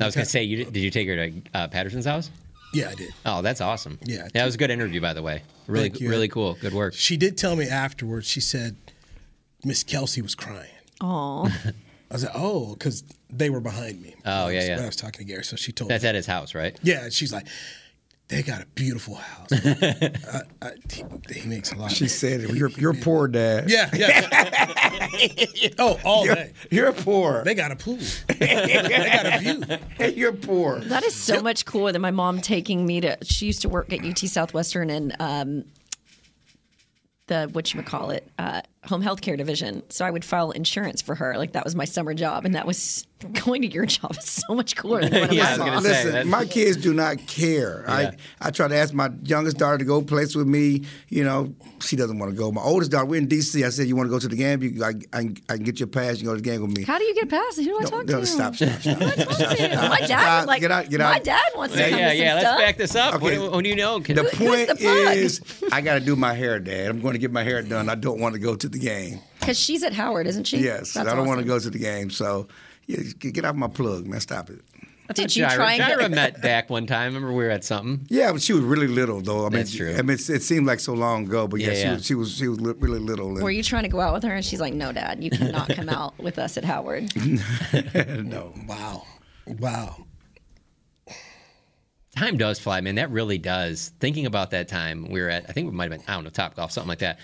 I 0.00 0.04
was 0.06 0.14
gonna 0.14 0.24
say, 0.24 0.44
you 0.44 0.64
did 0.64 0.76
you 0.76 0.90
take 0.90 1.08
her 1.08 1.16
to 1.28 1.42
uh, 1.54 1.68
Patterson's 1.68 2.04
house? 2.06 2.30
Yeah, 2.72 2.90
I 2.90 2.94
did. 2.94 3.10
Oh, 3.24 3.42
that's 3.42 3.60
awesome. 3.60 3.98
Yeah, 4.04 4.28
that 4.34 4.44
was 4.44 4.54
a 4.54 4.58
good 4.58 4.70
interview, 4.70 5.00
by 5.00 5.12
the 5.14 5.22
way. 5.22 5.42
Really, 5.66 5.88
Thank 5.88 6.00
you. 6.00 6.08
really 6.10 6.28
cool. 6.28 6.54
Good 6.60 6.74
work. 6.74 6.94
She 6.94 7.16
did 7.16 7.36
tell 7.38 7.54
me 7.56 7.68
afterwards. 7.68 8.26
She 8.28 8.40
said 8.40 8.76
Miss 9.64 9.82
Kelsey 9.82 10.22
was 10.22 10.34
crying. 10.34 10.70
Oh. 11.00 11.50
I 12.10 12.14
was 12.14 12.24
like, 12.24 12.32
oh, 12.34 12.74
because 12.74 13.02
they 13.30 13.50
were 13.50 13.60
behind 13.60 14.00
me. 14.00 14.14
Oh, 14.24 14.46
I 14.46 14.50
yeah, 14.50 14.56
was- 14.58 14.68
yeah. 14.68 14.74
When 14.76 14.84
I 14.84 14.86
was 14.86 14.96
talking 14.96 15.18
to 15.18 15.24
Gary, 15.24 15.44
so 15.44 15.56
she 15.56 15.72
told 15.72 15.90
That's 15.90 16.02
me. 16.04 16.08
at 16.08 16.14
his 16.14 16.26
house, 16.26 16.54
right? 16.54 16.78
Yeah, 16.82 17.08
she's 17.08 17.32
like, 17.32 17.46
they 18.28 18.42
got 18.42 18.60
a 18.62 18.66
beautiful 18.74 19.14
house. 19.16 19.48
I, 19.52 20.42
I, 20.60 20.70
he, 20.92 21.04
he 21.32 21.48
makes 21.48 21.70
a 21.72 21.76
lot. 21.76 21.92
She 21.92 22.08
said, 22.08 22.40
"You're 22.50 22.70
you're 22.70 22.92
poor, 22.94 23.28
dad." 23.28 23.70
Yeah, 23.70 23.88
yeah. 23.94 24.66
oh, 25.78 25.96
all 26.04 26.24
You're- 26.24 26.34
day. 26.34 26.52
You're 26.72 26.92
poor. 26.92 27.44
They 27.44 27.54
got 27.54 27.70
a 27.70 27.76
pool. 27.76 27.98
they 28.26 28.88
got 28.90 29.26
a 29.32 29.38
view. 29.38 29.78
Hey, 29.96 30.12
you're 30.14 30.32
poor. 30.32 30.80
That 30.80 31.04
is 31.04 31.14
so 31.14 31.40
much 31.40 31.64
cooler 31.66 31.92
than 31.92 32.02
my 32.02 32.10
mom 32.10 32.40
taking 32.40 32.84
me 32.84 33.00
to. 33.02 33.16
She 33.22 33.46
used 33.46 33.62
to 33.62 33.68
work 33.68 33.92
at 33.92 34.04
UT 34.04 34.18
Southwestern 34.18 34.90
and 34.90 35.14
um, 35.20 35.64
the 37.28 37.48
what 37.52 37.74
you 37.74 37.82
call 37.84 38.10
it 38.10 38.28
uh, 38.40 38.62
home 38.86 39.02
health 39.02 39.20
care 39.20 39.36
division. 39.36 39.82
So 39.90 40.04
I 40.04 40.10
would 40.10 40.24
file 40.24 40.50
insurance 40.50 41.02
for 41.02 41.14
her. 41.14 41.36
Like 41.36 41.52
that 41.52 41.64
was 41.64 41.74
my 41.74 41.84
summer 41.84 42.14
job, 42.14 42.44
and 42.44 42.54
that 42.54 42.66
was 42.66 43.06
going 43.44 43.62
to 43.62 43.68
your 43.68 43.86
job 43.86 44.14
is 44.18 44.24
so 44.46 44.54
much 44.54 44.76
cooler 44.76 45.00
than 45.08 45.12
one 45.28 45.30
of 45.30 45.36
my 45.36 45.56
mom. 45.56 45.82
Listen, 45.82 46.28
my 46.28 46.44
kids 46.44 46.76
do 46.76 46.92
not 46.94 47.26
care. 47.26 47.84
Yeah. 47.88 47.94
I 48.40 48.48
I 48.48 48.50
try 48.50 48.68
to 48.68 48.76
ask 48.76 48.92
my 48.94 49.10
youngest 49.22 49.56
daughter 49.58 49.78
to 49.78 49.84
go 49.84 50.02
place 50.02 50.34
with 50.34 50.46
me. 50.46 50.84
You 51.08 51.24
know, 51.24 51.54
she 51.80 51.96
doesn't 51.96 52.18
want 52.18 52.30
to 52.32 52.36
go. 52.36 52.52
My 52.52 52.62
oldest 52.62 52.90
daughter, 52.90 53.06
we're 53.06 53.18
in 53.20 53.26
D.C. 53.26 53.64
I 53.64 53.70
said, 53.70 53.86
"You 53.88 53.96
want 53.96 54.06
to 54.08 54.10
go 54.10 54.18
to 54.18 54.28
the 54.28 54.36
game? 54.36 54.62
You, 54.62 54.84
I, 54.84 54.92
I, 55.12 55.30
I 55.48 55.54
can 55.56 55.64
get 55.64 55.80
your 55.80 55.86
pass. 55.86 56.18
You 56.20 56.26
go 56.26 56.34
to 56.34 56.40
the 56.42 56.48
game 56.48 56.60
with 56.62 56.76
me." 56.76 56.84
How 56.84 56.98
do 56.98 57.04
you 57.04 57.14
get 57.14 57.28
past 57.28 57.58
it? 57.58 57.64
Who 57.64 57.70
do 57.70 57.78
I 57.80 57.82
talk 57.84 58.06
no, 58.06 58.20
to? 58.20 58.26
stop, 58.26 58.54
stop, 58.54 58.80
stop. 58.80 58.98
Who 58.98 59.04
do 59.04 59.06
I 59.06 59.14
talk 59.14 59.38
to? 59.56 59.88
My 59.88 59.98
dad, 60.00 60.06
Stop. 60.06 60.46
like, 60.46 60.60
Get 60.60 60.70
out, 60.72 60.88
get 60.90 61.00
my 61.00 61.18
dad 61.18 61.42
wants 61.56 61.74
to 61.74 61.80
Yeah, 61.80 61.90
come 61.90 61.98
yeah, 61.98 62.08
to 62.10 62.16
yeah. 62.16 62.34
Let's 62.34 62.46
stuff. 62.46 62.58
back 62.58 62.76
this 62.76 62.94
up. 62.94 63.14
Okay. 63.16 63.34
do- 63.36 63.50
what 63.50 63.62
do 63.64 63.68
you 63.70 63.76
know? 63.76 63.98
The 63.98 64.24
point 64.34 64.68
the 64.78 65.10
is, 65.12 65.40
I 65.72 65.80
got 65.80 65.94
to 65.94 66.00
do 66.00 66.16
my 66.16 66.34
hair, 66.34 66.58
Dad. 66.60 66.88
I'm 66.90 67.00
going 67.00 67.14
to 67.14 67.18
get 67.18 67.32
my 67.32 67.42
hair 67.42 67.62
done. 67.62 67.88
I 67.88 67.94
don't 67.94 68.20
want 68.20 68.34
to 68.34 68.38
go 68.38 68.54
to 68.56 68.68
the 68.68 68.75
game. 68.78 69.20
Because 69.40 69.58
she's 69.58 69.82
at 69.82 69.92
Howard, 69.92 70.26
isn't 70.26 70.44
she? 70.44 70.58
Yes, 70.58 70.92
That's 70.94 71.08
I 71.08 71.14
don't 71.14 71.26
want 71.26 71.40
to 71.40 71.46
go 71.46 71.58
to 71.58 71.70
the 71.70 71.78
game. 71.78 72.10
So, 72.10 72.48
yeah, 72.86 72.98
get 73.18 73.34
get 73.34 73.44
off 73.44 73.54
my 73.56 73.68
plug, 73.68 74.06
man. 74.06 74.20
Stop 74.20 74.50
it. 74.50 74.60
Did 75.14 75.36
you 75.36 75.44
Jaira, 75.44 75.54
try 75.54 75.72
and 75.74 75.82
Jaira 75.84 75.98
get- 76.00 76.10
met 76.10 76.40
Dak 76.42 76.68
one 76.68 76.84
time. 76.86 77.14
Remember 77.14 77.32
we 77.32 77.44
were 77.44 77.50
at 77.50 77.62
something. 77.62 78.04
Yeah, 78.10 78.32
but 78.32 78.42
she 78.42 78.52
was 78.52 78.62
really 78.64 78.88
little, 78.88 79.20
though. 79.20 79.42
I 79.46 79.50
mean, 79.50 79.58
That's 79.58 79.72
true. 79.74 79.94
I 79.96 80.02
mean, 80.02 80.16
it 80.18 80.42
seemed 80.42 80.66
like 80.66 80.80
so 80.80 80.94
long 80.94 81.26
ago, 81.26 81.46
but 81.46 81.60
yeah, 81.60 81.68
Yeah, 81.68 81.74
she 81.74 81.80
yeah. 81.82 81.92
was 81.94 82.06
she 82.06 82.14
was 82.16 82.36
she 82.36 82.48
was 82.48 82.60
li- 82.60 82.74
really 82.78 82.98
little. 82.98 83.28
and- 83.34 83.42
Were 83.42 83.52
you 83.52 83.62
trying 83.62 83.84
to 83.84 83.88
go 83.88 84.00
out 84.00 84.14
with 84.14 84.24
her? 84.24 84.34
And 84.34 84.44
she's 84.44 84.60
like, 84.60 84.74
no, 84.74 84.90
dad, 84.92 85.22
you 85.22 85.30
cannot 85.30 85.68
come 85.68 85.88
out 85.88 86.18
with 86.18 86.40
us 86.40 86.56
at 86.56 86.64
Howard. 86.64 87.12
no. 88.24 88.52
Wow. 88.66 89.04
Wow. 89.46 90.06
Time 92.16 92.38
does 92.38 92.58
fly, 92.58 92.80
man. 92.80 92.94
That 92.94 93.10
really 93.10 93.38
does. 93.38 93.92
Thinking 94.00 94.24
about 94.26 94.50
that 94.52 94.68
time, 94.68 95.06
we 95.10 95.20
were 95.20 95.28
at, 95.28 95.44
I 95.48 95.52
think 95.52 95.70
we 95.70 95.76
might 95.76 95.92
have 95.92 96.00
been, 96.00 96.08
I 96.08 96.14
don't 96.14 96.24
know, 96.24 96.30
Top 96.30 96.56
Golf, 96.56 96.72
something 96.72 96.88
like 96.88 97.00
that. 97.00 97.18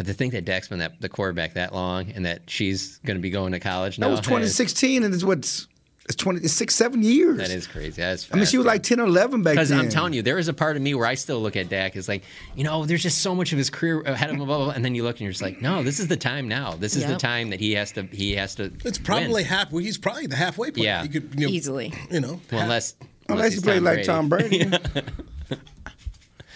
But 0.00 0.06
to 0.06 0.14
think 0.14 0.32
that 0.32 0.46
Dak's 0.46 0.66
been 0.66 0.78
that, 0.78 0.98
the 0.98 1.10
quarterback 1.10 1.52
that 1.52 1.74
long 1.74 2.10
and 2.12 2.24
that 2.24 2.48
she's 2.48 2.96
going 3.04 3.18
to 3.18 3.20
be 3.20 3.28
going 3.28 3.52
to 3.52 3.60
college 3.60 3.98
now. 3.98 4.06
That 4.06 4.12
was 4.12 4.20
2016, 4.20 5.04
and 5.04 5.12
it's 5.12 5.22
what 5.22 5.40
it's 5.40 6.14
20, 6.16 6.40
it's 6.40 6.54
six, 6.54 6.74
seven 6.74 7.02
years. 7.02 7.36
That 7.36 7.50
is 7.50 7.66
crazy. 7.66 8.00
That's 8.00 8.26
I 8.32 8.36
mean, 8.36 8.46
she 8.46 8.56
was 8.56 8.66
like 8.66 8.82
10 8.82 8.98
or 8.98 9.04
11 9.04 9.42
back 9.42 9.56
then. 9.56 9.66
Because. 9.66 9.72
I'm 9.72 9.90
telling 9.90 10.14
you, 10.14 10.22
there 10.22 10.38
is 10.38 10.48
a 10.48 10.54
part 10.54 10.76
of 10.76 10.82
me 10.82 10.94
where 10.94 11.04
I 11.04 11.16
still 11.16 11.38
look 11.42 11.54
at 11.54 11.68
Dak 11.68 11.96
as 11.96 12.08
like, 12.08 12.22
you 12.56 12.64
know, 12.64 12.86
there's 12.86 13.02
just 13.02 13.18
so 13.18 13.34
much 13.34 13.52
of 13.52 13.58
his 13.58 13.68
career 13.68 14.00
ahead 14.00 14.30
of 14.30 14.36
him, 14.36 14.38
blah, 14.38 14.46
blah, 14.46 14.64
blah. 14.64 14.72
and 14.72 14.82
then 14.82 14.94
you 14.94 15.02
look 15.02 15.16
and 15.16 15.20
you're 15.20 15.32
just 15.32 15.42
like, 15.42 15.60
no, 15.60 15.82
this 15.82 16.00
is 16.00 16.08
the 16.08 16.16
time 16.16 16.48
now. 16.48 16.72
This 16.76 16.96
is 16.96 17.04
the 17.04 17.18
time 17.18 17.50
that 17.50 17.60
he 17.60 17.74
has 17.74 17.92
to, 17.92 18.04
he 18.04 18.34
has 18.36 18.54
to. 18.54 18.72
It's 18.86 18.96
probably 18.96 19.34
win. 19.34 19.44
half. 19.44 19.70
Well, 19.70 19.84
he's 19.84 19.98
probably 19.98 20.28
the 20.28 20.36
halfway 20.36 20.68
point. 20.68 20.78
Yeah. 20.78 21.02
You 21.02 21.10
could, 21.10 21.34
you 21.38 21.46
know, 21.46 21.52
Easily. 21.52 21.92
You 22.10 22.20
know. 22.20 22.40
Well, 22.50 22.62
unless 22.62 22.94
Unless 23.28 23.52
he's 23.52 23.62
he 23.62 23.68
played 23.68 23.82
like 23.82 24.04
Tom 24.04 24.30
Brady. 24.30 24.62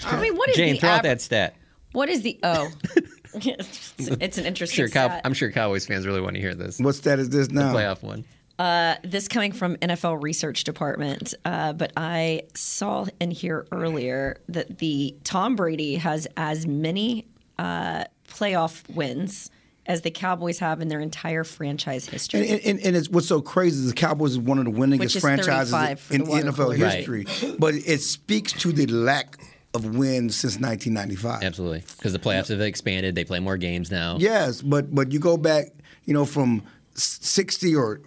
I 0.07 0.19
mean, 0.19 0.35
what 0.35 0.49
is 0.49 0.57
Jane, 0.57 0.77
the 0.77 0.81
throw 0.81 0.89
out 0.89 1.03
that 1.03 1.21
stat. 1.21 1.57
What 1.95 2.09
is 2.09 2.23
the 2.23 2.39
oh? 2.43 2.73
it's, 3.35 3.95
it's 3.99 4.39
an 4.39 4.47
interesting 4.47 4.77
Sure, 4.77 4.89
Cow- 4.89 5.09
stat. 5.09 5.23
I'm 5.25 5.35
sure 5.35 5.51
Cowboys 5.51 5.87
fans 5.87 6.07
really 6.07 6.21
want 6.21 6.35
to 6.37 6.41
hear 6.41 6.55
this. 6.55 6.79
What 6.79 6.95
stat 6.95 7.19
is 7.19 7.31
this 7.31 7.51
now? 7.51 7.73
The 7.73 7.79
playoff 7.79 8.03
one. 8.03 8.25
Uh, 8.59 8.95
this 9.03 9.27
coming 9.27 9.51
from 9.51 9.77
NFL 9.79 10.23
Research 10.23 10.63
Department, 10.63 11.35
uh, 11.45 11.73
but 11.73 11.93
I 11.97 12.43
saw 12.55 13.07
and 13.21 13.33
hear 13.33 13.67
earlier 13.73 14.37
that 14.49 14.79
the 14.79 15.17
Tom 15.25 15.57
Brady 15.57 15.97
has 15.97 16.29
as 16.37 16.65
many 16.65 17.27
uh, 17.59 18.05
playoff 18.29 18.89
wins 18.95 19.51
as 19.87 20.03
the 20.03 20.11
Cowboys 20.11 20.61
have 20.61 20.81
in 20.81 20.89
their 20.89 21.01
entire 21.01 21.45
franchise 21.45 22.07
history. 22.07 22.49
And, 22.49 22.61
and, 22.61 22.81
and 22.81 22.97
it's, 22.97 23.09
what's 23.09 23.27
so 23.27 23.43
crazy 23.43 23.81
is 23.81 23.89
the 23.89 23.95
Cowboys 23.95 24.33
is 24.33 24.39
one 24.39 24.59
of 24.59 24.65
the 24.65 24.71
winningest 24.71 25.21
franchises 25.21 25.75
in 26.11 26.23
NFL 26.23 26.55
cooler. 26.55 26.77
Right. 26.77 27.05
history. 27.07 27.27
But 27.59 27.75
it 27.75 28.01
speaks 28.01 28.53
to 28.55 28.73
the 28.73 28.87
lack 28.87 29.37
of 29.75 29.85
wins 29.97 30.37
since 30.37 30.55
1995. 30.55 31.43
Absolutely, 31.43 31.83
because 31.97 32.13
the 32.13 32.19
playoffs 32.19 32.49
have 32.49 32.61
expanded. 32.61 33.15
They 33.15 33.25
play 33.25 33.41
more 33.41 33.57
games 33.57 33.91
now. 33.91 34.17
Yes, 34.19 34.63
but 34.63 34.95
but 34.95 35.13
you 35.13 35.19
go 35.19 35.37
back, 35.37 35.67
you 36.05 36.15
know, 36.15 36.25
from 36.25 36.63
60 36.95 37.75
or 37.77 38.01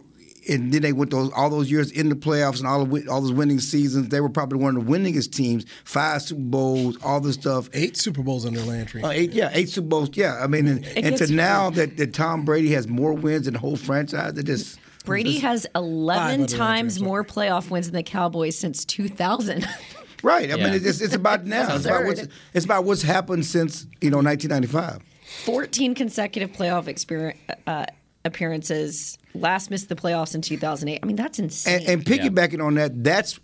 and 0.50 0.72
then 0.72 0.82
they 0.82 0.94
went 0.94 1.12
those 1.12 1.30
all 1.34 1.50
those 1.50 1.70
years 1.70 1.92
in 1.92 2.08
the 2.08 2.16
playoffs 2.16 2.60
and 2.60 2.68
all 2.68 2.80
the, 2.80 2.86
win- 2.90 3.10
all 3.10 3.20
those 3.20 3.34
winning 3.34 3.60
seasons. 3.60 4.08
They 4.10 4.22
were 4.22 4.30
probably 4.30 4.60
one 4.60 4.78
of 4.78 4.86
the 4.86 4.92
winningest 4.92 5.34
teams. 5.34 5.66
Five 5.84 6.22
Super 6.22 6.40
Bowls, 6.42 6.98
all 7.04 7.20
this 7.20 7.34
stuff. 7.36 7.70
Eight 7.74 7.98
Super 7.98 8.24
Bowls 8.24 8.46
under 8.46 8.62
Landry. 8.62 9.04
Uh, 9.04 9.10
eight, 9.10 9.34
yeah, 9.34 9.50
eight 9.54 9.68
Super 9.70 9.90
Bowls. 9.90 10.10
Yeah, 10.14 10.40
I 10.42 10.48
mean, 10.48 10.68
and, 10.68 10.86
It 10.86 10.98
and 11.04 11.06
to 11.18 11.24
gets- 11.26 11.32
now 11.32 11.70
that, 11.72 11.98
that 11.98 12.14
Tom 12.14 12.46
Brady 12.46 12.72
has 12.72 12.88
more 12.88 13.14
wins 13.14 13.44
than 13.46 13.56
the 13.56 13.60
whole 13.60 13.76
franchise, 13.76 14.34
that 14.36 14.44
just 14.46 14.80
Brady 15.04 15.40
has 15.40 15.68
11 15.76 16.48
times 16.48 17.02
more 17.02 17.24
playoff 17.26 17.70
wins 17.70 17.88
than 17.88 17.96
the 17.96 18.04
Cowboys 18.04 18.58
since 18.58 18.86
2000. 18.86 19.68
Right. 20.24 20.52
I 20.52 20.56
Yeah. 20.56 20.72
mean, 20.72 20.82
it's, 20.86 21.02
it's 21.02 21.14
about 21.16 21.46
now. 21.46 21.76
It's 21.76 21.86
about, 21.86 22.06
what's, 22.06 22.28
it's 22.54 22.66
about 22.66 22.84
what's 22.86 23.02
happened 23.02 23.46
since 23.46 23.86
you 24.02 24.10
know 24.10 24.18
1995. 24.18 25.02
14 25.46 25.94
consecutive 25.94 26.52
playoff 26.54 26.88
experience, 26.88 27.38
uh, 27.68 27.86
appearances. 28.26 29.18
Last 29.34 29.70
missed 29.70 29.90
the 29.90 29.96
playoffs 29.96 30.34
in 30.36 30.42
2008. 30.42 31.00
I 31.02 31.06
mean, 31.06 31.16
that's 31.16 31.40
insane. 31.40 31.82
And, 31.82 31.90
and 31.90 32.06
piggybacking 32.06 32.64
on 32.64 32.76
that, 32.76 33.04
that's 33.04 33.40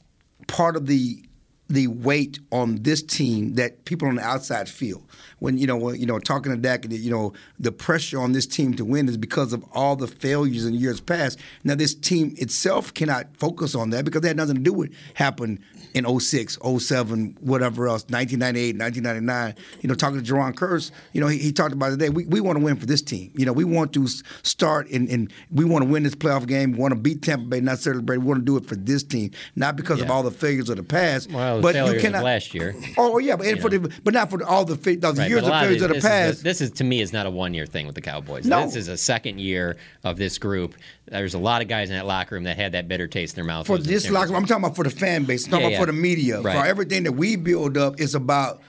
part 0.47 0.75
of 0.75 0.87
the 0.87 1.23
the 1.69 1.87
weight 1.87 2.39
on 2.51 2.75
this 2.83 3.01
team 3.01 3.53
that 3.55 3.85
people 3.85 4.07
on 4.07 4.15
the 4.15 4.21
outside 4.21 4.67
feel. 4.69 5.01
When 5.39 5.57
you 5.57 5.65
know, 5.65 5.77
when, 5.77 5.99
you 5.99 6.05
know, 6.05 6.19
talking 6.19 6.51
to 6.51 6.57
Dak, 6.57 6.85
you 6.89 7.09
know, 7.09 7.33
the 7.57 7.71
pressure 7.71 8.19
on 8.19 8.33
this 8.33 8.45
team 8.45 8.73
to 8.75 8.85
win 8.85 9.07
is 9.09 9.17
because 9.17 9.53
of 9.53 9.63
all 9.73 9.95
the 9.95 10.07
failures 10.07 10.65
in 10.65 10.73
years 10.75 10.99
past. 10.99 11.39
Now, 11.63 11.75
this 11.75 11.95
team 11.95 12.35
itself 12.37 12.93
cannot 12.93 13.35
focus 13.37 13.75
on 13.75 13.89
that 13.91 14.05
because 14.05 14.21
that 14.21 14.29
had 14.29 14.37
nothing 14.37 14.55
to 14.55 14.61
do 14.61 14.73
with 14.73 14.93
happened 15.15 15.59
in 15.93 16.19
06, 16.19 16.57
07, 16.79 17.37
whatever 17.41 17.87
else, 17.87 18.03
1998, 18.09 18.77
1999. 18.77 19.55
You 19.81 19.89
know, 19.89 19.95
talking 19.95 20.21
to 20.23 20.33
Jayron 20.33 20.53
Kearse, 20.53 20.91
you 21.13 21.21
know, 21.21 21.27
he, 21.27 21.37
he 21.37 21.51
talked 21.51 21.73
about 21.73 21.91
today. 21.91 22.09
We, 22.09 22.25
we 22.25 22.41
want 22.41 22.57
to 22.57 22.63
win 22.63 22.75
for 22.75 22.85
this 22.85 23.01
team. 23.01 23.31
You 23.35 23.45
know, 23.45 23.53
we 23.53 23.63
want 23.63 23.93
to 23.93 24.07
start 24.43 24.89
and, 24.89 25.07
and 25.09 25.31
we 25.51 25.65
want 25.65 25.83
to 25.83 25.89
win 25.89 26.03
this 26.03 26.15
playoff 26.15 26.47
game. 26.47 26.73
We 26.73 26.79
want 26.79 26.93
to 26.93 26.99
beat 26.99 27.21
Tampa 27.21 27.45
Bay, 27.45 27.59
not 27.61 27.79
celebrate. 27.79 28.17
We 28.17 28.25
want 28.25 28.39
to 28.41 28.45
do 28.45 28.57
it 28.57 28.65
for 28.65 28.75
this 28.75 29.03
team, 29.03 29.31
not 29.55 29.75
because 29.75 30.01
of 30.01 30.09
all 30.09 30.23
the 30.23 30.31
failures 30.31 30.69
of 30.69 30.77
the 30.77 30.83
past. 30.83 31.31
Well, 31.31 31.57
the 31.57 31.61
but 31.61 31.75
you 31.75 31.99
cannot. 31.99 32.19
of 32.19 32.23
last 32.23 32.53
year. 32.53 32.75
Oh, 32.97 33.13
oh 33.13 33.17
yeah, 33.17 33.35
but, 33.35 33.59
for 33.59 33.69
the, 33.69 33.79
but 34.03 34.13
not 34.13 34.29
for 34.29 34.43
all 34.43 34.65
the, 34.65 34.75
fa- 34.75 34.95
those 34.95 35.17
Right, 35.17 35.29
years 35.29 35.43
of 35.43 35.49
failures 35.49 35.81
of 35.81 35.89
the 35.89 35.95
this 35.95 36.03
is 36.03 36.05
a- 36.05 36.07
past. 36.09 36.43
this 36.43 36.61
is 36.61 36.71
to 36.71 36.83
me 36.83 37.01
is 37.01 37.13
not 37.13 37.25
a 37.25 37.29
one 37.29 37.53
year 37.53 37.65
thing 37.65 37.85
with 37.85 37.95
the 37.95 38.01
Cowboys. 38.01 38.45
No. 38.45 38.65
This 38.65 38.75
is 38.75 38.87
a 38.87 38.97
second 38.97 39.39
year 39.39 39.77
of 40.03 40.17
this 40.17 40.37
group. 40.37 40.75
There's 41.07 41.33
a 41.33 41.39
lot 41.39 41.61
of 41.61 41.67
guys 41.67 41.89
in 41.89 41.95
that 41.95 42.05
locker 42.05 42.35
room 42.35 42.45
that 42.45 42.55
had 42.57 42.71
that 42.71 42.87
bitter 42.87 43.07
taste 43.07 43.33
in 43.33 43.35
their 43.35 43.45
mouth. 43.45 43.67
for 43.67 43.73
It 43.75 43.79
was 43.79 43.87
the 43.87 43.93
this 43.93 44.09
locker 44.09 44.27
room, 44.29 44.37
I'm 44.37 44.45
talking 44.45 44.63
about 44.63 44.75
for 44.75 44.83
the 44.83 44.89
fan 44.89 45.25
base. 45.25 45.45
I'm 45.45 45.51
talking 45.51 45.69
Yeah, 45.71 45.77
about 45.77 45.87
for 45.87 45.91
the 45.91 45.97
media. 46.01 46.39
Right. 46.41 46.57
For 46.57 46.65
everything 46.65 47.03
that 47.03 47.11
we 47.11 47.35
build 47.35 47.77
up 47.77 47.99
is 47.99 48.15
about 48.15 48.61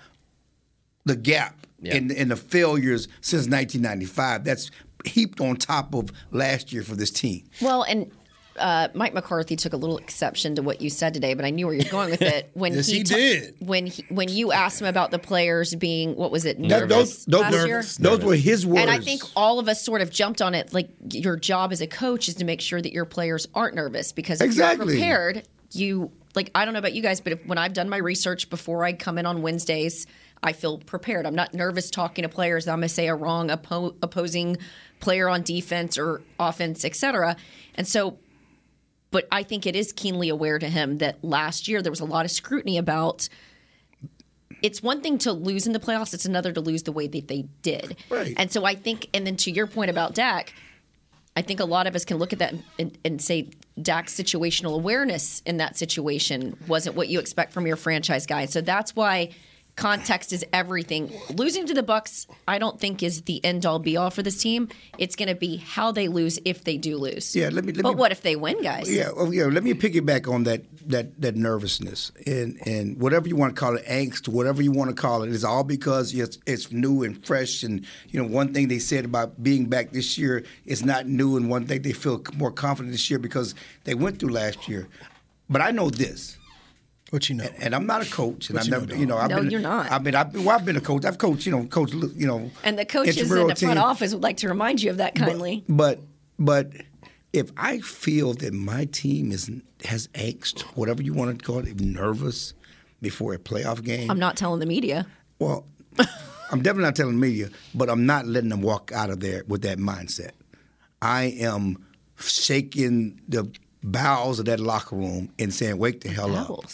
the 1.05 1.15
gap 1.17 1.67
Yeah. 1.81 1.97
and, 1.97 2.11
and 2.11 2.31
the 2.31 2.37
failures 2.37 3.07
since 3.21 3.43
1995. 3.49 4.43
That's 4.45 4.71
heaped 5.05 5.41
on 5.41 5.57
top 5.57 5.95
of 5.95 6.11
last 6.33 6.73
year 6.73 6.83
for 6.83 6.97
this 6.97 7.11
team. 7.11 7.45
Well, 7.61 7.83
and 7.85 8.11
uh, 8.59 8.89
Mike 8.95 9.15
McCarthy 9.15 9.57
took 9.57 9.73
a 9.73 9.77
little 9.77 9.99
exception 9.99 10.55
to 10.57 10.63
what 10.63 10.81
you 10.81 10.89
said 10.91 11.13
today, 11.15 11.35
but 11.35 11.45
I 11.45 11.51
knew 11.51 11.67
where 11.67 11.75
you're 11.75 11.91
going 11.91 12.11
with 12.11 12.23
it. 12.23 12.51
When 12.55 12.73
Yes, 12.75 12.87
he 12.87 13.03
ta- 13.03 13.15
did. 13.17 13.55
When 13.61 13.87
he, 13.87 14.05
when 14.09 14.29
you 14.29 14.53
asked 14.53 14.81
him 14.81 14.87
about 14.87 15.11
the 15.11 15.19
players 15.19 15.75
being 15.75 16.15
what 16.17 16.31
was 16.31 16.45
it 16.45 16.59
That- 16.59 16.69
nervous 16.89 17.25
those 17.25 17.27
those, 17.27 17.41
last 17.43 17.53
were, 17.53 17.67
year? 17.67 17.83
those 18.01 18.21
were 18.25 18.35
his 18.37 18.65
words. 18.67 18.81
And 18.83 18.91
I 18.91 18.99
think 18.99 19.23
all 19.35 19.59
of 19.59 19.69
us 19.69 19.83
sort 19.85 20.01
of 20.03 20.11
jumped 20.11 20.41
on 20.41 20.55
it. 20.55 20.73
Like 20.73 20.89
your 21.11 21.37
job 21.37 21.73
as 21.73 21.81
a 21.81 21.87
coach 21.87 22.29
is 22.29 22.37
to 22.37 22.45
make 22.45 22.61
sure 22.61 22.81
that 22.81 22.93
your 22.93 23.05
players 23.05 23.47
aren't 23.55 23.75
nervous 23.75 24.13
because 24.13 24.41
if 24.41 24.47
Exactly. 24.47 24.87
you're 24.87 24.95
prepared, 24.95 25.49
you 25.73 26.13
like 26.37 26.51
I 26.55 26.65
don't 26.65 26.75
know 26.75 26.79
about 26.81 26.95
you 26.95 27.03
guys, 27.03 27.21
but 27.21 27.33
if, 27.33 27.47
when 27.47 27.59
I've 27.59 27.73
done 27.73 27.89
my 27.89 27.97
research 27.99 28.51
before 28.51 28.85
I 28.85 28.93
come 28.93 29.19
in 29.19 29.27
on 29.27 29.43
Wednesdays, 29.43 30.07
I 30.43 30.53
feel 30.53 30.79
prepared. 30.79 31.27
I'm 31.27 31.35
not 31.35 31.55
nervous 31.55 31.91
talking 31.91 32.23
to 32.23 32.29
players 32.29 32.67
that 32.67 32.73
I'm 32.73 32.79
going 32.79 32.89
to 32.89 32.95
say 32.95 33.09
a 33.09 33.15
wrong 33.15 33.49
oppo- 33.49 33.95
opposing 34.03 34.59
player 35.01 35.29
on 35.29 35.43
defense 35.43 35.97
or 35.99 36.23
offense, 36.39 36.85
etc. 36.85 37.37
And 37.77 37.87
so 37.89 38.19
but 39.15 39.29
I 39.31 39.45
think 39.45 39.65
it 39.65 39.77
is 39.77 39.93
keenly 39.93 40.29
aware 40.29 40.59
to 40.59 40.69
him 40.69 40.99
that 40.99 41.23
last 41.23 41.69
year 41.69 41.81
there 41.83 41.93
was 41.93 42.01
a 42.01 42.05
lot 42.05 42.25
of 42.25 42.33
scrutiny 42.33 42.79
about. 42.79 43.29
It's 44.61 44.83
one 44.83 45.03
thing 45.03 45.19
to 45.19 45.33
lose 45.33 45.69
in 45.69 45.73
the 45.73 45.79
playoffs; 45.79 46.15
it's 46.15 46.25
another 46.25 46.53
to 46.53 46.61
lose 46.61 46.83
the 46.83 46.91
way 46.91 47.07
that 47.07 47.29
they 47.29 47.43
did. 47.63 47.97
Right. 48.11 48.35
And 48.37 48.51
so 48.51 48.65
I 48.65 48.75
think, 48.75 49.07
and 49.15 49.25
then 49.25 49.37
to 49.37 49.53
your 49.53 49.69
point 49.69 49.93
about 49.93 50.17
Dak, 50.17 50.53
I 51.37 51.43
think 51.43 51.61
a 51.61 51.65
lot 51.65 51.87
of 51.87 51.95
us 51.95 52.05
can 52.05 52.17
look 52.17 52.33
at 52.33 52.41
that 52.41 52.55
and, 52.77 52.99
and 53.05 53.23
say 53.23 53.51
Dak's 53.81 54.13
situational 54.13 54.75
awareness 54.75 55.43
in 55.47 55.59
that 55.59 55.77
situation 55.77 56.57
wasn't 56.67 56.97
what 56.97 57.07
you 57.07 57.21
expect 57.21 57.53
from 57.53 57.69
your 57.69 57.77
franchise 57.77 58.27
guy. 58.27 58.47
So 58.47 58.63
that's 58.63 58.97
why 58.97 59.31
context 59.77 60.33
is 60.33 60.45
everything. 60.53 61.13
Losing 61.35 61.67
to 61.67 61.75
the 61.75 61.83
Bucs, 61.83 62.27
I 62.47 62.59
don't 62.59 62.79
think 62.79 63.03
is 63.03 63.23
the 63.23 63.45
end 63.45 63.67
all 63.67 63.79
be 63.79 63.97
all 63.97 64.11
for 64.11 64.23
this 64.23 64.41
team. 64.41 64.69
It's 64.99 65.17
going 65.17 65.29
to 65.29 65.35
be 65.35 65.57
how 65.57 65.91
they 65.93 66.09
lose 66.09 66.39
if 66.45 66.65
they 66.65 66.77
do 66.77 66.97
lose. 66.97 67.35
Yeah, 67.35 67.49
let 67.53 67.65
me- 67.65 67.73
let 67.73 67.83
but 67.83 67.91
me- 67.91 67.95
what 67.97 68.13
if 68.13 68.23
they 68.23 68.37
win, 68.37 68.63
guys? 68.63 68.91
Yeah, 68.91 69.11
well, 69.17 69.33
yeah. 69.35 69.47
Let 69.47 69.65
me 69.65 69.75
piggyback 69.75 70.33
on 70.33 70.45
that 70.45 70.63
that 70.87 71.21
that 71.21 71.35
nervousness 71.35 72.13
and 72.27 72.59
and 72.67 73.01
whatever 73.01 73.27
you 73.29 73.37
want 73.37 73.57
to 73.57 73.61
call 73.61 73.75
it, 73.77 73.85
angst, 73.87 74.29
whatever 74.29 74.63
you 74.63 74.71
want 74.71 74.91
to 74.91 74.97
call 74.97 75.23
it. 75.23 75.33
It's 75.33 75.45
all 75.45 75.65
because 75.65 76.15
it's 76.15 76.39
it's 76.47 76.71
new 76.71 77.03
and 77.03 77.25
fresh. 77.27 77.63
And 77.63 77.85
you 78.09 78.23
know, 78.23 78.29
one 78.29 78.53
thing 78.55 78.69
they 78.69 78.79
said 78.79 79.05
about 79.05 79.43
being 79.43 79.67
back 79.67 79.91
this 79.93 80.17
year 80.19 80.45
is 80.67 80.85
not 80.85 81.07
new, 81.07 81.37
and 81.37 81.49
one 81.51 81.67
thing 81.67 81.83
they 81.83 81.93
feel 81.93 82.23
more 82.37 82.53
confident 82.53 82.93
this 82.93 83.11
year 83.11 83.19
because 83.19 83.55
they 83.85 83.95
went 83.95 84.19
through 84.19 84.31
last 84.33 84.69
year. 84.69 84.87
But 85.51 85.61
I 85.63 85.71
know 85.73 85.91
this. 85.91 86.37
What 87.15 87.29
you 87.29 87.37
know? 87.37 87.45
And, 87.45 87.63
and 87.63 87.75
I'm 87.77 87.87
not 87.87 88.05
a 88.05 88.11
coach, 88.11 88.51
and 88.51 88.55
What 88.57 88.63
I've 88.63 88.67
you 88.67 88.71
know, 88.73 88.79
never, 88.81 88.91
dog? 88.91 88.99
you 88.99 89.07
know, 89.07 89.17
I've 89.19 89.31
No, 89.31 89.41
been, 89.43 89.51
you're 89.53 89.61
not. 89.61 89.89
I've 89.93 90.03
been, 90.03 90.17
I've 90.17 90.33
been, 90.33 90.45
well, 90.45 90.57
I've 90.59 90.65
been 90.65 90.77
a 90.77 90.81
coach. 90.81 91.05
I've 91.05 91.19
coached, 91.19 91.47
you 91.47 91.53
know, 91.53 91.65
coach, 91.67 91.93
you 91.93 92.27
know, 92.27 92.51
And 92.65 92.77
the 92.77 92.85
coaches 92.85 93.17
in 93.19 93.29
the 93.29 93.35
front 93.55 93.57
team. 93.57 93.79
office 93.79 94.13
would 94.13 94.25
like 94.25 94.39
to 94.39 94.49
remind 94.49 94.83
you 94.83 94.91
of 94.91 94.97
that 94.97 95.15
kindly. 95.15 95.63
But 95.69 96.01
but 96.41 96.73
if 97.33 97.53
I 97.57 97.79
feel 97.79 98.35
that 98.35 98.53
my 98.53 98.87
team 98.87 99.31
is 99.31 99.49
has 99.85 100.09
angst, 100.09 100.63
whatever 100.77 101.03
you 101.03 101.13
want 101.15 101.39
to 101.39 101.45
call 101.45 101.59
it, 101.61 101.79
nervous 101.81 102.53
before 103.01 103.33
a 103.33 103.39
playoff 103.39 103.85
game, 103.85 104.11
I'm 104.11 104.19
not 104.19 104.37
telling 104.37 104.59
the 104.59 104.67
media. 104.67 105.07
well, 105.39 105.67
I'm 106.51 106.63
definitely 106.63 106.85
not 106.85 106.97
telling 106.97 107.15
the 107.15 107.21
media, 107.29 107.49
but 107.77 107.89
I'm 107.89 108.07
not 108.07 108.27
letting 108.27 108.51
them 108.51 108.61
walk 108.63 108.91
out 108.93 109.11
of 109.11 109.21
there 109.21 109.45
with 109.47 109.63
that 109.63 109.79
mindset. 109.79 110.33
I 111.01 111.25
am 111.39 111.85
shaking 112.19 113.21
the 113.29 113.49
bowels 113.85 114.39
of 114.41 114.47
that 114.47 114.59
locker 114.59 114.97
room 114.97 115.29
and 115.39 115.55
saying, 115.55 115.79
"Wake 115.79 116.01
the 116.01 116.09
hell 116.09 116.35
up." 116.35 116.65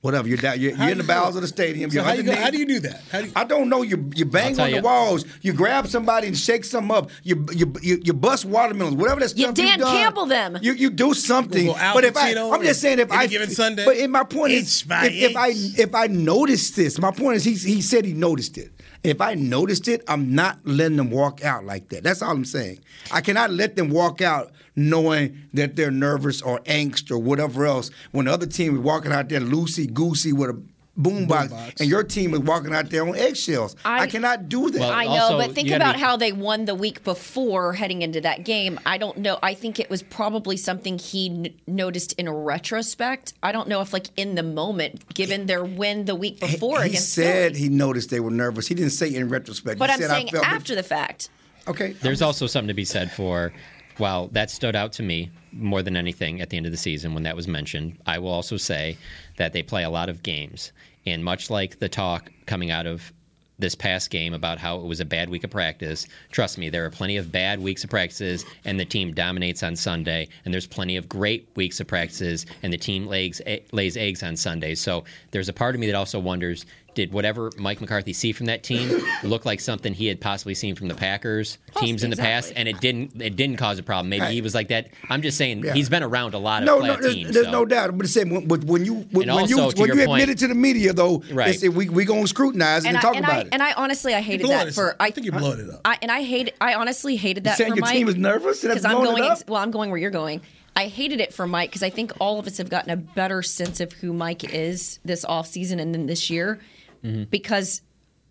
Bowels. 0.00 0.04
Whatever 0.14 0.28
you're 0.28 0.36
down, 0.38 0.60
you're, 0.60 0.76
you're 0.76 0.90
in 0.90 0.98
the 0.98 1.04
bowels 1.04 1.34
of 1.34 1.42
the 1.42 1.48
stadium. 1.48 1.90
So 1.90 1.96
you're 1.96 2.04
how, 2.04 2.12
you 2.12 2.22
go, 2.22 2.34
how 2.34 2.50
do 2.50 2.58
you 2.58 2.66
do 2.66 2.80
that? 2.80 3.02
How 3.10 3.20
do 3.20 3.26
you, 3.26 3.32
I 3.34 3.44
don't 3.44 3.68
know. 3.68 3.82
You 3.82 4.10
you 4.14 4.24
bang 4.24 4.54
tell 4.54 4.66
on 4.66 4.70
the 4.70 4.80
walls. 4.80 5.24
You 5.42 5.52
grab 5.52 5.88
somebody 5.88 6.28
and 6.28 6.36
shake 6.38 6.64
some 6.64 6.90
up. 6.90 7.10
You 7.24 7.44
you 7.52 7.72
you, 7.82 8.00
you 8.04 8.12
bust 8.12 8.44
watermelons. 8.44 8.94
Whatever 8.96 9.20
that 9.20 9.36
You 9.36 9.44
stuff 9.44 9.54
Dan 9.56 9.66
you've 9.66 9.78
done, 9.78 9.96
Campbell 9.96 10.26
them. 10.26 10.58
You 10.62 10.72
you 10.72 10.90
do 10.90 11.14
something. 11.14 11.66
Go 11.66 11.76
Al 11.76 11.94
but 11.94 12.04
if 12.04 12.16
I, 12.16 12.32
I'm 12.34 12.62
just 12.62 12.80
saying 12.80 13.00
if 13.00 13.10
I 13.10 13.26
given 13.26 13.50
Sunday, 13.50 13.84
But 13.84 13.96
in 13.96 14.10
my 14.10 14.24
point 14.24 14.52
is 14.52 14.84
if, 14.88 15.30
if 15.32 15.36
I 15.36 15.48
inch. 15.48 15.78
if 15.78 15.94
I 15.94 16.06
noticed 16.06 16.76
this, 16.76 16.98
my 17.00 17.10
point 17.10 17.36
is 17.36 17.44
he 17.44 17.54
he 17.54 17.82
said 17.82 18.04
he 18.04 18.12
noticed 18.12 18.56
it. 18.56 18.72
If 19.04 19.20
I 19.20 19.34
noticed 19.34 19.86
it, 19.88 20.02
I'm 20.08 20.34
not 20.34 20.58
letting 20.64 20.96
them 20.96 21.10
walk 21.10 21.44
out 21.44 21.64
like 21.64 21.88
that. 21.90 22.02
That's 22.02 22.20
all 22.20 22.32
I'm 22.32 22.44
saying. 22.44 22.80
I 23.12 23.20
cannot 23.20 23.50
let 23.50 23.76
them 23.76 23.90
walk 23.90 24.20
out 24.20 24.50
knowing 24.74 25.48
that 25.54 25.76
they're 25.76 25.90
nervous 25.90 26.42
or 26.42 26.60
angst 26.60 27.10
or 27.10 27.18
whatever 27.18 27.66
else 27.66 27.90
when 28.12 28.26
the 28.26 28.32
other 28.32 28.46
team 28.46 28.76
is 28.76 28.80
walking 28.80 29.12
out 29.12 29.28
there 29.28 29.40
loosey 29.40 29.92
goosey 29.92 30.32
with 30.32 30.50
a 30.50 30.62
boombox, 30.98 31.48
Boombox. 31.50 31.80
and 31.80 31.88
your 31.88 32.02
team 32.02 32.34
is 32.34 32.40
walking 32.40 32.74
out 32.74 32.90
there 32.90 33.06
on 33.06 33.16
eggshells. 33.16 33.76
I, 33.84 34.00
I- 34.00 34.06
cannot 34.08 34.48
do 34.48 34.70
that. 34.70 34.80
Well, 34.80 34.90
I 34.90 35.04
know, 35.04 35.10
also, 35.12 35.38
but 35.38 35.52
think 35.54 35.66
you 35.68 35.72
gotta 35.74 35.84
about 35.84 35.94
be- 35.96 36.00
how 36.00 36.16
they 36.16 36.32
won 36.32 36.64
the 36.64 36.74
week 36.74 37.04
before 37.04 37.72
heading 37.74 38.02
into 38.02 38.20
that 38.22 38.44
game. 38.44 38.80
I 38.84 38.98
don't 38.98 39.18
know. 39.18 39.38
I 39.42 39.54
think 39.54 39.78
it 39.78 39.88
was 39.90 40.02
probably 40.02 40.56
something 40.56 40.98
he 40.98 41.26
n- 41.30 41.54
noticed 41.66 42.14
in 42.14 42.28
retrospect. 42.28 43.34
I 43.42 43.52
don't 43.52 43.68
know 43.68 43.80
if, 43.80 43.92
like, 43.92 44.08
in 44.16 44.34
the 44.34 44.42
moment, 44.42 45.14
given 45.14 45.46
their 45.46 45.64
win 45.64 46.04
the 46.04 46.14
week 46.14 46.40
before 46.40 46.80
he 46.82 46.90
against 46.90 47.14
said 47.14 47.52
Philly. 47.52 47.64
he 47.64 47.68
noticed 47.68 48.10
they 48.10 48.20
were 48.20 48.30
nervous. 48.30 48.66
He 48.66 48.74
didn't 48.74 48.90
say 48.90 49.14
in 49.14 49.28
retrospect. 49.28 49.78
But 49.78 49.90
he 49.90 49.94
I'm 49.94 50.00
said, 50.00 50.10
saying 50.10 50.28
I 50.28 50.32
felt 50.32 50.44
it- 50.44 50.48
after 50.50 50.74
the 50.74 50.82
fact. 50.82 51.30
Okay. 51.66 51.92
There's 52.02 52.22
also 52.22 52.46
something 52.46 52.68
to 52.68 52.74
be 52.74 52.84
said 52.84 53.12
for, 53.12 53.52
while 53.98 54.28
that 54.28 54.50
stood 54.50 54.74
out 54.74 54.92
to 54.94 55.02
me 55.02 55.30
more 55.52 55.82
than 55.82 55.96
anything 55.96 56.40
at 56.40 56.50
the 56.50 56.56
end 56.56 56.66
of 56.66 56.72
the 56.72 56.78
season 56.78 57.14
when 57.14 57.22
that 57.24 57.36
was 57.36 57.46
mentioned, 57.48 57.96
I 58.06 58.18
will 58.18 58.30
also 58.30 58.56
say 58.56 58.96
that 59.36 59.52
they 59.52 59.62
play 59.62 59.82
a 59.84 59.90
lot 59.90 60.08
of 60.08 60.22
games. 60.22 60.72
And 61.06 61.24
much 61.24 61.50
like 61.50 61.78
the 61.78 61.88
talk 61.88 62.30
coming 62.46 62.70
out 62.70 62.86
of 62.86 63.12
this 63.58 63.74
past 63.74 64.10
game 64.10 64.34
about 64.34 64.58
how 64.58 64.78
it 64.78 64.84
was 64.84 65.00
a 65.00 65.04
bad 65.04 65.28
week 65.28 65.42
of 65.42 65.50
practice, 65.50 66.06
trust 66.30 66.58
me, 66.58 66.68
there 66.68 66.84
are 66.84 66.90
plenty 66.90 67.16
of 67.16 67.32
bad 67.32 67.60
weeks 67.60 67.82
of 67.82 67.90
practices 67.90 68.44
and 68.64 68.78
the 68.78 68.84
team 68.84 69.12
dominates 69.12 69.62
on 69.62 69.74
Sunday. 69.74 70.28
And 70.44 70.54
there's 70.54 70.66
plenty 70.66 70.96
of 70.96 71.08
great 71.08 71.48
weeks 71.56 71.80
of 71.80 71.86
practices 71.86 72.46
and 72.62 72.72
the 72.72 72.78
team 72.78 73.06
lays, 73.06 73.40
lays 73.72 73.96
eggs 73.96 74.22
on 74.22 74.36
Sunday. 74.36 74.74
So 74.74 75.04
there's 75.32 75.48
a 75.48 75.52
part 75.52 75.74
of 75.74 75.80
me 75.80 75.86
that 75.88 75.96
also 75.96 76.20
wonders 76.20 76.66
did 76.98 77.12
whatever 77.12 77.50
Mike 77.56 77.80
McCarthy 77.80 78.12
see 78.12 78.32
from 78.32 78.46
that 78.46 78.64
team 78.64 79.00
look 79.22 79.44
like 79.44 79.60
something 79.60 79.94
he 79.94 80.06
had 80.08 80.20
possibly 80.20 80.54
seen 80.54 80.74
from 80.74 80.88
the 80.88 80.94
Packers 80.96 81.56
teams 81.76 82.02
in 82.02 82.10
the 82.10 82.16
past, 82.16 82.52
and 82.56 82.68
it 82.68 82.80
didn't. 82.80 83.22
It 83.22 83.36
didn't 83.36 83.56
cause 83.56 83.78
a 83.78 83.82
problem. 83.84 84.08
Maybe 84.08 84.26
he 84.26 84.40
was 84.42 84.52
like 84.54 84.68
that. 84.68 84.88
I'm 85.08 85.22
just 85.22 85.38
saying 85.38 85.64
Yeah. 85.64 85.74
he's 85.74 85.88
been 85.88 86.02
around 86.02 86.34
a 86.34 86.38
lot 86.38 86.62
of 86.62 86.66
No, 86.66 86.80
playoff 86.80 86.86
no, 86.86 86.96
there's, 87.02 87.14
teams. 87.14 87.34
there's 87.34 87.46
so. 87.46 87.52
no 87.52 87.64
doubt. 87.64 87.96
But 87.96 88.08
saying 88.08 88.30
when, 88.34 88.48
when 88.48 88.60
when 88.66 88.84
you 88.84 88.94
when, 89.12 89.28
when 89.32 89.48
you 89.48 89.60
also, 89.60 89.70
to 89.70 89.80
when 89.80 89.96
you 89.98 90.06
point- 90.06 90.22
admit 90.22 90.28
it 90.30 90.38
to 90.38 90.48
the 90.48 90.54
media 90.56 90.92
though, 90.92 91.22
Right. 91.32 91.58
they 91.60 91.68
we 91.68 91.88
we 91.88 92.04
gonna 92.04 92.26
scrutinize 92.26 92.84
and, 92.84 92.88
And 92.88 92.98
I, 92.98 93.00
talk 93.00 93.14
and, 93.14 93.24
about 93.24 93.36
I, 93.36 93.40
it. 93.42 93.48
and 93.52 93.62
I 93.62 93.72
honestly, 93.74 94.12
I 94.14 94.20
hated 94.20 94.48
that 94.48 94.74
for. 94.74 94.90
up. 94.90 94.96
I 94.98 95.10
think 95.12 95.24
you're 95.26 95.38
blowing 95.38 95.60
it 95.60 95.70
up. 95.70 95.80
I, 95.84 95.98
and 96.02 96.10
I 96.10 96.22
hate 96.22 96.52
I 96.60 96.74
honestly 96.74 97.14
hated 97.14 97.44
that 97.44 97.56
saying 97.58 97.70
for 97.70 97.76
your 97.76 97.82
Mike. 97.86 97.94
team 97.94 98.08
is 98.08 98.16
nervous 98.16 98.64
and 98.64 98.72
that's 98.72 98.82
because 98.82 98.96
I'm 98.96 99.02
it 99.02 99.08
going. 99.10 99.22
up? 99.22 99.32
Ex- 99.32 99.44
well, 99.46 99.62
I'm 99.62 99.70
going 99.70 99.90
where 99.90 99.98
you're 100.00 100.10
going. 100.10 100.40
I 100.76 100.86
hated 100.86 101.20
it 101.20 101.34
for 101.34 101.46
Mike 101.46 101.70
because 101.70 101.82
I 101.82 101.90
think 101.90 102.12
all 102.20 102.38
of 102.38 102.46
us 102.46 102.58
have 102.58 102.70
gotten 102.70 102.90
a 102.90 102.96
better 102.96 103.42
sense 103.42 103.80
of 103.80 103.92
who 103.94 104.12
Mike 104.12 104.44
is 104.54 105.00
this 105.04 105.24
offseason 105.24 105.80
and 105.80 105.92
then 105.92 106.06
this 106.06 106.30
year 106.30 106.60
Mm-hmm. 107.02 107.24
because 107.30 107.82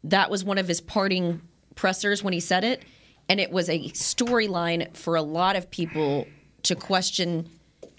that 0.03 0.29
was 0.29 0.43
one 0.43 0.57
of 0.57 0.67
his 0.67 0.81
parting 0.81 1.41
pressers 1.75 2.23
when 2.23 2.33
he 2.33 2.39
said 2.39 2.63
it. 2.63 2.83
And 3.29 3.39
it 3.39 3.51
was 3.51 3.69
a 3.69 3.79
storyline 3.89 4.95
for 4.95 5.15
a 5.15 5.21
lot 5.21 5.55
of 5.55 5.69
people 5.69 6.27
to 6.63 6.75
question 6.75 7.49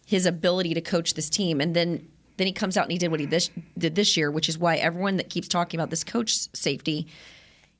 his 0.06 0.24
ability 0.26 0.74
to 0.74 0.80
coach 0.80 1.14
this 1.14 1.28
team. 1.28 1.60
And 1.60 1.76
then 1.76 2.08
then 2.38 2.46
he 2.46 2.52
comes 2.52 2.76
out 2.76 2.84
and 2.84 2.92
he 2.92 2.98
did 2.98 3.10
what 3.10 3.20
he 3.20 3.26
this, 3.26 3.50
did 3.76 3.94
this 3.94 4.16
year, 4.16 4.30
which 4.30 4.48
is 4.48 4.56
why 4.56 4.76
everyone 4.76 5.16
that 5.16 5.28
keeps 5.28 5.48
talking 5.48 5.78
about 5.78 5.90
this 5.90 6.04
coach 6.04 6.34
safety, 6.54 7.08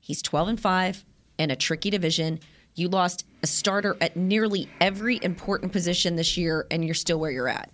he's 0.01 0.21
12 0.21 0.49
and 0.49 0.61
5. 0.61 1.05
in 1.39 1.51
a 1.51 1.57
tricky 1.57 1.91
division. 1.91 2.41
You 2.75 2.89
lost 2.89 3.25
a 3.43 3.47
starter 3.47 3.97
at 4.01 4.17
nearly 4.17 4.69
every 4.81 5.19
important 5.23 5.73
position 5.73 6.17
this 6.17 6.37
year, 6.37 6.67
and 6.71 6.85
you're 6.85 6.95
still 6.95 7.19
where 7.21 7.31
you're 7.31 7.49
at. 7.49 7.71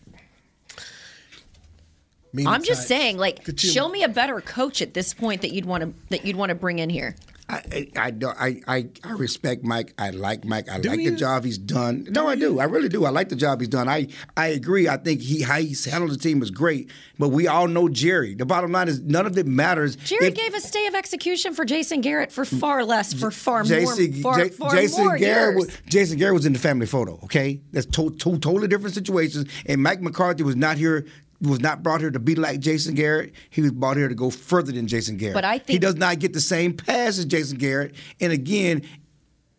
I'm 2.47 2.63
just 2.65 2.89
saying, 2.89 3.17
like, 3.19 3.45
Could 3.45 3.63
you- 3.63 3.71
show 3.71 3.89
me 3.89 4.03
a 4.03 4.09
better 4.09 4.41
coach 4.41 4.83
at 4.83 4.95
this 4.95 5.15
point 5.15 5.43
that 5.43 5.53
you'd 5.53 5.67
want 5.67 5.83
to 5.83 5.95
that 6.11 6.25
you'd 6.25 6.37
want 6.37 6.51
to 6.51 6.55
bring 6.55 6.79
in 6.79 6.91
here. 6.91 7.15
I, 7.47 7.57
I, 7.57 7.89
I 8.07 8.11
don't. 8.11 8.35
I, 8.41 8.63
I, 8.67 8.89
I 9.05 9.13
respect 9.13 9.65
Mike. 9.65 9.93
I 9.99 10.09
like 10.11 10.47
Mike. 10.47 10.71
I 10.71 10.81
Do 10.81 10.89
like 10.89 11.01
you? 11.01 11.11
the 11.11 11.17
job 11.19 11.45
he's 11.45 11.59
done. 11.59 12.07
No, 12.11 12.27
I 12.27 12.37
do. 12.37 12.59
I 12.59 12.65
really 12.65 12.89
do. 12.89 13.05
I 13.05 13.11
like 13.11 13.29
the 13.29 13.37
job 13.37 13.61
he's 13.61 13.69
done. 13.69 13.87
I, 13.87 14.09
I 14.35 14.47
agree. 14.47 14.89
I 14.89 14.97
think 14.97 15.21
he 15.21 15.43
how 15.43 15.59
he's 15.59 15.85
handled 15.85 16.11
the 16.13 16.17
team 16.17 16.43
is 16.43 16.51
great. 16.51 16.91
But 17.19 17.29
we 17.29 17.47
all 17.47 17.69
know 17.69 17.91
Jerry. 17.91 18.35
The 18.35 18.47
bottom 18.47 18.73
line 18.73 18.89
is 18.89 19.01
none 19.03 19.27
of 19.27 19.37
it 19.37 19.47
matters. 19.47 19.97
Jerry 19.97 20.29
if- 20.29 20.35
gave 20.35 20.55
a 20.55 20.61
stay 20.61 20.87
of 20.87 20.95
execution 20.95 21.53
for 21.53 21.67
Jason 21.67 22.01
Garrett 22.01 22.33
for 22.33 22.47
far 22.47 22.83
less, 22.83 23.13
for 23.13 23.31
far 23.31 23.63
Jason, 23.63 24.23
more, 24.23 24.33
far, 24.35 24.45
J- 24.45 24.49
far 24.49 24.71
Jason 24.75 25.05
more 25.05 25.19
Garrett 25.19 25.57
years. 25.59 25.67
was, 25.67 25.79
Jason 25.87 26.17
Garrett 26.17 26.35
was 26.37 26.47
in 26.47 26.55
the 26.55 26.59
family 26.59 26.87
photo. 26.87 27.21
Okay, 27.25 27.61
that's 27.73 27.85
to- 27.85 28.09
two 28.13 28.39
totally 28.39 28.69
different 28.69 28.95
situations. 28.95 29.47
And 29.67 29.83
Mike 29.83 30.01
McCarthy 30.01 30.45
was 30.45 30.57
not 30.57 30.79
here. 30.79 31.05
Was 31.45 31.61
not 31.61 31.83
brought 31.83 32.01
here 32.01 32.11
to 32.11 32.19
be 32.19 32.35
like 32.35 32.61
Jason 32.61 32.95
Garrett. 32.95 33.33
He 33.51 33.61
was 33.61 33.73
brought 33.73 33.97
here 33.97 34.09
to 34.09 34.15
go 34.15 34.31
further 34.31 34.73
than 34.73 34.87
Jason 34.87 35.17
Garrett. 35.17 35.35
But 35.35 35.45
I 35.45 35.59
think 35.59 35.69
he 35.69 35.79
does 35.79 35.97
not 35.97 36.19
get 36.19 36.33
the 36.33 36.41
same 36.41 36.75
pass 36.75 37.19
as 37.19 37.27
Jason 37.27 37.59
Garrett. 37.59 37.95
And 38.21 38.33
again, 38.33 38.83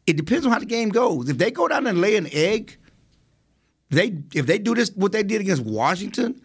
it 0.08 0.18
depends 0.18 0.46
on 0.46 0.52
how 0.52 0.60
the 0.60 0.66
game 0.66 0.90
goes. 0.90 1.30
If 1.30 1.38
they 1.38 1.52
go 1.52 1.68
down 1.68 1.86
and 1.88 2.02
lay 2.02 2.16
an 2.16 2.28
egg, 2.32 2.78
they 3.90 4.18
if 4.34 4.46
they 4.46 4.58
do 4.58 4.74
this 4.74 4.92
what 4.96 5.12
they 5.12 5.24
did 5.24 5.42
against 5.42 5.64
Washington, 5.64 6.42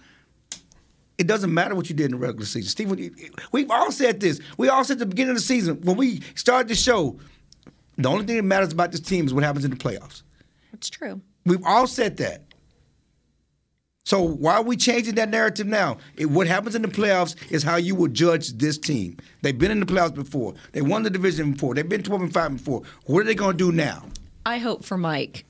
it 1.18 1.26
doesn't 1.26 1.53
matter 1.53 1.74
what 1.74 1.88
you 1.88 1.95
did 1.97 2.07
in 2.07 2.12
the 2.12 2.16
regular 2.16 2.47
season. 2.47 2.68
Steve, 2.68 3.11
we've 3.53 3.70
all 3.70 3.93
said 3.93 4.20
this. 4.20 4.41
We 4.57 4.68
all 4.68 4.84
said 4.84 4.95
at 4.95 4.99
the 5.01 5.07
beginning 5.07 5.30
of 5.30 5.36
the 5.36 5.43
season 5.43 5.80
when 5.82 5.97
we 5.97 6.22
started 6.34 6.68
the 6.68 6.74
show, 6.74 7.18
the 7.97 8.09
only 8.09 8.24
thing 8.24 8.36
that 8.36 8.43
matters 8.43 8.72
about 8.72 8.93
this 8.93 9.01
team 9.01 9.26
is 9.26 9.34
what 9.34 9.45
happens 9.45 9.64
in 9.64 9.70
the 9.70 9.76
playoffs. 9.76 10.22
It's 10.72 10.88
true. 10.88 11.20
We've 11.45 11.64
all 11.64 11.86
said 11.86 12.16
that. 12.18 12.45
So 14.11 14.21
why 14.21 14.55
are 14.55 14.63
we 14.65 14.77
changing 14.77 15.15
that 15.15 15.29
narrative 15.29 15.69
now? 15.69 15.99
It, 16.17 16.27
what 16.27 16.49
happens 16.49 16.75
in 16.75 16.83
the 16.83 16.89
playoffs 16.89 17.37
is 17.49 17.63
how 17.63 17.77
you 17.77 17.95
will 17.95 18.09
judge 18.09 18.49
this 18.55 18.77
team. 18.77 19.17
They've 19.43 19.57
been 19.57 19.71
in 19.71 19.79
the 19.79 19.87
playoffs 19.87 20.17
before. 20.17 20.55
They 20.73 20.83
won 20.83 21.05
the 21.05 21.11
division 21.11 21.53
before. 21.53 21.77
They've 21.77 21.89
been 21.89 22.03
12 22.03 22.23
and 22.23 22.35
5 22.35 22.57
before. 22.57 22.83
What 23.07 23.21
are 23.21 23.25
they 23.25 23.37
going 23.37 23.57
to 23.57 23.57
do 23.57 23.71
now? 23.71 24.07
I 24.45 24.59
hope 24.59 24.85
for 24.85 24.99
Mike 24.99 25.45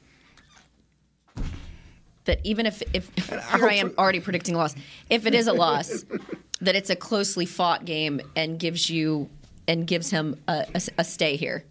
that 2.27 2.41
even 2.45 2.67
if 2.67 2.83
if 2.93 3.11
here 3.29 3.41
hope 3.41 3.63
I 3.63 3.77
am 3.77 3.95
already 3.97 4.21
predicting 4.21 4.57
a 4.57 4.59
loss, 4.59 4.75
if 5.09 5.25
it 5.25 5.35
is 5.35 5.47
a 5.47 5.55
loss, 5.55 6.05
that 6.61 6.77
it's 6.77 6.91
a 6.91 6.97
closely 6.97 7.47
fought 7.47 7.87
game 7.87 8.21
and 8.37 8.59
gives 8.59 8.91
you 8.91 9.31
and 9.69 9.87
gives 9.87 10.11
him 10.11 10.39
a, 10.49 10.67
a, 10.75 10.83
a 10.99 11.05
stay 11.05 11.37
here. 11.37 11.65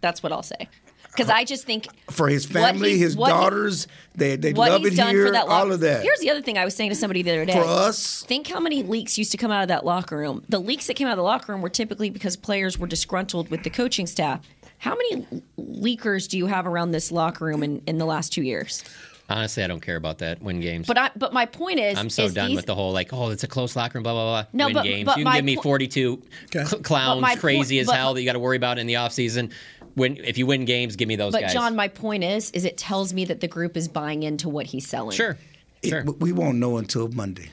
That's 0.00 0.20
what 0.20 0.32
I'll 0.32 0.42
say. 0.42 0.68
Because 1.14 1.30
I 1.30 1.44
just 1.44 1.64
think 1.64 1.86
For 2.10 2.28
his 2.28 2.44
family, 2.44 2.90
he's- 2.90 3.00
his 3.00 3.16
what 3.16 3.28
he- 3.28 3.32
daughters, 3.32 3.86
they, 4.16 4.36
they 4.36 4.52
what 4.52 4.70
love 4.72 4.80
he's 4.82 4.94
it 4.94 4.96
done 4.96 5.10
here, 5.14 5.26
for 5.26 5.32
that 5.32 5.46
all 5.46 5.70
of 5.70 5.80
that. 5.80 6.02
Here's 6.02 6.18
the 6.18 6.30
other 6.30 6.42
thing 6.42 6.58
I 6.58 6.64
was 6.64 6.74
saying 6.74 6.90
to 6.90 6.96
somebody 6.96 7.22
the 7.22 7.30
other 7.32 7.44
day. 7.44 7.52
For 7.52 7.60
us? 7.64 8.24
think 8.26 8.48
how 8.48 8.58
many 8.60 8.82
leaks 8.82 9.16
used 9.16 9.30
to 9.32 9.36
come 9.38 9.50
out 9.52 9.62
of 9.62 9.68
that 9.68 9.84
locker 9.84 10.16
room. 10.16 10.44
The 10.48 10.58
leaks 10.58 10.86
that 10.88 10.94
came 10.94 11.06
out 11.06 11.12
of 11.12 11.16
the 11.18 11.22
locker 11.22 11.52
room 11.52 11.62
were 11.62 11.68
typically 11.68 12.10
because 12.10 12.36
players 12.36 12.78
were 12.78 12.86
disgruntled 12.88 13.48
with 13.50 13.62
the 13.62 13.70
coaching 13.70 14.06
staff. 14.06 14.40
How 14.78 14.96
many 14.96 15.26
leakers 15.58 16.28
do 16.28 16.36
you 16.36 16.46
have 16.46 16.66
around 16.66 16.90
this 16.90 17.12
locker 17.12 17.44
room 17.44 17.62
in, 17.62 17.80
in 17.86 17.98
the 17.98 18.04
last 18.04 18.32
two 18.32 18.42
years? 18.42 18.82
Honestly, 19.30 19.62
I 19.64 19.68
don't 19.68 19.80
care 19.80 19.96
about 19.96 20.18
that. 20.18 20.42
Win 20.42 20.60
games. 20.60 20.86
But 20.86 20.98
I, 20.98 21.10
but 21.16 21.32
my 21.32 21.46
point 21.46 21.78
is, 21.80 21.96
I'm 21.96 22.10
so 22.10 22.24
is 22.24 22.34
done 22.34 22.48
these- 22.48 22.56
with 22.56 22.66
the 22.66 22.74
whole 22.74 22.92
like, 22.92 23.10
oh, 23.12 23.30
it's 23.30 23.42
a 23.44 23.48
close 23.48 23.74
locker 23.76 23.96
room, 23.98 24.02
blah 24.02 24.12
blah 24.12 24.42
blah. 24.42 24.46
No, 24.52 24.66
win 24.66 24.74
but- 24.74 24.82
games. 24.82 25.06
but 25.06 25.16
you 25.18 25.24
can 25.24 25.34
give 25.36 25.44
me 25.44 25.56
42 25.56 26.20
cl- 26.52 26.66
clowns, 26.82 27.24
crazy 27.38 27.76
point- 27.76 27.80
as 27.82 27.86
but- 27.86 27.96
hell 27.96 28.12
that 28.14 28.20
you 28.20 28.26
got 28.26 28.34
to 28.34 28.38
worry 28.38 28.56
about 28.58 28.78
in 28.78 28.86
the 28.86 28.94
offseason. 28.94 29.50
When 29.94 30.16
if 30.18 30.38
you 30.38 30.46
win 30.46 30.64
games, 30.64 30.96
give 30.96 31.08
me 31.08 31.16
those 31.16 31.32
But 31.32 31.42
guys. 31.42 31.52
Jon, 31.52 31.76
my 31.76 31.88
point 31.88 32.24
is, 32.24 32.50
is 32.50 32.64
it 32.64 32.76
tells 32.76 33.12
me 33.12 33.24
that 33.26 33.40
the 33.40 33.48
group 33.48 33.76
is 33.76 33.88
buying 33.88 34.22
into 34.22 34.48
what 34.48 34.66
he's 34.66 34.86
selling. 34.88 35.16
Sure. 35.16 35.36
Sure. 35.84 36.00
It- 36.00 36.20
we 36.20 36.32
won't 36.32 36.58
know 36.58 36.78
until 36.78 37.08
Monday. 37.08 37.50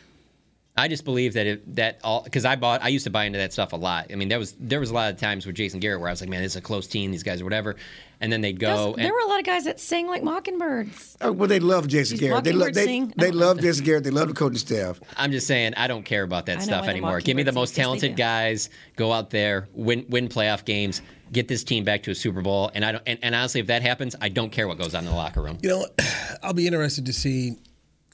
I 0.77 0.87
just 0.87 1.03
believe 1.03 1.33
that 1.33 1.45
it, 1.47 1.75
that 1.75 1.99
all 2.03 2.23
because 2.23 2.45
I 2.45 2.55
bought 2.55 2.81
I 2.81 2.87
used 2.87 3.03
to 3.03 3.09
buy 3.09 3.25
into 3.25 3.37
that 3.39 3.51
stuff 3.51 3.73
a 3.73 3.75
lot. 3.75 4.07
I 4.11 4.15
mean, 4.15 4.29
there 4.29 4.39
was 4.39 4.55
there 4.57 4.79
was 4.79 4.89
a 4.89 4.93
lot 4.93 5.13
of 5.13 5.19
times 5.19 5.45
with 5.45 5.55
Jason 5.55 5.81
Garrett 5.81 5.99
where 5.99 6.07
I 6.07 6.13
was 6.13 6.21
like, 6.21 6.29
man, 6.29 6.41
this 6.41 6.53
is 6.53 6.55
a 6.55 6.61
close 6.61 6.87
team, 6.87 7.11
these 7.11 7.23
guys 7.23 7.41
or 7.41 7.43
whatever, 7.43 7.75
and 8.21 8.31
then 8.31 8.39
they'd 8.39 8.59
go 8.59 8.93
and 8.93 9.03
there 9.03 9.11
were 9.11 9.19
a 9.19 9.27
lot 9.27 9.39
of 9.39 9.45
guys 9.45 9.65
that 9.65 9.81
sang 9.81 10.07
like 10.07 10.23
mockingbirds. 10.23 11.17
Oh, 11.19 11.33
well, 11.33 11.49
they 11.49 11.59
love 11.59 11.87
Jason 11.87 12.17
These 12.17 12.29
Garrett. 12.29 12.45
They, 12.45 12.53
love 12.53 12.73
they, 12.73 12.85
sing? 12.85 13.13
they 13.17 13.31
love 13.31 13.59
Jason 13.59 13.83
Garrett. 13.83 14.05
They 14.05 14.11
love 14.11 14.29
the 14.29 14.33
coaching 14.33 14.59
staff. 14.59 15.01
I'm 15.17 15.31
just 15.31 15.45
saying 15.45 15.73
I 15.75 15.87
don't 15.87 16.03
care 16.03 16.23
about 16.23 16.45
that 16.45 16.61
stuff 16.61 16.87
anymore. 16.87 17.19
Give 17.19 17.35
me 17.35 17.43
the 17.43 17.51
most 17.51 17.75
sing, 17.75 17.83
'cause 17.83 17.99
they 17.99 18.07
talented 18.07 18.17
guys. 18.17 18.69
Go 18.95 19.11
out 19.11 19.29
there, 19.29 19.67
win 19.73 20.05
win 20.07 20.29
playoff 20.29 20.63
games, 20.63 21.01
get 21.33 21.49
this 21.49 21.65
team 21.65 21.83
back 21.83 22.03
to 22.03 22.11
a 22.11 22.15
Super 22.15 22.41
Bowl, 22.41 22.71
and 22.73 22.85
I 22.85 22.93
don't. 22.93 23.03
And, 23.05 23.19
and 23.21 23.35
honestly, 23.35 23.59
if 23.59 23.67
that 23.67 23.81
happens, 23.81 24.15
I 24.21 24.29
don't 24.29 24.51
care 24.51 24.69
what 24.69 24.77
goes 24.77 24.95
on 24.95 25.03
in 25.03 25.09
the 25.09 25.15
locker 25.17 25.41
room. 25.41 25.57
You 25.61 25.69
know, 25.69 25.87
I'll 26.41 26.53
be 26.53 26.65
interested 26.65 27.05
to 27.07 27.13
see 27.13 27.57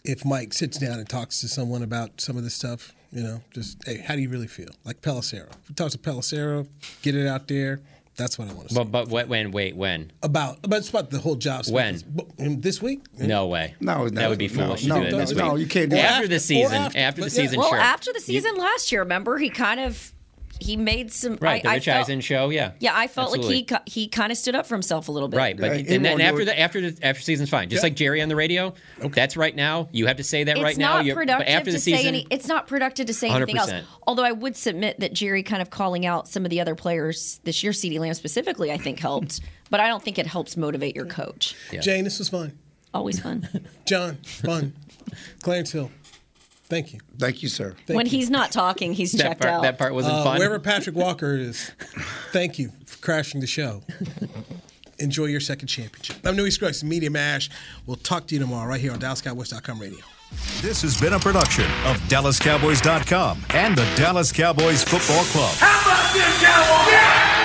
if 0.07 0.25
Mike 0.25 0.53
sits 0.53 0.77
down 0.77 0.99
and 0.99 1.07
talks 1.07 1.41
to 1.41 1.47
someone 1.47 1.83
about 1.83 2.19
some 2.21 2.37
of 2.37 2.43
this 2.43 2.53
stuff. 2.55 2.93
You 3.11 3.23
know, 3.23 3.41
just 3.53 3.77
hey, 3.85 3.99
how 3.99 4.15
do 4.15 4.21
you 4.21 4.27
really 4.29 4.47
feel? 4.47 4.67
Like 4.83 5.01
Pelissero. 5.01 5.49
If 5.61 5.67
he 5.69 5.73
talks 5.73 5.93
to 5.93 5.97
Pelissero, 5.97 6.67
get 7.01 7.15
it 7.15 7.25
out 7.25 7.47
there. 7.47 7.79
That's 8.17 8.37
what 8.37 8.49
I 8.49 8.53
want 8.53 8.67
to 8.67 8.73
see. 8.73 8.79
But 8.79 8.91
but 8.91 9.07
what, 9.09 9.27
when 9.29 9.51
wait 9.51 9.77
when 9.77 10.11
about 10.23 10.57
about 10.65 10.79
it's 10.79 10.89
about 10.89 11.09
the 11.11 11.19
whole 11.19 11.35
job. 11.35 11.65
When? 11.69 12.01
But 12.13 12.25
this 12.37 12.81
week? 12.81 13.03
no 13.17 13.47
way 13.47 13.75
No, 13.79 14.09
that 14.09 14.29
would 14.29 14.39
be 14.39 14.47
foolish 14.49 14.85
no, 14.85 14.95
to 14.95 15.01
do 15.01 15.07
it 15.07 15.11
no, 15.11 15.17
this 15.19 15.29
week. 15.29 15.37
no, 15.37 15.55
you 15.55 15.67
can't 15.67 15.89
do 15.89 15.95
after, 15.97 16.27
that. 16.27 16.29
the 16.29 16.35
After- 16.35 16.35
or 16.35 16.39
season. 16.39 16.73
after, 16.73 16.97
After, 16.99 17.21
the 17.21 17.25
but 17.27 17.33
yeah. 17.33 17.43
season, 17.43 17.59
Well, 17.59 17.69
sure. 17.69 17.79
after 17.79 18.11
the 18.13 18.19
season 18.19 18.55
last 18.57 18.91
year, 18.91 19.01
remember 19.01 19.37
he 19.37 19.49
kind 19.49 19.79
of 19.79 20.11
he 20.59 20.77
made 20.77 21.11
some 21.11 21.37
right, 21.41 21.61
the 21.63 21.69
I, 21.69 21.73
I 21.73 21.75
Rich 21.75 21.85
felt, 21.85 21.97
Eisen 22.01 22.21
show, 22.21 22.49
yeah, 22.49 22.71
Yeah, 22.79 22.91
I 22.95 23.07
felt 23.07 23.29
Absolutely. 23.35 23.67
like 23.69 23.89
he 23.89 24.01
he 24.01 24.07
kind 24.07 24.31
of 24.31 24.37
stood 24.37 24.55
up 24.55 24.65
for 24.65 24.75
himself 24.75 25.07
a 25.07 25.11
little 25.11 25.27
bit. 25.29 25.37
Right, 25.37 25.57
but 25.57 25.69
Right, 25.69 25.87
and 25.87 26.03
then 26.03 26.21
after 26.21 26.45
the 26.45 26.59
after 26.59 26.81
the 26.81 27.05
after 27.05 27.21
season's 27.21 27.49
fine. 27.49 27.69
Just 27.69 27.83
like 27.83 27.95
Jerry 27.95 28.21
on 28.21 28.29
the 28.29 28.35
radio. 28.35 28.73
Okay. 28.99 29.09
That's 29.09 29.37
right 29.37 29.55
now. 29.55 29.89
You 29.91 30.07
have 30.07 30.17
to 30.17 30.23
say 30.23 30.43
that 30.43 30.57
it's 30.57 30.63
right 30.63 30.77
now. 30.77 30.97
It's 30.97 30.97
not 30.97 31.05
You're- 31.05 31.15
productive 31.15 31.47
after 31.47 31.65
to 31.65 31.71
the 31.71 31.79
season, 31.79 32.01
say 32.01 32.07
any. 32.07 32.27
It's 32.29 32.47
not 32.47 32.67
productive 32.67 33.07
to 33.07 33.13
say 33.13 33.29
anything 33.29 33.57
else. 33.57 33.71
Although 34.05 34.23
I 34.23 34.31
would 34.31 34.55
submit 34.55 34.99
that 34.99 35.13
Jerry 35.13 35.43
kind 35.43 35.61
of 35.61 35.69
calling 35.69 36.05
out 36.05 36.27
some 36.27 36.45
of 36.45 36.49
the 36.49 36.61
other 36.61 36.75
players 36.75 37.39
this 37.43 37.63
year, 37.63 37.71
CeeDee 37.71 37.99
Lamb 37.99 38.13
specifically, 38.13 38.71
I 38.71 38.77
think 38.77 38.99
helped. 38.99 39.41
but 39.69 39.79
I 39.79 39.87
don't 39.87 40.01
think 40.03 40.17
it 40.17 40.27
helps 40.27 40.55
motivate 40.57 40.95
your 40.95 41.05
coach. 41.05 41.55
Jane, 41.81 42.03
this 42.03 42.19
was 42.19 42.29
fun. 42.29 42.57
Always 42.93 43.19
fun. 43.19 43.47
Jon, 43.85 44.15
fun. 44.23 44.73
Clarence 45.41 45.71
Hill, 45.71 45.91
thank 46.69 46.93
you. 46.93 46.99
Thank 47.17 47.41
you, 47.43 47.49
sir. 47.49 47.75
Thank 47.85 47.97
when 47.97 48.05
you. 48.05 48.11
he's 48.11 48.29
not 48.29 48.51
talking, 48.51 48.93
he's 48.93 49.11
that 49.13 49.21
checked 49.23 49.41
part 49.41 49.53
out. 49.53 49.61
that 49.63 49.77
part 49.77 49.93
wasn't 49.93 50.15
Uh, 50.15 50.23
fun. 50.23 50.37
Wherever 50.37 50.59
Patrick 50.59 50.95
Walker 51.05 51.35
is, 51.35 51.71
thank 52.31 52.59
you 52.59 52.71
for 52.85 52.97
crashing 52.99 53.41
the 53.41 53.47
show. 53.47 53.81
Enjoy 54.99 55.25
your 55.25 55.39
second 55.39 55.67
championship. 55.67 56.17
I'm 56.25 56.35
Newy 56.35 56.49
Scruggs, 56.51 56.83
Media 56.83 57.11
Mash. 57.11 57.49
We'll 57.85 57.97
talk 57.97 58.25
to 58.27 58.35
you 58.35 58.39
tomorrow 58.41 58.67
right 58.67 58.81
here 58.81 58.91
on 58.91 58.99
DallasCowboys.com 58.99 59.79
radio. 59.79 59.99
This 60.61 60.81
has 60.81 60.99
been 60.99 61.13
a 61.13 61.19
production 61.19 61.65
of 61.85 61.97
DallasCowboys.com 62.09 63.45
and 63.51 63.77
the 63.77 63.85
Dallas 63.95 64.31
Cowboys 64.31 64.83
Football 64.83 65.23
Club. 65.25 65.55
How 65.57 65.81
about 65.81 66.13
this, 66.13 66.41
Cowboys? 66.43 67.36